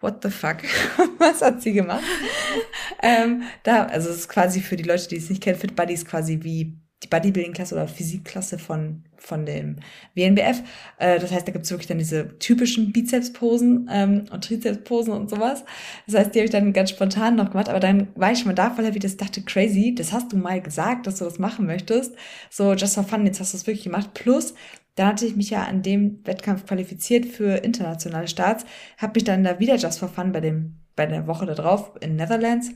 [0.00, 0.58] what the fuck?
[1.18, 2.04] Was hat sie gemacht?
[3.02, 5.94] ähm, da, also es ist quasi für die Leute, die es nicht kennen, Fit Buddy
[5.94, 9.76] ist quasi wie die Bodybuilding-Klasse oder Physikklasse von, von dem
[10.14, 10.62] WNBF.
[10.98, 15.64] Äh, das heißt, da gibt's wirklich dann diese typischen Bizeps-Posen ähm, und Trizeps-Posen und sowas.
[16.06, 18.48] Das heißt, die habe ich dann ganz spontan noch gemacht, aber dann war ich schon
[18.48, 21.24] mal da voll happy, dass ich dachte, crazy, das hast du mal gesagt, dass du
[21.24, 22.14] das machen möchtest.
[22.50, 24.14] So, just for fun, jetzt hast du es wirklich gemacht.
[24.14, 24.54] Plus,
[24.94, 28.64] dann hatte ich mich ja an dem Wettkampf qualifiziert für internationale Starts,
[28.98, 31.92] habe mich dann da wieder just for fun bei dem bei der Woche da drauf
[32.00, 32.70] in Netherlands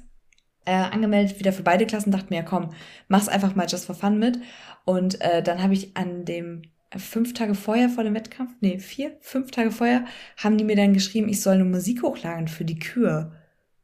[0.67, 2.75] äh, angemeldet, wieder für beide Klassen, dachte mir, ja komm,
[3.09, 4.39] mach's einfach mal just for fun mit.
[4.85, 8.79] Und äh, dann habe ich an dem äh, fünf Tage vorher vor dem Wettkampf, nee,
[8.79, 10.05] vier, fünf Tage vorher,
[10.37, 13.33] haben die mir dann geschrieben, ich soll eine Musik hochladen für die Kür.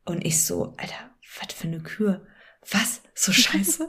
[0.05, 1.11] Und ich so, Alter,
[1.41, 2.27] was für eine Kür?
[2.71, 3.03] Was?
[3.15, 3.89] So scheiße?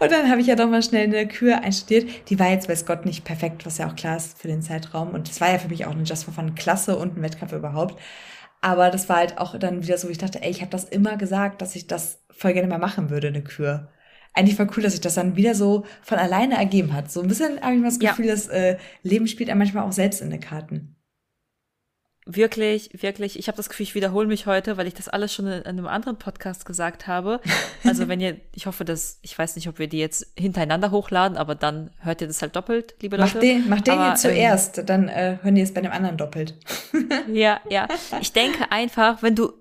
[0.00, 2.28] und dann habe ich ja doch mal schnell eine Kür einstudiert.
[2.28, 5.10] Die war jetzt, weiß Gott, nicht perfekt, was ja auch klar ist für den Zeitraum.
[5.10, 7.52] Und das war ja für mich auch eine Just for Fun Klasse und ein Wettkampf
[7.52, 8.00] überhaupt.
[8.60, 10.84] Aber das war halt auch dann wieder so, wie ich dachte, ey, ich habe das
[10.84, 13.90] immer gesagt, dass ich das voll gerne mal machen würde, eine Kür.
[14.32, 17.10] Eigentlich voll cool, dass sich das dann wieder so von alleine ergeben hat.
[17.10, 18.32] So ein bisschen habe ich mal das Gefühl, ja.
[18.32, 20.96] das äh, Leben spielt einem manchmal auch selbst in den Karten.
[22.26, 23.38] Wirklich, wirklich.
[23.38, 25.66] Ich habe das Gefühl, ich wiederhole mich heute, weil ich das alles schon in, in
[25.66, 27.38] einem anderen Podcast gesagt habe.
[27.84, 31.36] Also wenn ihr, ich hoffe, dass, ich weiß nicht, ob wir die jetzt hintereinander hochladen,
[31.36, 33.34] aber dann hört ihr das halt doppelt, liebe Leute.
[33.34, 35.92] Mach den, mach den aber, jetzt zuerst, ähm, dann äh, hören die es bei dem
[35.92, 36.54] anderen doppelt.
[37.30, 37.88] ja, ja.
[38.22, 39.52] Ich denke einfach, wenn du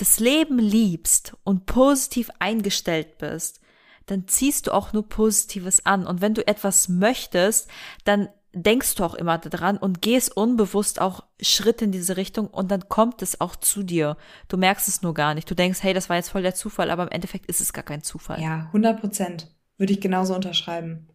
[0.00, 3.60] das Leben liebst und positiv eingestellt bist,
[4.06, 6.06] dann ziehst du auch nur Positives an.
[6.06, 7.70] Und wenn du etwas möchtest,
[8.04, 12.70] dann denkst du auch immer daran und gehst unbewusst auch Schritte in diese Richtung und
[12.70, 14.16] dann kommt es auch zu dir.
[14.48, 15.48] Du merkst es nur gar nicht.
[15.50, 17.84] Du denkst, hey, das war jetzt voll der Zufall, aber im Endeffekt ist es gar
[17.84, 18.40] kein Zufall.
[18.40, 19.54] Ja, 100 Prozent.
[19.76, 21.08] Würde ich genauso unterschreiben.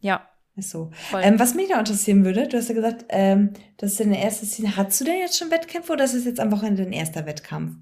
[0.00, 0.28] Ja.
[0.58, 0.90] So.
[1.14, 4.46] Ähm, was mich noch interessieren würde, du hast ja gesagt, ähm, das ist deine erste
[4.46, 4.76] Szene.
[4.76, 7.76] Hast du denn jetzt schon Wettkämpfe oder ist es jetzt am Wochenende dein erster Wettkampf?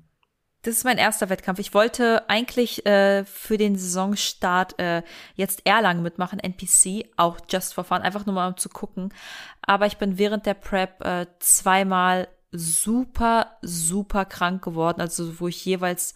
[0.63, 1.59] Das ist mein erster Wettkampf.
[1.59, 5.03] Ich wollte eigentlich äh, für den Saisonstart äh,
[5.35, 9.13] jetzt Erlangen mitmachen, NPC, auch just for fun, einfach nur mal um zu gucken.
[9.63, 15.65] Aber ich bin während der Prep äh, zweimal super, super krank geworden, also wo ich
[15.65, 16.15] jeweils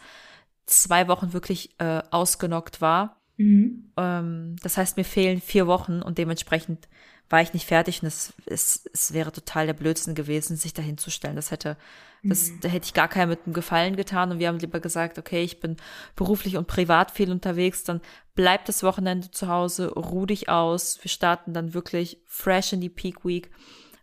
[0.65, 3.21] zwei Wochen wirklich äh, ausgenockt war.
[3.39, 3.91] Mhm.
[3.97, 6.89] Ähm, das heißt, mir fehlen vier Wochen und dementsprechend
[7.30, 10.99] war ich nicht fertig und es, es, es wäre total der Blödsinn gewesen, sich dahin
[10.99, 11.36] zu stellen.
[11.36, 11.76] Das hätte
[12.24, 12.61] das, mhm.
[12.61, 15.43] Da hätte ich gar keinen mit einem Gefallen getan und wir haben lieber gesagt, okay,
[15.43, 15.76] ich bin
[16.16, 18.01] beruflich und privat viel unterwegs, dann
[18.34, 20.99] bleib das Wochenende zu Hause, ruh dich aus.
[21.03, 23.51] Wir starten dann wirklich fresh in die Peak Week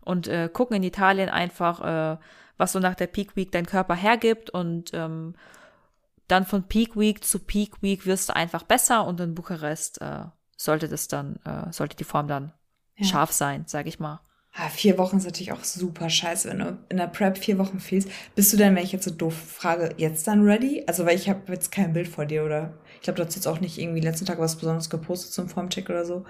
[0.02, 1.82] und äh, gucken in Italien einfach,
[2.16, 2.18] äh,
[2.58, 5.36] was so nach der Peak Week dein Körper hergibt und ähm,
[6.28, 10.26] dann von Peak Week zu Peak Week wirst du einfach besser und in Bukarest äh,
[10.58, 12.54] sollte das dann, äh, sollte die Form dann
[12.98, 13.06] ja.
[13.06, 14.22] scharf sein, sag ich mal.
[14.58, 17.82] Ah, vier Wochen ist natürlich auch super scheiße, wenn du in der Prep vier Wochen
[17.82, 18.10] fehlst.
[18.36, 20.84] Bist du denn, wenn ich jetzt so doof frage, jetzt dann ready?
[20.88, 22.74] Also, weil ich habe jetzt kein Bild vor dir, oder?
[22.96, 25.90] Ich glaube, du hast jetzt auch nicht irgendwie letzten Tag was Besonderes gepostet zum Formcheck
[25.90, 26.24] oder so.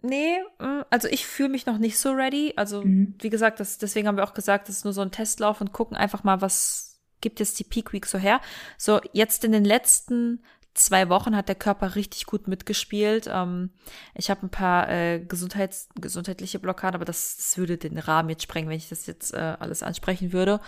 [0.00, 2.52] Nee, mm, also ich fühle mich noch nicht so ready.
[2.54, 3.16] Also, mhm.
[3.20, 5.72] wie gesagt, das, deswegen haben wir auch gesagt, das ist nur so ein Testlauf und
[5.72, 6.89] gucken einfach mal, was
[7.20, 8.40] gibt jetzt die Peak Week so her.
[8.78, 10.42] So, jetzt in den letzten
[10.74, 13.28] zwei Wochen hat der Körper richtig gut mitgespielt.
[13.30, 13.70] Ähm,
[14.14, 18.44] ich habe ein paar äh, Gesundheits gesundheitliche Blockaden, aber das, das, würde den Rahmen jetzt
[18.44, 20.60] sprengen, wenn ich das jetzt äh, alles ansprechen würde.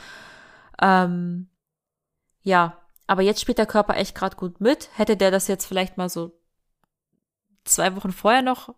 [0.80, 1.48] Ähm,
[2.42, 4.90] ja, aber jetzt spielt der Körper echt gerade gut mit.
[4.96, 6.38] Hätte der das jetzt vielleicht mal so
[7.64, 8.74] zwei Wochen vorher noch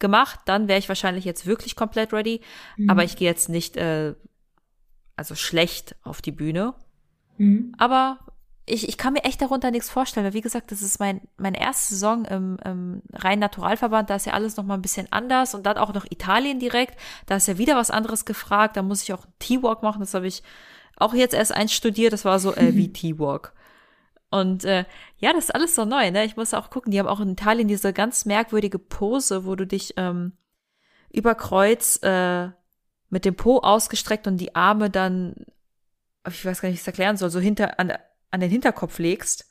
[0.00, 2.40] gemacht, dann wäre ich wahrscheinlich jetzt wirklich komplett ready.
[2.76, 2.90] Mhm.
[2.90, 4.14] Aber ich gehe jetzt nicht äh,
[5.16, 6.74] also schlecht auf die Bühne.
[7.38, 7.74] Mhm.
[7.78, 8.18] Aber
[8.66, 11.60] ich, ich kann mir echt darunter nichts vorstellen, weil wie gesagt, das ist mein, meine
[11.60, 15.54] erste Saison im, im rein Naturalverband, da ist ja alles noch mal ein bisschen anders
[15.54, 19.02] und dann auch noch Italien direkt, da ist ja wieder was anderes gefragt, da muss
[19.02, 20.42] ich auch T-Walk machen, das habe ich
[20.96, 23.52] auch jetzt erst einstudiert, das war so äh, wie T-Walk.
[24.30, 24.84] Und äh,
[25.18, 26.24] ja, das ist alles so neu, ne?
[26.24, 29.64] Ich muss auch gucken, die haben auch in Italien diese ganz merkwürdige Pose, wo du
[29.64, 30.32] dich ähm,
[31.12, 32.48] über Kreuz äh,
[33.10, 35.36] mit dem Po ausgestreckt und die Arme dann,
[36.28, 37.92] ich weiß gar nicht, wie ich es erklären soll, so hinter an,
[38.30, 39.46] an den Hinterkopf legst.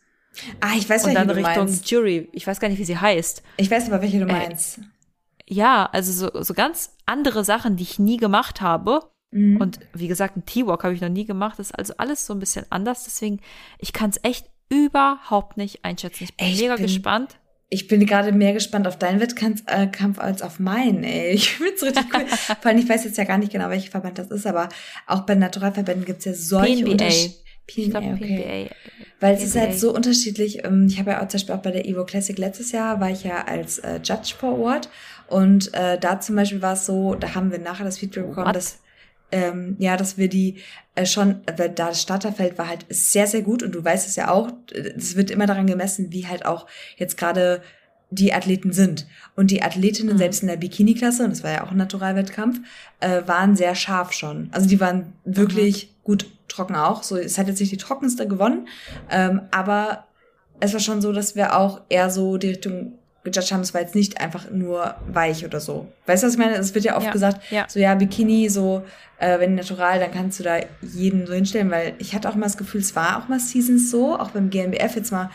[0.61, 1.89] Ah, ich weiß, welche Und dann Richtung meinst.
[1.89, 2.29] Jury.
[2.31, 3.43] Ich weiß gar nicht, wie sie heißt.
[3.57, 4.79] Ich weiß aber, welche du äh, meinst.
[5.47, 9.01] ja, also so, so ganz andere Sachen, die ich nie gemacht habe.
[9.31, 9.57] Mhm.
[9.57, 11.59] Und wie gesagt, ein T-Walk habe ich noch nie gemacht.
[11.59, 13.03] Das ist also alles so ein bisschen anders.
[13.03, 13.41] Deswegen,
[13.77, 16.23] ich kann es echt überhaupt nicht einschätzen.
[16.23, 17.37] Ich bin ich mega bin, gespannt.
[17.73, 21.31] Ich bin gerade mehr gespannt auf deinen Wettkampf äh, als auf meinen, ey.
[21.33, 22.25] Ich finde es richtig cool.
[22.27, 24.69] Vor allem, ich weiß jetzt ja gar nicht genau, welcher Verband das ist, aber
[25.07, 27.33] auch bei Naturalverbänden gibt es ja solche Unterschiede.
[27.65, 28.67] PNBA, okay.
[28.67, 28.75] PNBA.
[29.19, 29.45] Weil es PNBA.
[29.45, 30.63] ist halt so unterschiedlich.
[30.63, 33.09] Ähm, ich habe ja auch zum Beispiel auch bei der Evo Classic letztes Jahr war
[33.09, 34.89] ich ja als äh, Judge vor Ort
[35.27, 38.47] und äh, da zum Beispiel war es so, da haben wir nachher das Feedback bekommen,
[38.47, 38.55] What?
[38.55, 38.79] dass
[39.33, 40.57] ähm, ja, dass wir die
[40.93, 44.15] äh, schon, weil da das Starterfeld war halt sehr, sehr gut und du weißt es
[44.15, 46.67] ja auch, es wird immer daran gemessen, wie halt auch
[46.97, 47.63] jetzt gerade
[48.11, 49.07] die Athleten sind.
[49.35, 50.19] Und die Athletinnen, mhm.
[50.19, 52.59] selbst in der Bikini-Klasse, und das war ja auch ein Naturalwettkampf,
[52.99, 54.49] äh, waren sehr scharf schon.
[54.51, 56.03] Also die waren wirklich mhm.
[56.03, 57.01] gut trocken auch.
[57.01, 58.67] So, es hat jetzt nicht die trockenste gewonnen,
[59.09, 60.05] ähm, aber
[60.59, 63.81] es war schon so, dass wir auch eher so die Richtung gejudged haben, es war
[63.81, 65.87] jetzt nicht einfach nur weich oder so.
[66.05, 66.55] Weißt du, was ich meine?
[66.55, 67.65] Es wird ja oft ja, gesagt, ja.
[67.67, 68.83] so ja, Bikini, so,
[69.17, 72.45] äh, wenn natural, dann kannst du da jeden so hinstellen, weil ich hatte auch mal
[72.45, 75.29] das Gefühl, es war auch mal Seasons so, auch beim GNBF jetzt mal,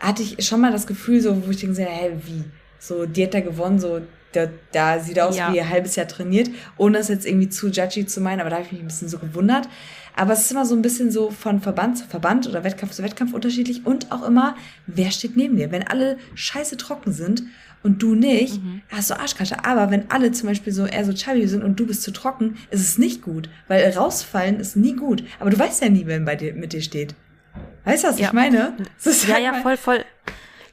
[0.00, 2.44] hatte ich schon mal das Gefühl, so, wo ich denke, hey, wie?
[2.80, 4.00] So, die hat da gewonnen, so,
[4.32, 5.52] da, da sieht aus ja.
[5.52, 8.56] wie ein halbes Jahr trainiert, ohne das jetzt irgendwie zu judgy zu meinen, aber da
[8.56, 9.68] habe ich mich ein bisschen so gewundert.
[10.18, 13.04] Aber es ist immer so ein bisschen so von Verband zu Verband oder Wettkampf zu
[13.04, 14.56] Wettkampf unterschiedlich und auch immer,
[14.86, 15.70] wer steht neben dir?
[15.70, 17.44] Wenn alle scheiße trocken sind
[17.84, 18.82] und du nicht, mhm.
[18.88, 19.64] hast du Arschkasche.
[19.64, 22.56] Aber wenn alle zum Beispiel so eher so chubby sind und du bist zu trocken,
[22.70, 23.48] ist es nicht gut.
[23.68, 25.22] Weil rausfallen ist nie gut.
[25.38, 27.14] Aber du weißt ja nie, wer bei dir, mit dir steht.
[27.84, 28.26] Weißt du, was ja.
[28.26, 28.74] ich meine?
[29.28, 30.04] ja, ja, voll, voll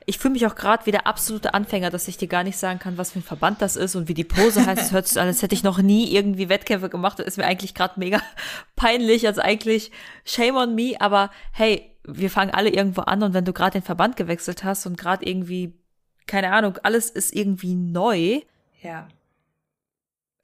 [0.07, 2.79] ich fühle mich auch gerade wie der absolute Anfänger, dass ich dir gar nicht sagen
[2.79, 4.81] kann, was für ein Verband das ist und wie die Pose heißt.
[4.81, 7.17] Es hört sich an, als hätte ich noch nie irgendwie Wettkämpfe gemacht.
[7.17, 8.21] Das ist mir eigentlich gerade mega
[8.75, 9.25] peinlich.
[9.25, 9.91] Also eigentlich
[10.23, 10.93] shame on me.
[10.99, 14.85] Aber hey, wir fangen alle irgendwo an und wenn du gerade den Verband gewechselt hast
[14.85, 15.73] und gerade irgendwie,
[16.27, 18.41] keine Ahnung, alles ist irgendwie neu.
[18.81, 19.07] Ja.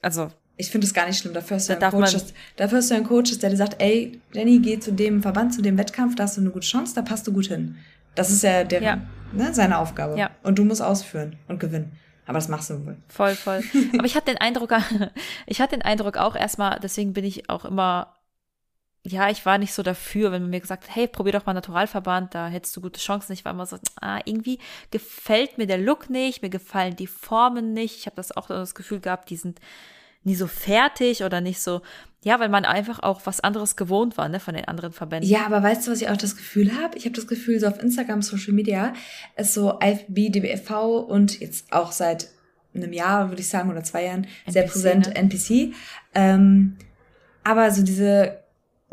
[0.01, 0.29] Also.
[0.57, 1.33] Ich finde es gar nicht schlimm.
[1.33, 2.17] Dafür hast, du da einen Coach,
[2.55, 5.61] dafür hast du einen Coach, der dir sagt, ey, Jenny, geh zu dem Verband, zu
[5.61, 7.77] dem Wettkampf, da hast du eine gute Chance, da passt du gut hin.
[8.15, 9.01] Das ist ja, der, ja.
[9.33, 10.17] Ne, seine Aufgabe.
[10.17, 10.31] Ja.
[10.43, 11.97] Und du musst ausführen und gewinnen.
[12.25, 12.97] Aber das machst du wohl.
[13.07, 13.63] Voll, voll.
[13.93, 14.71] Aber ich hatte den Eindruck,
[15.45, 18.15] ich hatte den Eindruck auch erstmal, deswegen bin ich auch immer,
[19.03, 21.53] ja, ich war nicht so dafür, wenn man mir gesagt hat, hey, probier doch mal
[21.53, 23.33] Naturalverband, da hättest du gute Chancen.
[23.33, 24.59] Ich war immer so, ah, irgendwie
[24.91, 27.97] gefällt mir der Look nicht, mir gefallen die Formen nicht.
[27.97, 29.59] Ich habe das auch das Gefühl gehabt, die sind
[30.23, 31.81] nie so fertig oder nicht so,
[32.23, 35.29] ja, weil man einfach auch was anderes gewohnt war, ne, von den anderen Verbänden.
[35.29, 36.97] Ja, aber weißt du, was ich auch das Gefühl habe?
[36.97, 38.93] Ich habe das Gefühl, so auf Instagram, Social Media,
[39.37, 42.29] ist so IFB, DBFV und jetzt auch seit
[42.75, 45.15] einem Jahr, würde ich sagen, oder zwei Jahren, NPC, sehr präsent ne?
[45.15, 45.73] NPC.
[46.13, 46.77] Ähm,
[47.43, 48.40] aber so diese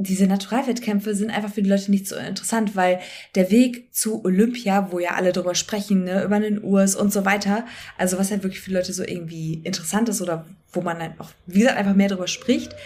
[0.00, 3.00] diese Naturalwettkämpfe sind einfach für die Leute nicht so interessant, weil
[3.34, 7.24] der Weg zu Olympia, wo ja alle drüber sprechen, ne, über den Urs und so
[7.24, 11.00] weiter, also was halt wirklich für die Leute so irgendwie interessant ist oder wo man
[11.00, 12.76] dann auch, wie gesagt, einfach mehr drüber spricht,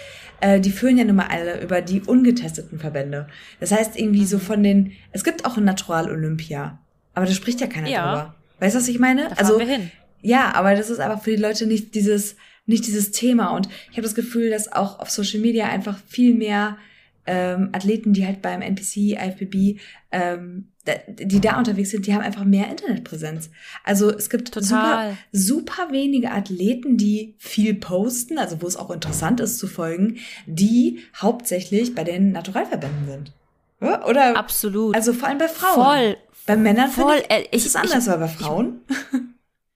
[0.41, 3.29] äh, die führen ja nun mal alle über die ungetesteten Verbände.
[3.61, 4.43] Das heißt irgendwie so mhm.
[4.43, 6.79] von den, es gibt auch ein Natural Olympia,
[7.13, 8.07] aber da spricht ja keiner ja.
[8.07, 8.35] drüber.
[8.59, 9.29] Weißt du, was ich meine?
[9.29, 9.91] Da also, wir hin.
[10.23, 13.99] ja, aber das ist einfach für die Leute nicht dieses, nicht dieses Thema und ich
[13.99, 16.79] habe das Gefühl, dass auch auf Social Media einfach viel mehr
[17.27, 20.69] ähm, Athleten, die halt beim NPC, IFBB, ähm,
[21.09, 23.51] die da unterwegs sind, die haben einfach mehr Internetpräsenz.
[23.85, 29.39] Also es gibt super, super wenige Athleten, die viel posten, also wo es auch interessant
[29.41, 33.33] ist zu folgen, die hauptsächlich bei den Naturalverbänden sind.
[33.81, 34.37] Oder?
[34.37, 34.95] Absolut.
[34.95, 35.75] Also vor allem bei Frauen.
[35.75, 36.17] Voll.
[36.47, 37.19] Bei Männern voll.
[37.19, 38.81] Ich, äh, ich, ist es anders, ich, aber bei Frauen.
[38.89, 39.19] Ich,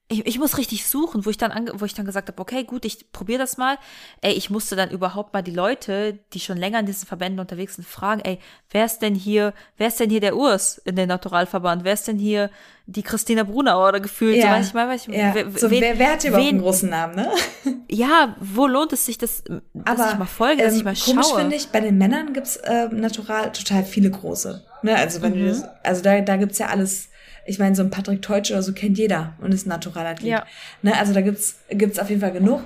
[0.09, 2.85] ich, ich muss richtig suchen, wo ich dann wo ich dann gesagt habe, okay, gut,
[2.85, 3.77] ich probiere das mal.
[4.21, 7.75] Ey, ich musste dann überhaupt mal die Leute, die schon länger in diesen Verbänden unterwegs
[7.75, 8.39] sind, fragen, ey,
[8.71, 11.83] wer ist denn hier, wer ist denn hier der Urs in den Naturalverband?
[11.83, 12.51] Wer ist denn hier
[12.87, 14.37] die Christina Brunauer oder gefühlt?
[14.37, 15.35] Ja, so, weiß ich mal, weiß ich, ja.
[15.35, 17.33] wen, so, wer, wer hat hier überhaupt einen großen Namen, ne?
[17.91, 20.95] ja, wo lohnt es sich, dass, dass Aber, ich mal folge, dass ähm, ich mal
[20.95, 21.15] schaue?
[21.15, 24.65] Komisch finde ich, bei den Männern gibt's äh, natural total viele große.
[24.83, 24.95] Ne?
[24.95, 25.39] Also wenn mhm.
[25.41, 27.09] du das, also da, da gibt's ja alles
[27.47, 30.31] ich meine, so ein Patrick Teutsch oder so kennt jeder und ist ein Naturalathlet.
[30.31, 30.47] Ja.
[30.83, 32.63] Ne, also da gibt's gibt's auf jeden Fall genug.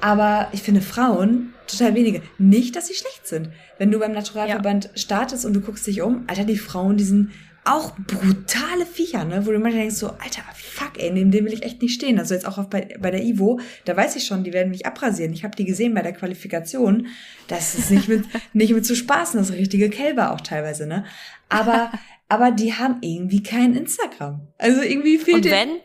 [0.00, 2.22] Aber ich finde Frauen total wenige.
[2.38, 3.50] Nicht, dass sie schlecht sind.
[3.78, 4.90] Wenn du beim Naturalverband ja.
[4.94, 7.30] startest und du guckst dich um, Alter, die Frauen, die sind
[7.64, 9.46] auch brutale Viecher, ne?
[9.46, 12.18] Wo du manchmal denkst so, Alter, fuck, ey, neben dem will ich echt nicht stehen.
[12.18, 14.86] Also jetzt auch auf bei, bei der Ivo, da weiß ich schon, die werden mich
[14.86, 15.32] abrasieren.
[15.32, 17.08] Ich habe die gesehen bei der Qualifikation.
[17.48, 21.04] Das ist nicht mit, nicht mit zu spaßen, das richtige Kälber auch teilweise, ne?
[21.48, 21.92] Aber
[22.30, 24.46] aber die haben irgendwie kein Instagram.
[24.56, 25.80] Also irgendwie fehlt Und wenn,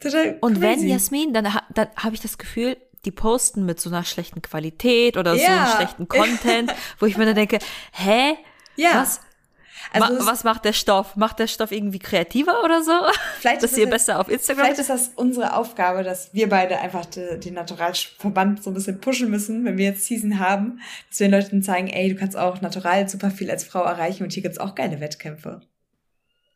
[0.00, 4.02] total und wenn Jasmin, dann, dann habe ich das Gefühl, die posten mit so einer
[4.02, 5.40] schlechten Qualität oder ja.
[5.40, 7.58] so einem schlechten Content, wo ich mir dann denke,
[7.92, 8.36] hä?
[8.76, 9.02] Ja.
[9.02, 9.20] Was?
[9.92, 11.14] Also Ma was macht der Stoff?
[11.16, 12.92] Macht der Stoff irgendwie kreativer oder so?
[13.38, 14.64] Vielleicht dass ihr besser auf Instagram.
[14.64, 19.00] Vielleicht ist das unsere Aufgabe, dass wir beide einfach den die Naturalverband so ein bisschen
[19.00, 20.80] pushen müssen, wenn wir jetzt Season haben,
[21.10, 24.24] dass wir den Leuten zeigen, ey, du kannst auch natural super viel als Frau erreichen
[24.24, 25.60] und hier gibt's auch geile Wettkämpfe.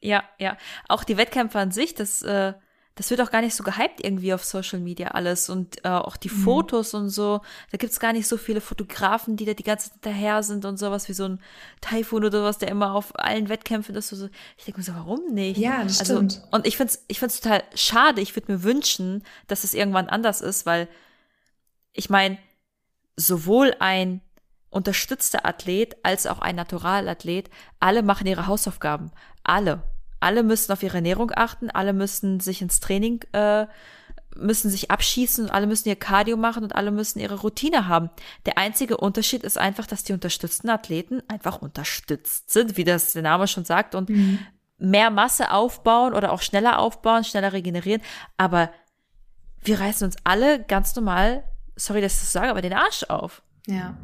[0.01, 0.57] Ja, ja.
[0.89, 2.55] Auch die Wettkämpfe an sich, das, äh,
[2.95, 6.17] das wird auch gar nicht so gehypt irgendwie auf Social Media alles und äh, auch
[6.17, 6.43] die mhm.
[6.43, 7.41] Fotos und so.
[7.71, 10.79] Da gibt's gar nicht so viele Fotografen, die da die ganze Zeit daher sind und
[10.79, 11.41] sowas wie so ein
[11.81, 14.09] Taifun oder sowas, der immer auf allen Wettkämpfen ist.
[14.09, 14.29] So.
[14.57, 15.59] Ich denke mir so, warum nicht?
[15.59, 16.43] Ja, das also, stimmt.
[16.51, 18.21] Und ich find's, ich find's total schade.
[18.21, 20.89] Ich würde mir wünschen, dass es irgendwann anders ist, weil
[21.93, 22.39] ich meine,
[23.15, 24.23] sowohl ein
[24.71, 27.51] unterstützter Athlet als auch ein Naturalathlet,
[27.81, 29.11] alle machen ihre Hausaufgaben.
[29.43, 29.83] Alle.
[30.21, 33.67] Alle müssen auf ihre Ernährung achten, alle müssen sich ins Training, äh,
[34.37, 38.11] müssen sich abschießen und alle müssen ihr Cardio machen und alle müssen ihre Routine haben.
[38.47, 43.23] Der einzige Unterschied ist einfach, dass die unterstützten Athleten einfach unterstützt sind, wie das der
[43.23, 44.41] Name schon sagt, und mhm.
[44.79, 48.03] mehr Masse aufbauen oder auch schneller aufbauen, schneller regenerieren.
[48.37, 48.71] Aber
[49.63, 51.45] wir reißen uns alle ganz normal,
[51.77, 53.43] sorry, dass ich das sage, aber den Arsch auf.
[53.69, 53.95] Ja,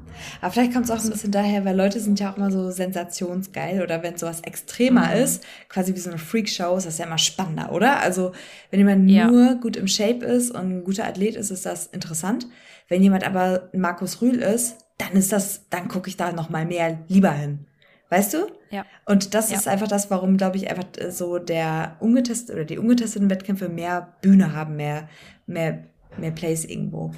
[0.43, 2.70] aber vielleicht kommt es auch ein bisschen daher, weil Leute sind ja auch immer so
[2.70, 5.23] sensationsgeil oder wenn sowas extremer mhm.
[5.23, 8.01] ist, quasi wie so eine Freakshow, ist das ja immer spannender, oder?
[8.01, 8.32] Also
[8.70, 9.27] wenn jemand ja.
[9.27, 12.47] nur gut im Shape ist und ein guter Athlet ist, ist das interessant.
[12.89, 16.66] Wenn jemand aber Markus Rühl ist, dann ist das, dann gucke ich da noch mal
[16.66, 17.66] mehr lieber hin.
[18.11, 18.47] Weißt du?
[18.70, 18.85] Ja.
[19.07, 19.57] Und das ja.
[19.57, 24.15] ist einfach das, warum, glaube ich, einfach so der ungetestete oder die ungetesteten Wettkämpfe mehr
[24.20, 25.09] Bühne haben, mehr,
[25.47, 25.85] mehr,
[26.19, 27.12] mehr Place irgendwo.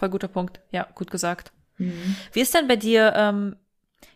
[0.00, 0.60] Voll guter Punkt.
[0.70, 1.52] Ja, gut gesagt.
[1.76, 2.16] Mhm.
[2.32, 3.56] Wie ist denn bei dir ähm,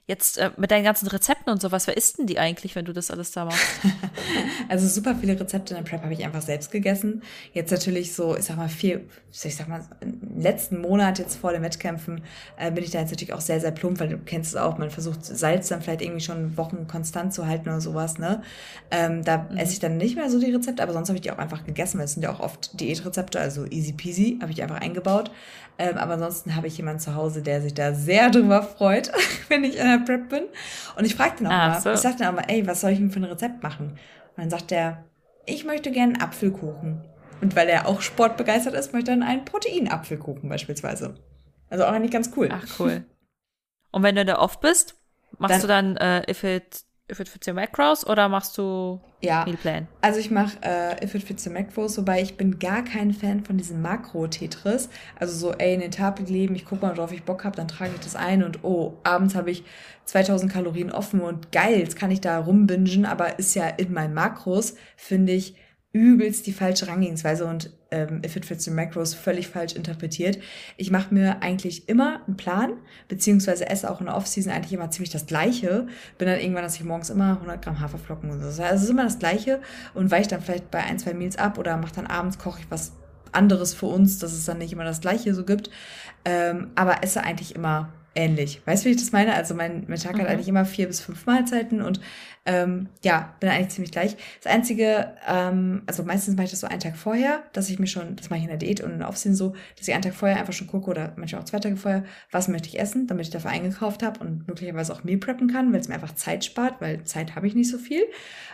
[0.06, 1.86] jetzt äh, mit deinen ganzen Rezepten und sowas?
[1.86, 3.66] Wer isst denn die eigentlich, wenn du das alles da machst?
[4.69, 7.23] also super viele Rezepte in der Prep habe ich einfach selbst gegessen.
[7.55, 11.52] Jetzt natürlich so, ich sag mal, vier, ich sag mal, im letzten Monat jetzt vor
[11.52, 12.23] den Wettkämpfen
[12.59, 14.77] äh, bin ich da jetzt natürlich auch sehr, sehr plump, weil du kennst es auch,
[14.77, 18.43] man versucht Salz dann vielleicht irgendwie schon Wochen konstant zu halten oder sowas, ne?
[18.90, 19.56] Ähm, da mhm.
[19.56, 21.65] esse ich dann nicht mehr so die Rezepte, aber sonst habe ich die auch einfach
[21.65, 25.31] gegessen, weil es sind ja auch oft Diätrezepte, also easy peasy, habe ich einfach eingebaut.
[25.76, 29.10] Ähm, aber ansonsten habe ich jemanden zu Hause, der sich da sehr drüber freut,
[29.48, 30.44] wenn ich in der Prep bin.
[30.96, 31.92] Und ich frage den auch ah, mal, so.
[31.92, 33.90] ich sage dann auch mal, ey, was soll ich denn für ein Rezept machen?
[33.90, 33.98] Und
[34.36, 35.05] dann sagt er,
[35.46, 37.05] ich möchte gerne Apfelkuchen.
[37.40, 41.14] Und weil er auch sportbegeistert ist, möchte er dann einen Proteinapfelkuchen beispielsweise.
[41.68, 42.48] Also auch eigentlich ganz cool.
[42.52, 43.05] Ach, cool.
[43.90, 44.96] Und wenn du da oft bist,
[45.38, 48.98] machst dann, du dann äh, If It If It Fits Your Macros oder machst du
[49.20, 49.44] ja.
[49.44, 49.89] Mealplan?
[50.01, 53.44] Also ich mache äh, If It Fits Your Macros, wobei ich bin gar kein Fan
[53.44, 54.89] von diesem Makro-Tetris.
[55.20, 57.68] Also so, ey, in den Tag leben, ich gucke mal, worauf ich Bock habe, dann
[57.68, 59.64] trage ich das ein und oh, abends habe ich
[60.06, 64.14] 2000 Kalorien offen und geil, jetzt kann ich da rumbingen, aber ist ja in meinen
[64.14, 65.56] Makros, finde ich,
[65.93, 70.38] übelst die falsche Rangehensweise und ähm, If It Fits the Macros völlig falsch interpretiert.
[70.76, 72.72] Ich mache mir eigentlich immer einen Plan,
[73.08, 75.86] beziehungsweise esse auch in der Off-Season eigentlich immer ziemlich das Gleiche.
[76.18, 78.46] Bin dann irgendwann, dass ich morgens immer 100 Gramm Haferflocken und so.
[78.46, 79.60] Also es ist immer das Gleiche
[79.94, 82.70] und weiche dann vielleicht bei ein, zwei Meals ab oder mache dann abends, koche ich
[82.70, 82.92] was
[83.32, 85.70] anderes für uns, dass es dann nicht immer das Gleiche so gibt.
[86.24, 88.61] Ähm, aber esse eigentlich immer ähnlich.
[88.65, 89.35] Weißt du, wie ich das meine?
[89.35, 90.20] Also mein, mein Tag mhm.
[90.20, 92.01] hat eigentlich immer vier bis fünf Mahlzeiten und
[92.47, 94.16] ähm, ja, bin eigentlich ziemlich gleich.
[94.43, 97.86] Das Einzige, ähm, also meistens mache ich das so einen Tag vorher, dass ich mir
[97.86, 100.03] schon, das mache ich in der Diät und in der Aufsehen so, dass ich einen
[100.03, 103.07] Tag vorher einfach schon gucke oder manchmal auch zwei Tage vorher, was möchte ich essen,
[103.07, 106.15] damit ich dafür eingekauft habe und möglicherweise auch Meal preppen kann, weil es mir einfach
[106.15, 108.03] Zeit spart, weil Zeit habe ich nicht so viel.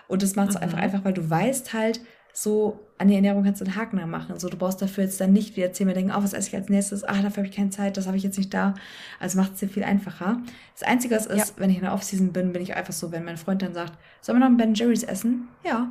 [0.07, 0.63] Und das macht es mhm.
[0.63, 2.01] einfach einfach, weil du weißt halt,
[2.33, 4.39] so an die Ernährung kannst du einen Haken machen.
[4.39, 6.69] So, du brauchst dafür jetzt dann nicht wieder zehnmal denken, oh, was esse ich als
[6.69, 7.03] nächstes?
[7.05, 8.75] Ah, dafür habe ich keine Zeit, das habe ich jetzt nicht da.
[9.19, 10.39] Also macht es dir viel einfacher.
[10.79, 11.55] Das Einzige, was ist, ja.
[11.57, 13.95] wenn ich in der Offseason bin, bin ich einfach so, wenn mein Freund dann sagt,
[14.21, 15.49] sollen wir noch ein Ben Jerry's essen?
[15.65, 15.89] Ja,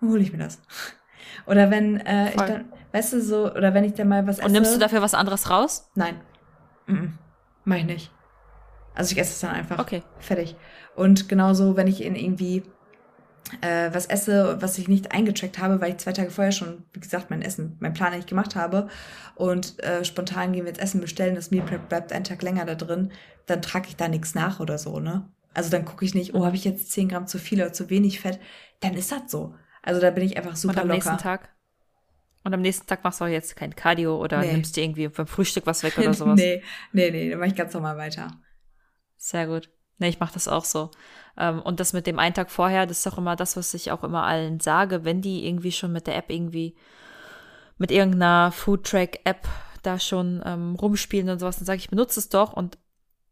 [0.00, 0.60] dann hole ich mir das.
[1.46, 4.46] Oder wenn äh, ich dann, weißt du, so, oder wenn ich dann mal was esse.
[4.46, 5.88] Und nimmst du dafür was anderes raus?
[5.94, 6.16] Nein.
[6.86, 7.08] Mm -mm.
[7.64, 8.12] Mach ich nicht.
[8.94, 9.78] Also ich esse es dann einfach.
[9.78, 10.02] Okay.
[10.18, 10.56] Fertig.
[10.96, 12.64] Und genauso, wenn ich in irgendwie
[13.60, 17.00] äh, was esse, was ich nicht eingetrackt habe, weil ich zwei Tage vorher schon, wie
[17.00, 18.88] gesagt, mein Essen, mein Plan nicht gemacht habe
[19.34, 22.64] und äh, spontan gehen wir jetzt Essen bestellen, das Meal Prep bleibt einen Tag länger
[22.64, 23.12] da drin,
[23.46, 25.28] dann trage ich da nichts nach oder so, ne?
[25.54, 27.90] Also dann gucke ich nicht, oh, habe ich jetzt 10 Gramm zu viel oder zu
[27.90, 28.38] wenig Fett,
[28.80, 29.54] dann ist das so.
[29.82, 30.94] Also da bin ich einfach super und am locker.
[30.96, 31.48] nächsten Tag?
[32.44, 34.52] Und am nächsten Tag machst du auch jetzt kein Cardio oder nee.
[34.52, 36.36] nimmst dir irgendwie beim Frühstück was weg oder sowas?
[36.38, 36.62] nee,
[36.92, 38.30] nee, nee, dann mache ich ganz normal weiter.
[39.16, 39.70] Sehr gut.
[39.98, 40.90] Nee, ich mache das auch so.
[41.36, 43.90] Ähm, und das mit dem einen Tag vorher, das ist auch immer das, was ich
[43.90, 46.76] auch immer allen sage, wenn die irgendwie schon mit der App irgendwie,
[47.78, 49.48] mit irgendeiner Foodtrack-App
[49.82, 52.78] da schon ähm, rumspielen und sowas, dann sage ich, benutze es doch und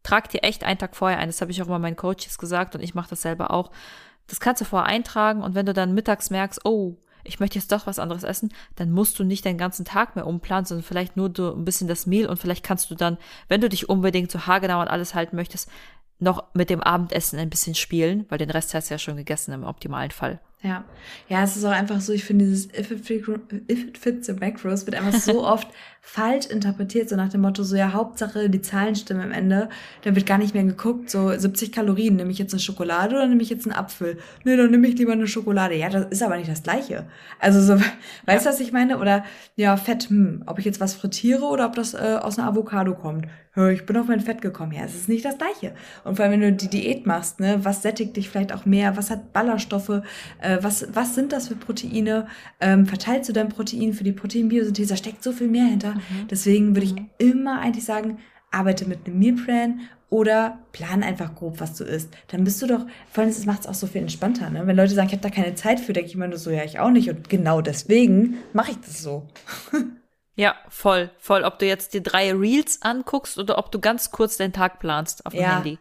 [0.03, 1.29] trag dir echt einen Tag vorher ein.
[1.29, 3.71] Das habe ich auch immer meinen Coaches gesagt und ich mache das selber auch.
[4.29, 7.73] Das kannst du vorher eintragen und wenn du dann mittags merkst, oh, ich möchte jetzt
[7.73, 11.17] doch was anderes essen, dann musst du nicht deinen ganzen Tag mehr umplanen, sondern vielleicht
[11.17, 13.19] nur du ein bisschen das Mehl und vielleicht kannst du dann,
[13.49, 15.69] wenn du dich unbedingt so haargenau und alles halten möchtest,
[16.19, 19.53] noch mit dem Abendessen ein bisschen spielen, weil den Rest hast du ja schon gegessen
[19.53, 20.41] im optimalen Fall.
[20.63, 20.85] Ja,
[21.29, 23.09] ja, es ist auch einfach so, ich finde dieses If it,
[23.71, 25.69] if it fits the macros wird einfach so oft
[26.09, 29.69] falsch interpretiert, so nach dem Motto, so ja, Hauptsache die Zahlen stimmen am Ende.
[30.03, 33.27] Dann wird gar nicht mehr geguckt, so 70 Kalorien, nehme ich jetzt eine Schokolade oder
[33.27, 34.17] nehme ich jetzt einen Apfel?
[34.45, 35.75] Nee, dann nehme ich lieber eine Schokolade.
[35.75, 37.07] Ja, das ist aber nicht das Gleiche.
[37.41, 37.83] Also so,
[38.27, 38.99] weißt du, was ich meine?
[38.99, 39.25] Oder
[39.57, 42.95] ja, Fett, hm, ob ich jetzt was frittiere oder ob das äh, aus einer Avocado
[42.95, 43.27] kommt.
[43.57, 44.73] Ja, ich bin auf mein Fett gekommen.
[44.73, 45.75] Ja, es ist nicht das Gleiche.
[46.05, 48.99] Und vor allem, wenn du die Diät machst, ne, was sättigt dich vielleicht auch mehr?
[48.99, 50.03] Was hat Ballaststoffe?
[50.41, 52.27] Äh, was, was sind das für Proteine?
[52.61, 54.91] Ähm, verteilst du dein Protein für die Proteinbiosynthese?
[54.91, 55.96] Da steckt so viel mehr hinter.
[55.97, 56.29] Mhm.
[56.29, 57.11] Deswegen würde mhm.
[57.19, 58.19] ich immer eigentlich sagen,
[58.51, 62.17] arbeite mit einem Mealplan oder plan einfach grob, was du isst.
[62.29, 64.51] Dann bist du doch, vor allem macht es auch so viel entspannter.
[64.51, 64.67] Ne?
[64.67, 66.65] Wenn Leute sagen, ich habe da keine Zeit für, denke ich immer nur so, ja,
[66.65, 67.11] ich auch nicht.
[67.11, 69.27] Und genau deswegen mache ich das so.
[70.37, 71.43] ja, voll, voll.
[71.43, 75.27] Ob du jetzt die drei Reels anguckst oder ob du ganz kurz deinen Tag planst
[75.27, 75.57] auf dem ja.
[75.57, 75.79] Handy.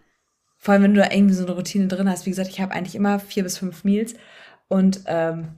[0.57, 2.25] Vor allem, wenn du da irgendwie so eine Routine drin hast.
[2.25, 4.15] Wie gesagt, ich habe eigentlich immer vier bis fünf Meals.
[4.67, 5.49] Und ähm,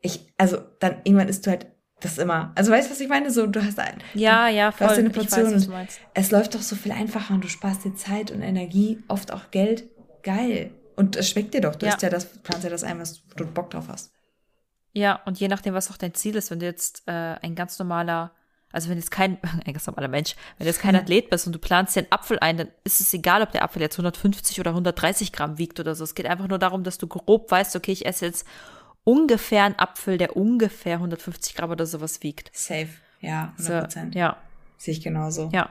[0.00, 1.66] ich, also dann irgendwann isst du halt
[2.00, 2.52] das immer.
[2.54, 3.30] Also weißt du, was ich meine?
[3.30, 4.86] So, du hast ein, ja, ja, voll.
[4.86, 7.94] Du hast eine Portion weiß, es läuft doch so viel einfacher und du sparst dir
[7.94, 9.84] Zeit und Energie, oft auch Geld.
[10.22, 10.72] Geil.
[10.96, 11.74] Und es schmeckt dir doch.
[11.74, 11.96] Du ja.
[12.00, 14.12] ja das, planst ja das ein, was du Bock drauf hast.
[14.92, 17.78] Ja, und je nachdem, was auch dein Ziel ist, wenn du jetzt äh, ein ganz
[17.78, 18.32] normaler,
[18.72, 21.46] also wenn du jetzt kein, ein ganz normaler Mensch, wenn du jetzt kein Athlet bist
[21.46, 23.94] und du planst dir einen Apfel ein, dann ist es egal, ob der Apfel jetzt
[23.94, 26.02] 150 oder 130 Gramm wiegt oder so.
[26.04, 28.46] Es geht einfach nur darum, dass du grob weißt, okay, ich esse jetzt
[29.06, 32.50] ungefähr ein Apfel, der ungefähr 150 Gramm oder sowas wiegt.
[32.52, 32.88] Safe,
[33.20, 34.12] ja, 100%.
[34.12, 34.36] So, ja.
[34.76, 35.48] Sehe ich genauso.
[35.52, 35.70] Ja.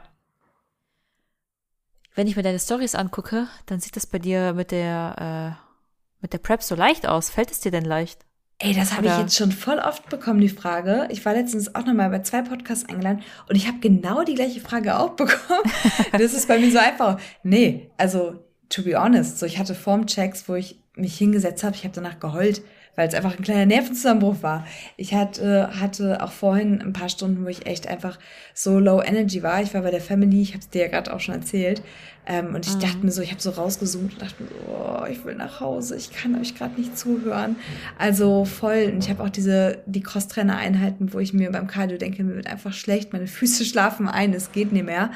[2.15, 6.31] Wenn ich mir deine Stories angucke, dann sieht das bei dir mit der, äh, mit
[6.31, 7.29] der Prep so leicht aus.
[7.29, 8.25] Fällt es dir denn leicht?
[8.57, 11.09] Ey, das habe ich jetzt schon voll oft bekommen, die Frage.
[11.11, 14.61] Ich war letztens auch nochmal bei zwei Podcasts eingeladen und ich habe genau die gleiche
[14.61, 15.69] Frage auch bekommen.
[16.13, 17.19] das ist bei mir so einfach.
[17.43, 21.83] Nee, also, to be honest, so ich hatte Formchecks, wo ich mich hingesetzt habe, ich
[21.83, 22.61] habe danach geheult,
[22.95, 24.65] weil es einfach ein kleiner Nervenzusammenbruch war.
[24.97, 28.19] Ich hatte, hatte auch vorhin ein paar Stunden, wo ich echt einfach
[28.53, 29.61] so low energy war.
[29.61, 31.81] Ich war bei der Family, ich habe es dir ja gerade auch schon erzählt.
[32.27, 32.79] Ähm, und ich mhm.
[32.79, 35.59] dachte mir so, ich habe so rausgezoomt und dachte mir so, oh, ich will nach
[35.59, 37.55] Hause, ich kann euch gerade nicht zuhören.
[37.99, 38.91] Also voll.
[38.91, 42.47] Und ich habe auch diese, die Cross-Trainer-Einheiten, wo ich mir beim Cardio denke, mir wird
[42.47, 45.11] einfach schlecht, meine Füße schlafen ein, es geht nicht mehr.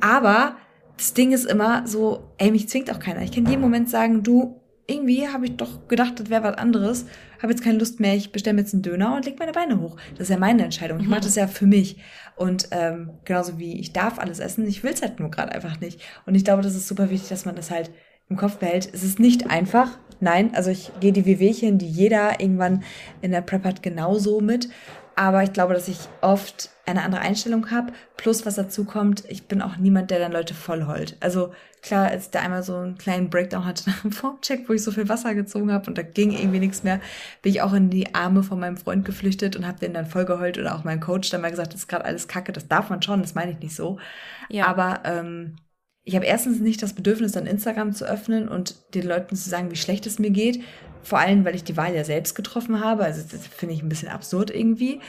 [0.00, 0.56] Aber
[0.96, 3.22] das Ding ist immer so, ey, mich zwingt auch keiner.
[3.22, 7.06] Ich kann jeden Moment sagen, du, irgendwie habe ich doch gedacht, das wäre was anderes.
[7.42, 9.80] Habe jetzt keine Lust mehr, ich bestelle mir jetzt einen Döner und leg meine Beine
[9.80, 9.96] hoch.
[10.12, 11.00] Das ist ja meine Entscheidung.
[11.00, 11.98] Ich mache das ja für mich.
[12.36, 15.80] Und ähm, genauso wie ich darf alles essen, ich will es halt nur gerade einfach
[15.80, 16.00] nicht.
[16.24, 17.90] Und ich glaube, das ist super wichtig, dass man das halt
[18.28, 18.88] im Kopf behält.
[18.92, 19.98] Es ist nicht einfach.
[20.20, 22.82] Nein, also ich gehe die Wehwehchen, die jeder irgendwann
[23.22, 24.68] in der Prep hat, genauso mit.
[25.16, 27.92] Aber ich glaube, dass ich oft eine andere Einstellung habe.
[28.16, 31.16] Plus, was dazu kommt, ich bin auch niemand, der dann Leute voll heult.
[31.20, 31.52] Also
[31.82, 34.92] klar, als der einmal so einen kleinen Breakdown hatte nach dem Formcheck, wo ich so
[34.92, 37.00] viel Wasser gezogen habe und da ging irgendwie nichts mehr,
[37.42, 40.26] bin ich auch in die Arme von meinem Freund geflüchtet und habe den dann voll
[40.26, 42.90] geheult oder auch mein Coach dann mal gesagt, das ist gerade alles Kacke, das darf
[42.90, 43.98] man schon, das meine ich nicht so.
[44.50, 44.66] Ja.
[44.66, 45.56] Aber ähm,
[46.06, 49.72] ich habe erstens nicht das Bedürfnis, dann Instagram zu öffnen und den Leuten zu sagen,
[49.72, 50.62] wie schlecht es mir geht.
[51.02, 53.02] Vor allem, weil ich die Wahl ja selbst getroffen habe.
[53.02, 55.00] Also das finde ich ein bisschen absurd irgendwie.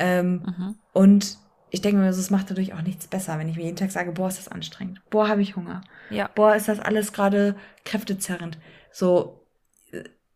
[0.00, 0.74] Ähm, mhm.
[0.92, 1.38] Und
[1.70, 4.10] ich denke mir, es macht dadurch auch nichts besser, wenn ich mir jeden Tag sage,
[4.10, 5.00] boah, ist das anstrengend.
[5.08, 5.82] Boah, habe ich Hunger.
[6.10, 6.28] Ja.
[6.34, 7.54] Boah, ist das alles gerade
[7.84, 8.58] kräftezerrend.
[8.90, 9.39] So,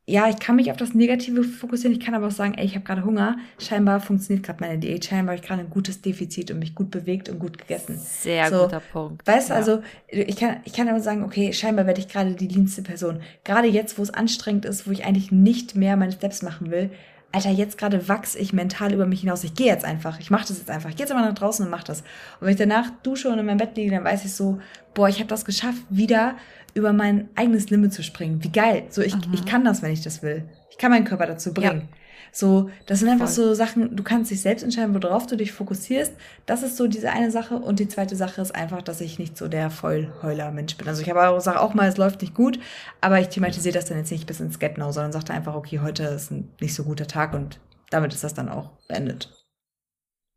[0.06, 2.74] ja, ich kann mich auf das Negative fokussieren, ich kann aber auch sagen, ey, ich
[2.74, 3.38] habe gerade Hunger.
[3.58, 6.90] Scheinbar funktioniert gerade meine Diät, scheinbar habe ich gerade ein gutes Defizit und mich gut
[6.90, 7.98] bewegt und gut gegessen.
[7.98, 9.26] Sehr so, guter Punkt.
[9.26, 9.58] Weißt du, ja.
[9.58, 13.20] also ich kann, ich kann aber sagen, okay, scheinbar werde ich gerade die liebste Person.
[13.44, 16.90] Gerade jetzt, wo es anstrengend ist, wo ich eigentlich nicht mehr meine Steps machen will,
[17.34, 19.42] Alter, jetzt gerade wachse ich mental über mich hinaus.
[19.42, 20.20] Ich gehe jetzt einfach.
[20.20, 20.90] Ich mache das jetzt einfach.
[20.90, 22.02] Ich gehe jetzt einfach nach draußen und mach das.
[22.02, 24.60] Und wenn ich danach dusche und in meinem Bett liege, dann weiß ich so,
[24.94, 26.36] boah, ich habe das geschafft, wieder
[26.74, 28.42] über mein eigenes Limit zu springen.
[28.42, 28.84] Wie geil.
[28.90, 30.44] So, ich, ich kann das, wenn ich das will.
[30.70, 31.88] Ich kann meinen Körper dazu bringen.
[31.90, 31.98] Ja.
[32.32, 33.46] So, das sind einfach Voll.
[33.46, 36.12] so Sachen, du kannst dich selbst entscheiden, worauf du dich fokussierst.
[36.46, 37.54] Das ist so diese eine Sache.
[37.54, 40.88] Und die zweite Sache ist einfach, dass ich nicht so der Vollheuler-Mensch bin.
[40.88, 42.58] Also ich habe auch, sage auch mal, es läuft nicht gut,
[43.00, 46.02] aber ich thematisiere das dann jetzt nicht bis ins Get-Now, sondern sage einfach, okay, heute
[46.02, 47.60] ist ein nicht so guter Tag und
[47.90, 49.30] damit ist das dann auch beendet.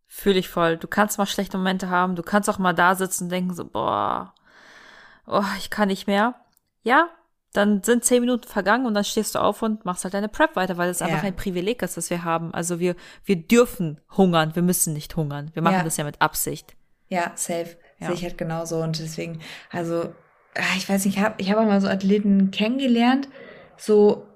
[0.05, 0.77] Fühle ich voll.
[0.77, 3.65] Du kannst mal schlechte Momente haben, du kannst auch mal da sitzen und denken so,
[3.65, 4.35] boah,
[5.28, 6.36] oh, ich kann nicht mehr.
[6.84, 7.10] Ja,
[7.54, 10.56] dann sind zehn Minuten vergangen und dann stehst du auf und machst halt deine Prep
[10.56, 11.08] weiter, weil es ja.
[11.08, 12.54] einfach ein Privileg ist, das wir haben.
[12.54, 12.95] Also wir,
[13.26, 15.49] wir dürfen hungern, wir müssen nicht hungern.
[15.54, 15.84] Wir machen ja.
[15.84, 16.76] das ja mit Absicht.
[17.10, 17.78] Ja, safe.
[17.99, 18.08] Ja.
[18.08, 18.78] Sehe ich halt genauso.
[18.82, 19.40] Und deswegen,
[19.72, 20.14] also,
[20.56, 23.28] ah, ich weiß nicht, ich habe ich hab auch mal so Athleten kennengelernt,
[23.78, 24.28] so,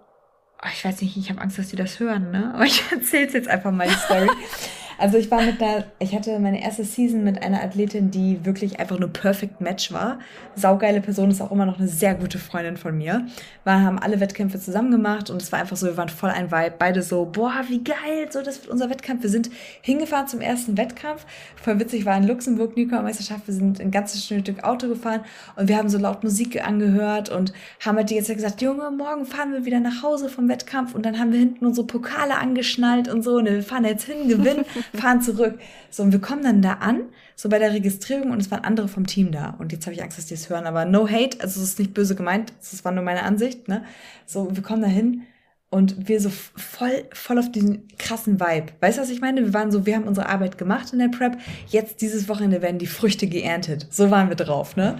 [0.57, 2.51] ah, ich weiß nicht, ich habe Angst, dass die das hören, ne?
[2.55, 4.29] Aber ich erzähle jetzt einfach mal die Story.
[5.01, 8.79] Also ich war mit einer, ich hatte meine erste Season mit einer Athletin, die wirklich
[8.79, 10.19] einfach nur Perfect Match war.
[10.55, 13.25] Saugeile Person, ist auch immer noch eine sehr gute Freundin von mir.
[13.63, 16.51] Wir haben alle Wettkämpfe zusammen gemacht und es war einfach so, wir waren voll ein
[16.51, 16.75] Vibe.
[16.77, 19.23] Beide so, boah, wie geil, so das wird unser Wettkampf.
[19.23, 19.49] Wir sind
[19.81, 21.25] hingefahren zum ersten Wettkampf.
[21.55, 23.47] Voll witzig, war in Luxemburg Newcomer-Meisterschaft.
[23.47, 25.21] Wir sind ein ganzes Stück Auto gefahren
[25.55, 27.53] und wir haben so laut Musik angehört und
[27.83, 31.07] haben halt die Zeit gesagt, Junge, morgen fahren wir wieder nach Hause vom Wettkampf und
[31.07, 33.37] dann haben wir hinten unsere Pokale angeschnallt und so.
[33.37, 34.63] Und wir fahren jetzt hin, gewinnen,
[34.93, 35.59] fahren zurück.
[35.89, 37.03] So, und wir kommen dann da an,
[37.35, 39.55] so bei der Registrierung und es waren andere vom Team da.
[39.57, 41.79] Und jetzt habe ich Angst, dass die es hören, aber no hate, also es ist
[41.79, 43.83] nicht böse gemeint, das war nur meine Ansicht, ne?
[44.25, 45.23] So, wir kommen da hin
[45.69, 48.73] und wir so voll, voll auf diesen krassen Vibe.
[48.81, 49.41] Weißt du, was ich meine?
[49.41, 51.37] Wir waren so, wir haben unsere Arbeit gemacht in der Prep,
[51.67, 53.87] jetzt dieses Wochenende werden die Früchte geerntet.
[53.89, 54.97] So waren wir drauf, ne?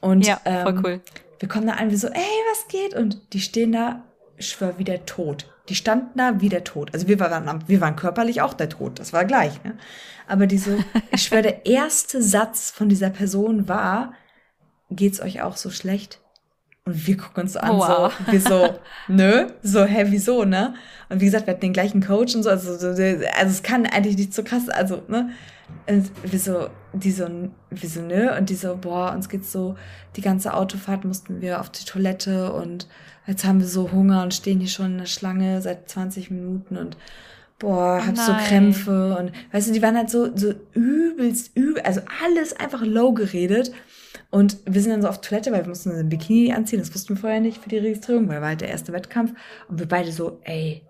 [0.00, 1.00] Und ja, voll ähm, cool.
[1.38, 2.14] wir kommen da an, wir so, ey,
[2.50, 2.94] was geht?
[2.94, 4.02] Und die stehen da,
[4.36, 5.51] ich schwör, wie der Tod.
[5.68, 6.92] Die standen da wie der Tod.
[6.92, 9.62] Also wir waren, wir waren körperlich auch der Tod, das war gleich.
[9.62, 9.76] Ne?
[10.26, 10.78] Aber diese,
[11.12, 14.14] ich schwör, der erste Satz von dieser Person war,
[14.90, 16.21] geht's euch auch so schlecht?
[16.84, 18.12] Und wir gucken uns so an, Wow.
[18.26, 18.68] so, wir so,
[19.08, 20.74] nö, so, hä, wieso, ne?
[21.08, 23.86] Und wie gesagt, wir hatten den gleichen Coach und so, also, so, also es kann
[23.86, 25.30] eigentlich nicht so krass, also, ne?
[25.86, 27.26] Und wir so, die so,
[27.70, 29.76] wir so, nö, und die so, boah, uns geht's so,
[30.16, 32.88] die ganze Autofahrt mussten wir auf die Toilette und
[33.26, 36.76] jetzt haben wir so Hunger und stehen hier schon in der Schlange seit 20 Minuten
[36.76, 36.96] und
[37.60, 38.44] boah, Oh hab so nein.
[38.44, 43.12] Krämpfe und weißt du, die waren halt so, so übelst, übel, also alles einfach low
[43.12, 43.70] geredet.
[44.30, 47.10] Und wir sind dann so auf Toilette, weil wir mussten ein Bikini anziehen, das wussten
[47.10, 49.32] wir vorher nicht für die Registrierung, weil war halt der erste Wettkampf.
[49.68, 50.82] Und wir beide so, ey,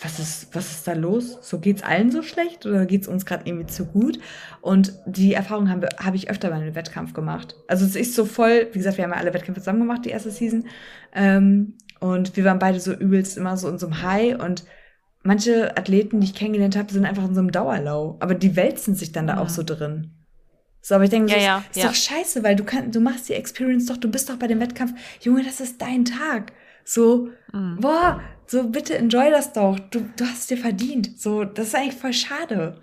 [0.00, 1.38] was ist, was ist da los?
[1.42, 4.18] So geht's allen so schlecht oder geht's uns gerade irgendwie zu gut?
[4.60, 7.56] Und die Erfahrung habe hab ich öfter bei einem Wettkampf gemacht.
[7.68, 10.10] Also es ist so voll, wie gesagt, wir haben ja alle Wettkämpfe zusammen gemacht, die
[10.10, 10.66] erste Season.
[11.14, 14.64] Ähm, und wir waren beide so übelst immer so in so einem High und
[15.22, 18.16] manche Athleten, die ich kennengelernt habe, sind einfach in so einem Dauerlau.
[18.20, 20.10] Aber die wälzen sich dann da auch so drin.
[20.82, 21.88] So, aber ich denke, Ja, das ja, ist ja.
[21.88, 24.60] doch scheiße, weil du kannst, du machst die Experience doch, du bist doch bei dem
[24.60, 24.92] Wettkampf.
[25.22, 26.52] Junge, das ist dein Tag.
[26.84, 27.80] So, Mhm.
[27.80, 29.78] boah, so bitte enjoy das doch.
[29.90, 31.20] Du, du hast es dir verdient.
[31.20, 32.80] So, das ist eigentlich voll schade.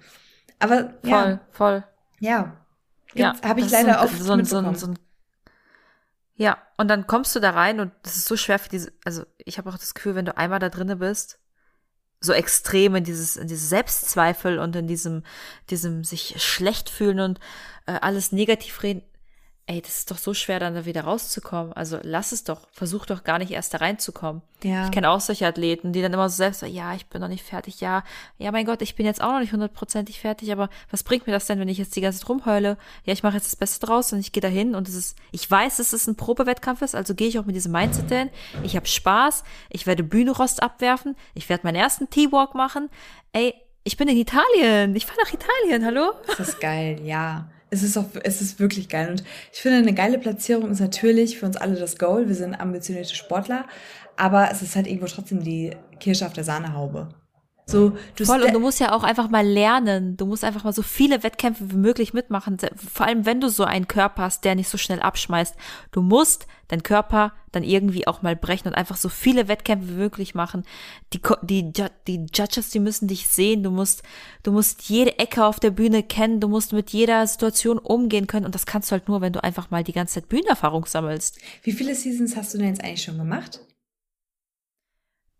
[0.59, 1.83] Aber Voll, ja, voll.
[2.19, 2.55] ja.
[3.13, 4.75] Ja, habe ich leider so, oft so, so, mitbekommen.
[4.75, 4.99] so ein
[6.35, 9.25] Ja, und dann kommst du da rein und das ist so schwer für diese, also
[9.37, 11.38] ich habe auch das Gefühl, wenn du einmal da drinne bist,
[12.21, 15.23] so extrem in dieses, in dieses Selbstzweifel und in diesem,
[15.69, 17.39] diesem sich schlecht fühlen und
[17.85, 19.03] äh, alles negativ reden,
[19.69, 21.73] ey, das ist doch so schwer, dann da wieder rauszukommen.
[21.73, 24.41] Also lass es doch, versuch doch gar nicht erst da reinzukommen.
[24.63, 24.85] Ja.
[24.85, 27.27] Ich kenne auch solche Athleten, die dann immer so selbst, so, ja, ich bin noch
[27.27, 28.03] nicht fertig, ja,
[28.39, 31.33] ja, mein Gott, ich bin jetzt auch noch nicht hundertprozentig fertig, aber was bringt mir
[31.33, 32.77] das denn, wenn ich jetzt die ganze Zeit rumheule?
[33.05, 35.49] Ja, ich mache jetzt das Beste draus und ich gehe dahin und es ist, ich
[35.49, 38.31] weiß, dass es ein Probewettkampf ist, also gehe ich auch mit diesem Mindset dahin.
[38.63, 42.89] Ich habe Spaß, ich werde Bühnerost abwerfen, ich werde meinen ersten T-Walk machen.
[43.33, 46.13] Ey, ich bin in Italien, ich fahre nach Italien, hallo?
[46.25, 47.49] Das ist geil, ja.
[47.71, 49.09] Es ist auch, es ist wirklich geil.
[49.11, 49.23] Und
[49.53, 52.27] ich finde, eine geile Platzierung ist natürlich für uns alle das Goal.
[52.27, 53.65] Wir sind ambitionierte Sportler.
[54.17, 57.09] Aber es ist halt irgendwo trotzdem die Kirsche auf der Sahnehaube.
[57.69, 60.17] So, du Voll, und du musst ja auch einfach mal lernen.
[60.17, 62.57] Du musst einfach mal so viele Wettkämpfe wie möglich mitmachen.
[62.75, 65.55] Vor allem, wenn du so einen Körper hast, der nicht so schnell abschmeißt.
[65.91, 69.93] Du musst deinen Körper dann irgendwie auch mal brechen und einfach so viele Wettkämpfe wie
[69.93, 70.63] möglich machen.
[71.13, 71.71] Die, die,
[72.07, 73.63] die Judges, die müssen dich sehen.
[73.63, 74.03] Du musst,
[74.43, 76.39] du musst jede Ecke auf der Bühne kennen.
[76.39, 78.45] Du musst mit jeder Situation umgehen können.
[78.45, 81.39] Und das kannst du halt nur, wenn du einfach mal die ganze Zeit Bühnenerfahrung sammelst.
[81.63, 83.61] Wie viele Seasons hast du denn jetzt eigentlich schon gemacht?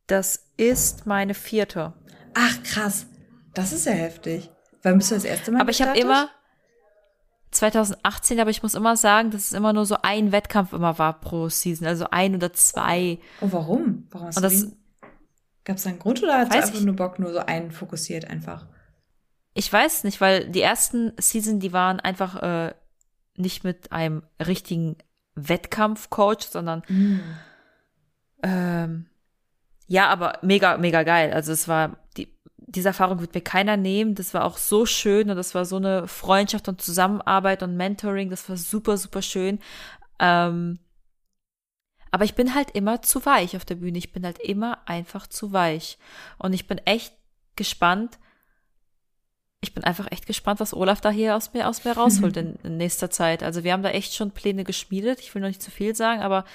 [0.10, 1.94] Das ist meine vierte.
[2.34, 3.06] Ach, krass.
[3.54, 4.50] Das ist ja heftig.
[4.84, 6.30] Wann bist du das erste Mal Aber ich habe immer
[7.52, 11.20] 2018, aber ich muss immer sagen, dass es immer nur so ein Wettkampf immer war
[11.20, 13.18] pro Season, also ein oder zwei.
[13.42, 14.08] Oh, warum?
[14.12, 14.68] Warum hast Und du das?
[15.66, 16.82] Gab es einen Grund oder hast du einfach ich.
[16.86, 18.68] nur Bock, nur so einen fokussiert einfach?
[19.56, 22.74] ich weiß nicht, weil die ersten Season, die waren einfach äh,
[23.36, 24.96] nicht mit einem richtigen
[25.36, 27.20] Wettkampfcoach, sondern Mm.
[28.44, 29.06] ähm,
[29.88, 31.34] ja, aber mega, mega geil.
[31.34, 31.98] Also es war
[32.70, 34.16] diese Erfahrung wird mir keiner nehmen.
[34.16, 38.30] Das war auch so schön und das war so eine Freundschaft und Zusammenarbeit und Mentoring.
[38.30, 39.60] Das war super, super schön.
[40.20, 40.80] Ähm,
[42.12, 43.98] aber ich bin halt immer zu weich auf der Bühne.
[43.98, 45.98] Ich bin halt immer einfach zu weich.
[46.38, 47.14] Und ich bin echt
[47.56, 48.20] gespannt.
[49.62, 52.56] Ich bin einfach echt gespannt, was Olaf da hier aus mir, aus mir rausholt in,
[52.64, 53.42] in nächster Zeit.
[53.42, 55.20] Also wir haben da echt schon Pläne geschmiedet.
[55.20, 56.46] Ich will noch nicht zu viel sagen, aber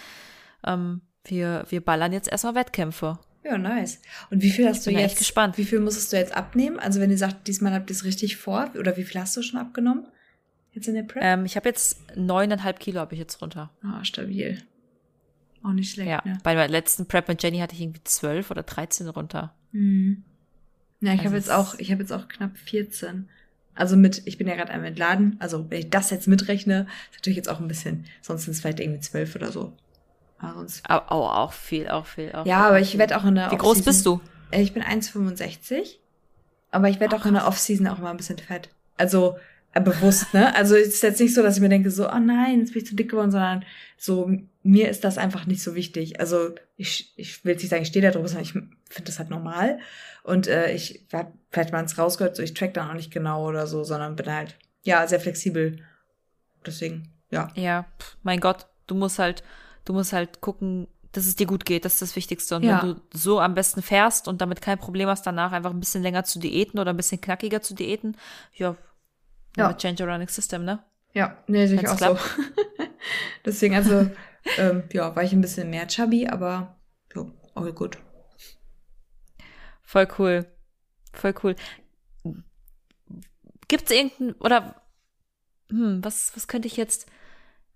[0.64, 3.18] ähm, wir, wir ballern jetzt erstmal Wettkämpfe.
[3.44, 4.00] Ja, nice.
[4.30, 5.00] Und wie viel hast du jetzt?
[5.02, 5.58] echt gespannt.
[5.58, 6.78] Wie viel musstest du jetzt abnehmen?
[6.78, 9.42] Also wenn ihr sagt, diesmal habt ihr es richtig vor, oder wie viel hast du
[9.42, 10.06] schon abgenommen?
[10.72, 11.22] Jetzt in der Prep?
[11.22, 13.70] Ähm, ich habe jetzt neuneinhalb Kilo habe ich jetzt runter.
[13.82, 14.62] Ah, stabil.
[15.62, 16.38] Auch nicht schlecht, Ja, ne?
[16.42, 19.54] bei meiner letzten Prep mit Jenny hatte ich irgendwie zwölf oder 13 runter.
[19.72, 20.24] Mhm.
[21.00, 23.28] Ja, ich Also habe jetzt auch, ich habe jetzt auch knapp 14.
[23.74, 25.36] Also mit, ich bin ja gerade am Entladen.
[25.40, 28.04] Also wenn ich das jetzt mitrechne, ist natürlich jetzt auch ein bisschen.
[28.22, 29.72] Sonst sind es vielleicht irgendwie zwölf oder so.
[30.40, 30.88] Sonst.
[30.88, 32.32] Au, au, auch viel, auch viel.
[32.32, 34.20] Auch Ja, viel, aber ich werde auch in der Wie groß bist du?
[34.50, 35.98] Äh, Ich bin 1,65.
[36.70, 37.46] Aber ich werde Ach, auch in der.
[37.46, 38.68] Off-Season auch mal ein bisschen fett.
[38.96, 39.36] Also
[39.72, 40.54] äh, bewusst, ne?
[40.54, 42.82] Also es ist jetzt nicht so, dass ich mir denke, so, oh nein, jetzt bin
[42.82, 43.64] ich zu dick geworden, sondern
[43.96, 44.30] so,
[44.62, 46.20] mir ist das einfach nicht so wichtig.
[46.20, 49.18] Also ich, ich will jetzt nicht sagen, ich stehe da drüber, sondern ich finde das
[49.18, 49.78] halt normal.
[50.22, 53.46] Und äh, ich hab vielleicht mal ins rausgehört, so ich track dann auch nicht genau
[53.48, 55.78] oder so, sondern bin halt, ja, sehr flexibel.
[56.66, 57.48] Deswegen, ja.
[57.54, 57.86] Ja,
[58.22, 59.42] mein Gott, du musst halt,
[59.84, 61.84] du musst halt gucken, dass es dir gut geht.
[61.84, 62.56] Das ist das Wichtigste.
[62.56, 62.82] Und Ja.
[62.82, 66.02] wenn du so am besten fährst und damit kein Problem hast, danach einfach ein bisschen
[66.02, 68.16] länger zu diäten oder ein bisschen knackiger zu diäten,
[68.54, 68.76] ja,
[69.56, 69.72] Ja.
[69.74, 70.82] change your running system, ne?
[71.12, 72.18] Ja, nee, sehe ich auch so.
[73.44, 74.10] Deswegen, also,
[74.58, 76.76] ähm, ja, war ich ein bisschen mehr chubby, aber
[77.14, 77.24] ja,
[77.54, 77.98] all gut.
[79.82, 80.46] Voll cool.
[81.12, 81.54] Voll cool.
[83.68, 84.82] Gibt's irgendein, oder,
[85.70, 87.06] hm, was, was könnte ich jetzt,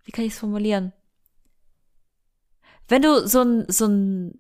[0.05, 0.93] wie kann ich es formulieren?
[2.89, 4.39] Wenn du so ein, so ein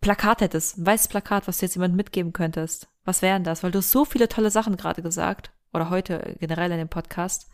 [0.00, 3.62] Plakat hättest, ein weißes Plakat, was du jetzt jemandem mitgeben könntest, was wären das?
[3.62, 7.48] Weil du hast so viele tolle Sachen gerade gesagt, oder heute generell in dem Podcast.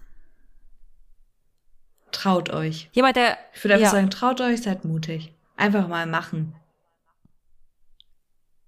[2.12, 2.88] Traut euch.
[2.92, 3.90] Jemand, der, Ich würde einfach Ja.
[3.92, 5.32] sagen, traut euch, seid mutig.
[5.56, 6.54] Einfach mal machen.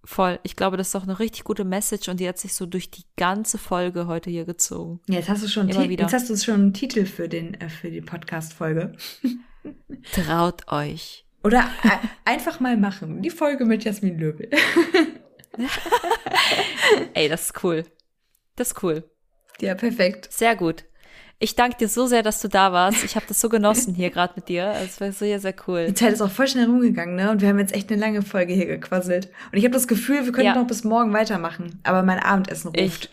[0.04, 2.66] voll, ich glaube, das ist doch eine richtig gute Message und die hat sich so
[2.66, 5.00] durch die ganze Folge heute hier gezogen.
[5.08, 6.02] Ja, Jetzt hast du schon, Immer wieder.
[6.02, 8.96] jetzt hast du schon einen Titel für den, äh, für die Podcast-Folge.
[10.12, 11.24] Traut euch.
[11.44, 11.90] Oder äh,
[12.24, 13.22] einfach mal machen.
[13.22, 14.48] Die Folge mit Jasmin Löbel.
[17.14, 17.84] Ey, das ist cool.
[18.56, 19.04] Das ist cool.
[19.60, 20.32] ja, perfekt.
[20.32, 20.84] Sehr gut.
[21.38, 23.02] Ich danke dir so sehr, dass du da warst.
[23.02, 24.74] Ich habe das so genossen hier gerade mit dir.
[24.84, 25.86] Es war sehr, sehr cool.
[25.86, 27.30] Die Zeit ist auch voll schnell rumgegangen, ne?
[27.32, 29.28] Und wir haben jetzt echt eine lange Folge hier gequasselt.
[29.50, 30.54] Und ich habe das Gefühl, wir können Ja.
[30.54, 31.80] noch bis morgen weitermachen.
[31.82, 33.10] Aber mein Abendessen ruft.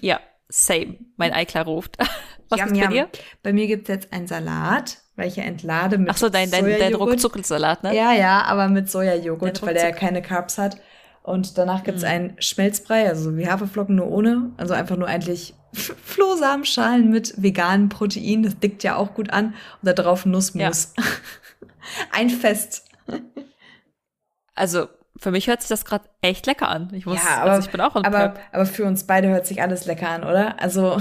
[0.00, 0.96] Ja, same.
[1.16, 1.98] Mein Eiklar ruft.
[2.48, 3.08] Was ist bei dir?
[3.44, 6.64] Bei mir gibt's jetzt einen Salat, weil ich ja entlade mit Ach so, dein, dein,
[6.64, 6.94] dein.
[6.94, 7.94] Ruckzuckelsalat, ne?
[7.94, 10.76] Ja, ja, aber mit Sojajoghurt, weil der ja keine Carbs hat.
[11.22, 12.08] Und danach gibt's Mhm.
[12.08, 14.50] einen Schmelzbrei, also wie Haferflocken nur ohne.
[14.56, 18.42] Also einfach nur eigentlich Flohsamenschalen mit veganem Protein.
[18.42, 19.46] Das dickt ja auch gut an.
[19.46, 20.92] Und da drauf Nussmus.
[22.12, 22.84] Ein Fest.
[24.54, 26.90] Also, für mich hört sich das gerade echt lecker an.
[26.92, 29.62] Ich muss, ja, aber, also ich bin auch aber, aber für uns beide hört sich
[29.62, 30.60] alles lecker an, oder?
[30.60, 30.98] Also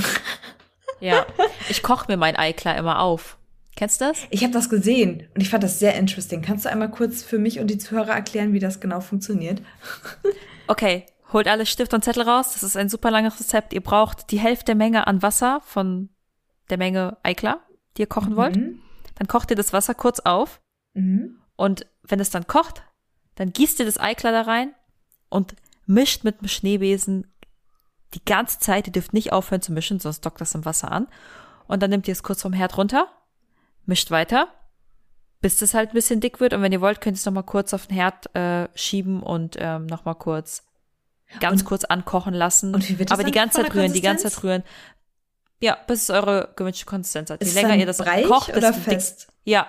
[1.00, 1.26] Ja.
[1.70, 3.38] Ich koche mir mein Eiklar immer auf.
[3.76, 4.20] Kennst du das?
[4.30, 6.42] ich habe das gesehen und ich fand das sehr interesting.
[6.44, 9.62] Kannst du einmal kurz für mich und die Zuhörer erklären, wie das genau funktioniert?
[10.68, 12.54] Okay, holt alle Stift und Zettel raus.
[12.54, 13.74] Das ist ein super langes Rezept.
[13.74, 16.10] Ihr braucht die Hälfte Menge an Wasser von
[16.70, 17.60] der Menge Eiklar,
[17.98, 18.56] die ihr kochen wollt.
[18.56, 18.80] Mhm.
[19.16, 20.62] Dann kocht ihr das Wasser kurz auf
[20.96, 21.36] Mhm.
[21.58, 22.84] und wenn es dann kocht,
[23.36, 24.74] dann gießt ihr das Eiklar da rein
[25.28, 25.54] und
[25.86, 27.28] mischt mit dem Schneebesen
[28.14, 28.88] die ganze Zeit.
[28.88, 31.08] Ihr dürft nicht aufhören zu mischen, sonst dockt das im Wasser an.
[31.68, 33.08] Und dann nehmt ihr es kurz vom Herd runter,
[33.86, 34.48] mischt weiter,
[35.42, 36.54] bis es halt ein bisschen dick wird.
[36.54, 39.56] Und wenn ihr wollt, könnt ihr es nochmal kurz auf den Herd äh, schieben und
[39.60, 40.64] ähm, nochmal kurz,
[41.40, 42.74] ganz Und- kurz ankochen lassen.
[42.76, 44.30] und wie wird das Aber die ganze Zeit rühren, die ganze?
[44.30, 44.64] Zeit rühren.
[45.62, 47.42] Ja, bis es eure gewünschte Konsistenz hat.
[47.42, 49.28] Je Ist länger ihr das breich kocht, oder desto dick- fest?
[49.46, 49.68] ja,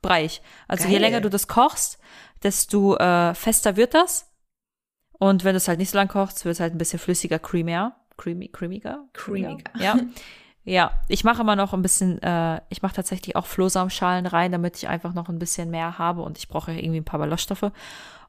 [0.00, 0.40] breich.
[0.68, 1.00] Also je Geil.
[1.02, 1.98] länger du das kochst,
[2.42, 4.28] desto äh, fester wird das.
[5.12, 7.38] Und wenn du es halt nicht so lang kochst, wird es halt ein bisschen flüssiger,
[7.38, 7.94] creamier.
[8.16, 9.08] Creamy, creamiger?
[9.14, 9.70] Creamiger.
[9.78, 9.96] Ja.
[10.64, 14.76] Ja, ich mache immer noch ein bisschen, äh, ich mache tatsächlich auch Flohsamenschalen rein, damit
[14.76, 17.72] ich einfach noch ein bisschen mehr habe und ich brauche ja irgendwie ein paar Ballaststoffe.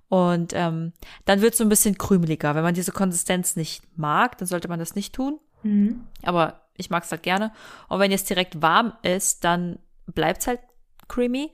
[0.10, 0.94] Und ähm,
[1.26, 2.56] dann wird es so ein bisschen krümeliger.
[2.56, 5.40] Wenn man diese Konsistenz nicht mag, dann sollte man das nicht tun.
[5.64, 6.04] Mhm.
[6.24, 7.52] Aber ich mag es halt gerne.
[7.88, 10.60] Und wenn es direkt warm ist, dann bleibt es halt
[11.08, 11.52] creamy.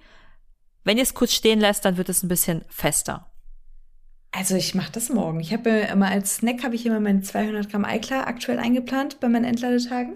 [0.84, 3.30] Wenn ihr es kurz stehen lässt, dann wird es ein bisschen fester.
[4.32, 5.40] Also ich mache das morgen.
[5.40, 9.28] Ich habe immer als Snack habe ich immer meine 200 Gramm Eiklar aktuell eingeplant bei
[9.28, 10.14] meinen Entladetagen.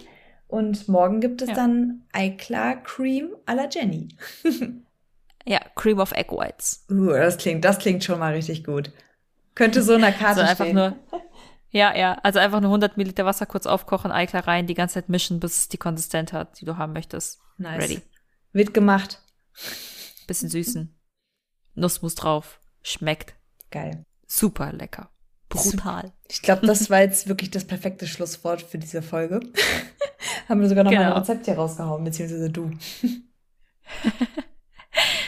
[0.54, 1.56] Und morgen gibt es Ja.
[1.56, 4.10] dann Eiklar Cream à la Jenny.
[5.46, 6.86] Ja, Cream of Egg Whites.
[6.90, 8.94] Uh, das klingt, das klingt schon mal richtig gut.
[9.56, 10.76] Könnte so in der Karte Also einfach stehen.
[10.76, 10.96] nur,
[11.70, 15.10] ja, ja, also einfach nur 100 Milliliter Wasser kurz aufkochen, Eiklar rein, die ganze Zeit
[15.10, 17.42] mischen, bis es die Konsistenz hat, die du haben möchtest.
[17.58, 17.84] nice.
[17.84, 18.02] Ready.
[18.54, 19.22] Wird gemacht.
[20.28, 20.98] Bisschen süßen.
[21.76, 22.62] Nussmus drauf.
[22.82, 23.36] Schmeckt
[23.70, 24.06] Geil.
[24.26, 25.10] super lecker.
[25.54, 26.12] Brutal.
[26.30, 29.40] Ich glaube, das war jetzt wirklich das perfekte Schlusswort für diese Folge.
[30.50, 31.14] Haben wir sogar noch mal Genau.
[31.16, 32.72] ein Rezept hier rausgehauen, beziehungsweise du.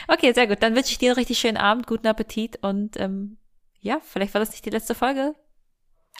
[0.07, 0.61] Okay, sehr gut.
[0.61, 3.37] Dann wünsche ich dir einen richtig schönen Abend, guten Appetit und ähm,
[3.79, 5.33] ja, vielleicht war das nicht die letzte Folge.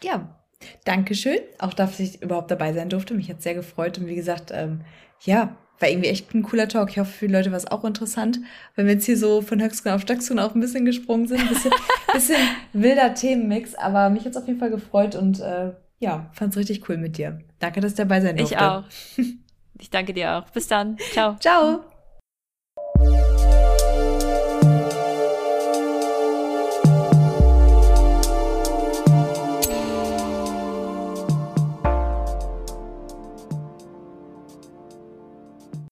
[0.01, 0.41] Ja.
[0.85, 3.13] Dankeschön, auch dass ich überhaupt dabei sein durfte.
[3.13, 4.81] Mich hat sehr gefreut und wie gesagt, ähm,
[5.21, 6.89] ja, war irgendwie echt ein cooler Talk.
[6.89, 8.39] Ich hoffe, für die Leute war es auch interessant,
[8.75, 11.41] wenn wir jetzt hier so von Höchstgrün auf Stöcksgrün auch ein bisschen gesprungen sind.
[11.41, 11.71] Ein bisschen,
[12.13, 12.39] bisschen
[12.73, 16.57] wilder Themenmix, aber mich hat es auf jeden Fall gefreut und äh, ja, fand es
[16.57, 17.39] richtig cool mit dir.
[17.59, 18.55] Danke, dass du dabei sein durfte.
[18.55, 18.83] Ich auch.
[19.79, 20.49] Ich danke dir auch.
[20.51, 20.97] Bis dann.
[21.11, 21.35] Ciao.
[21.39, 21.94] Ciao.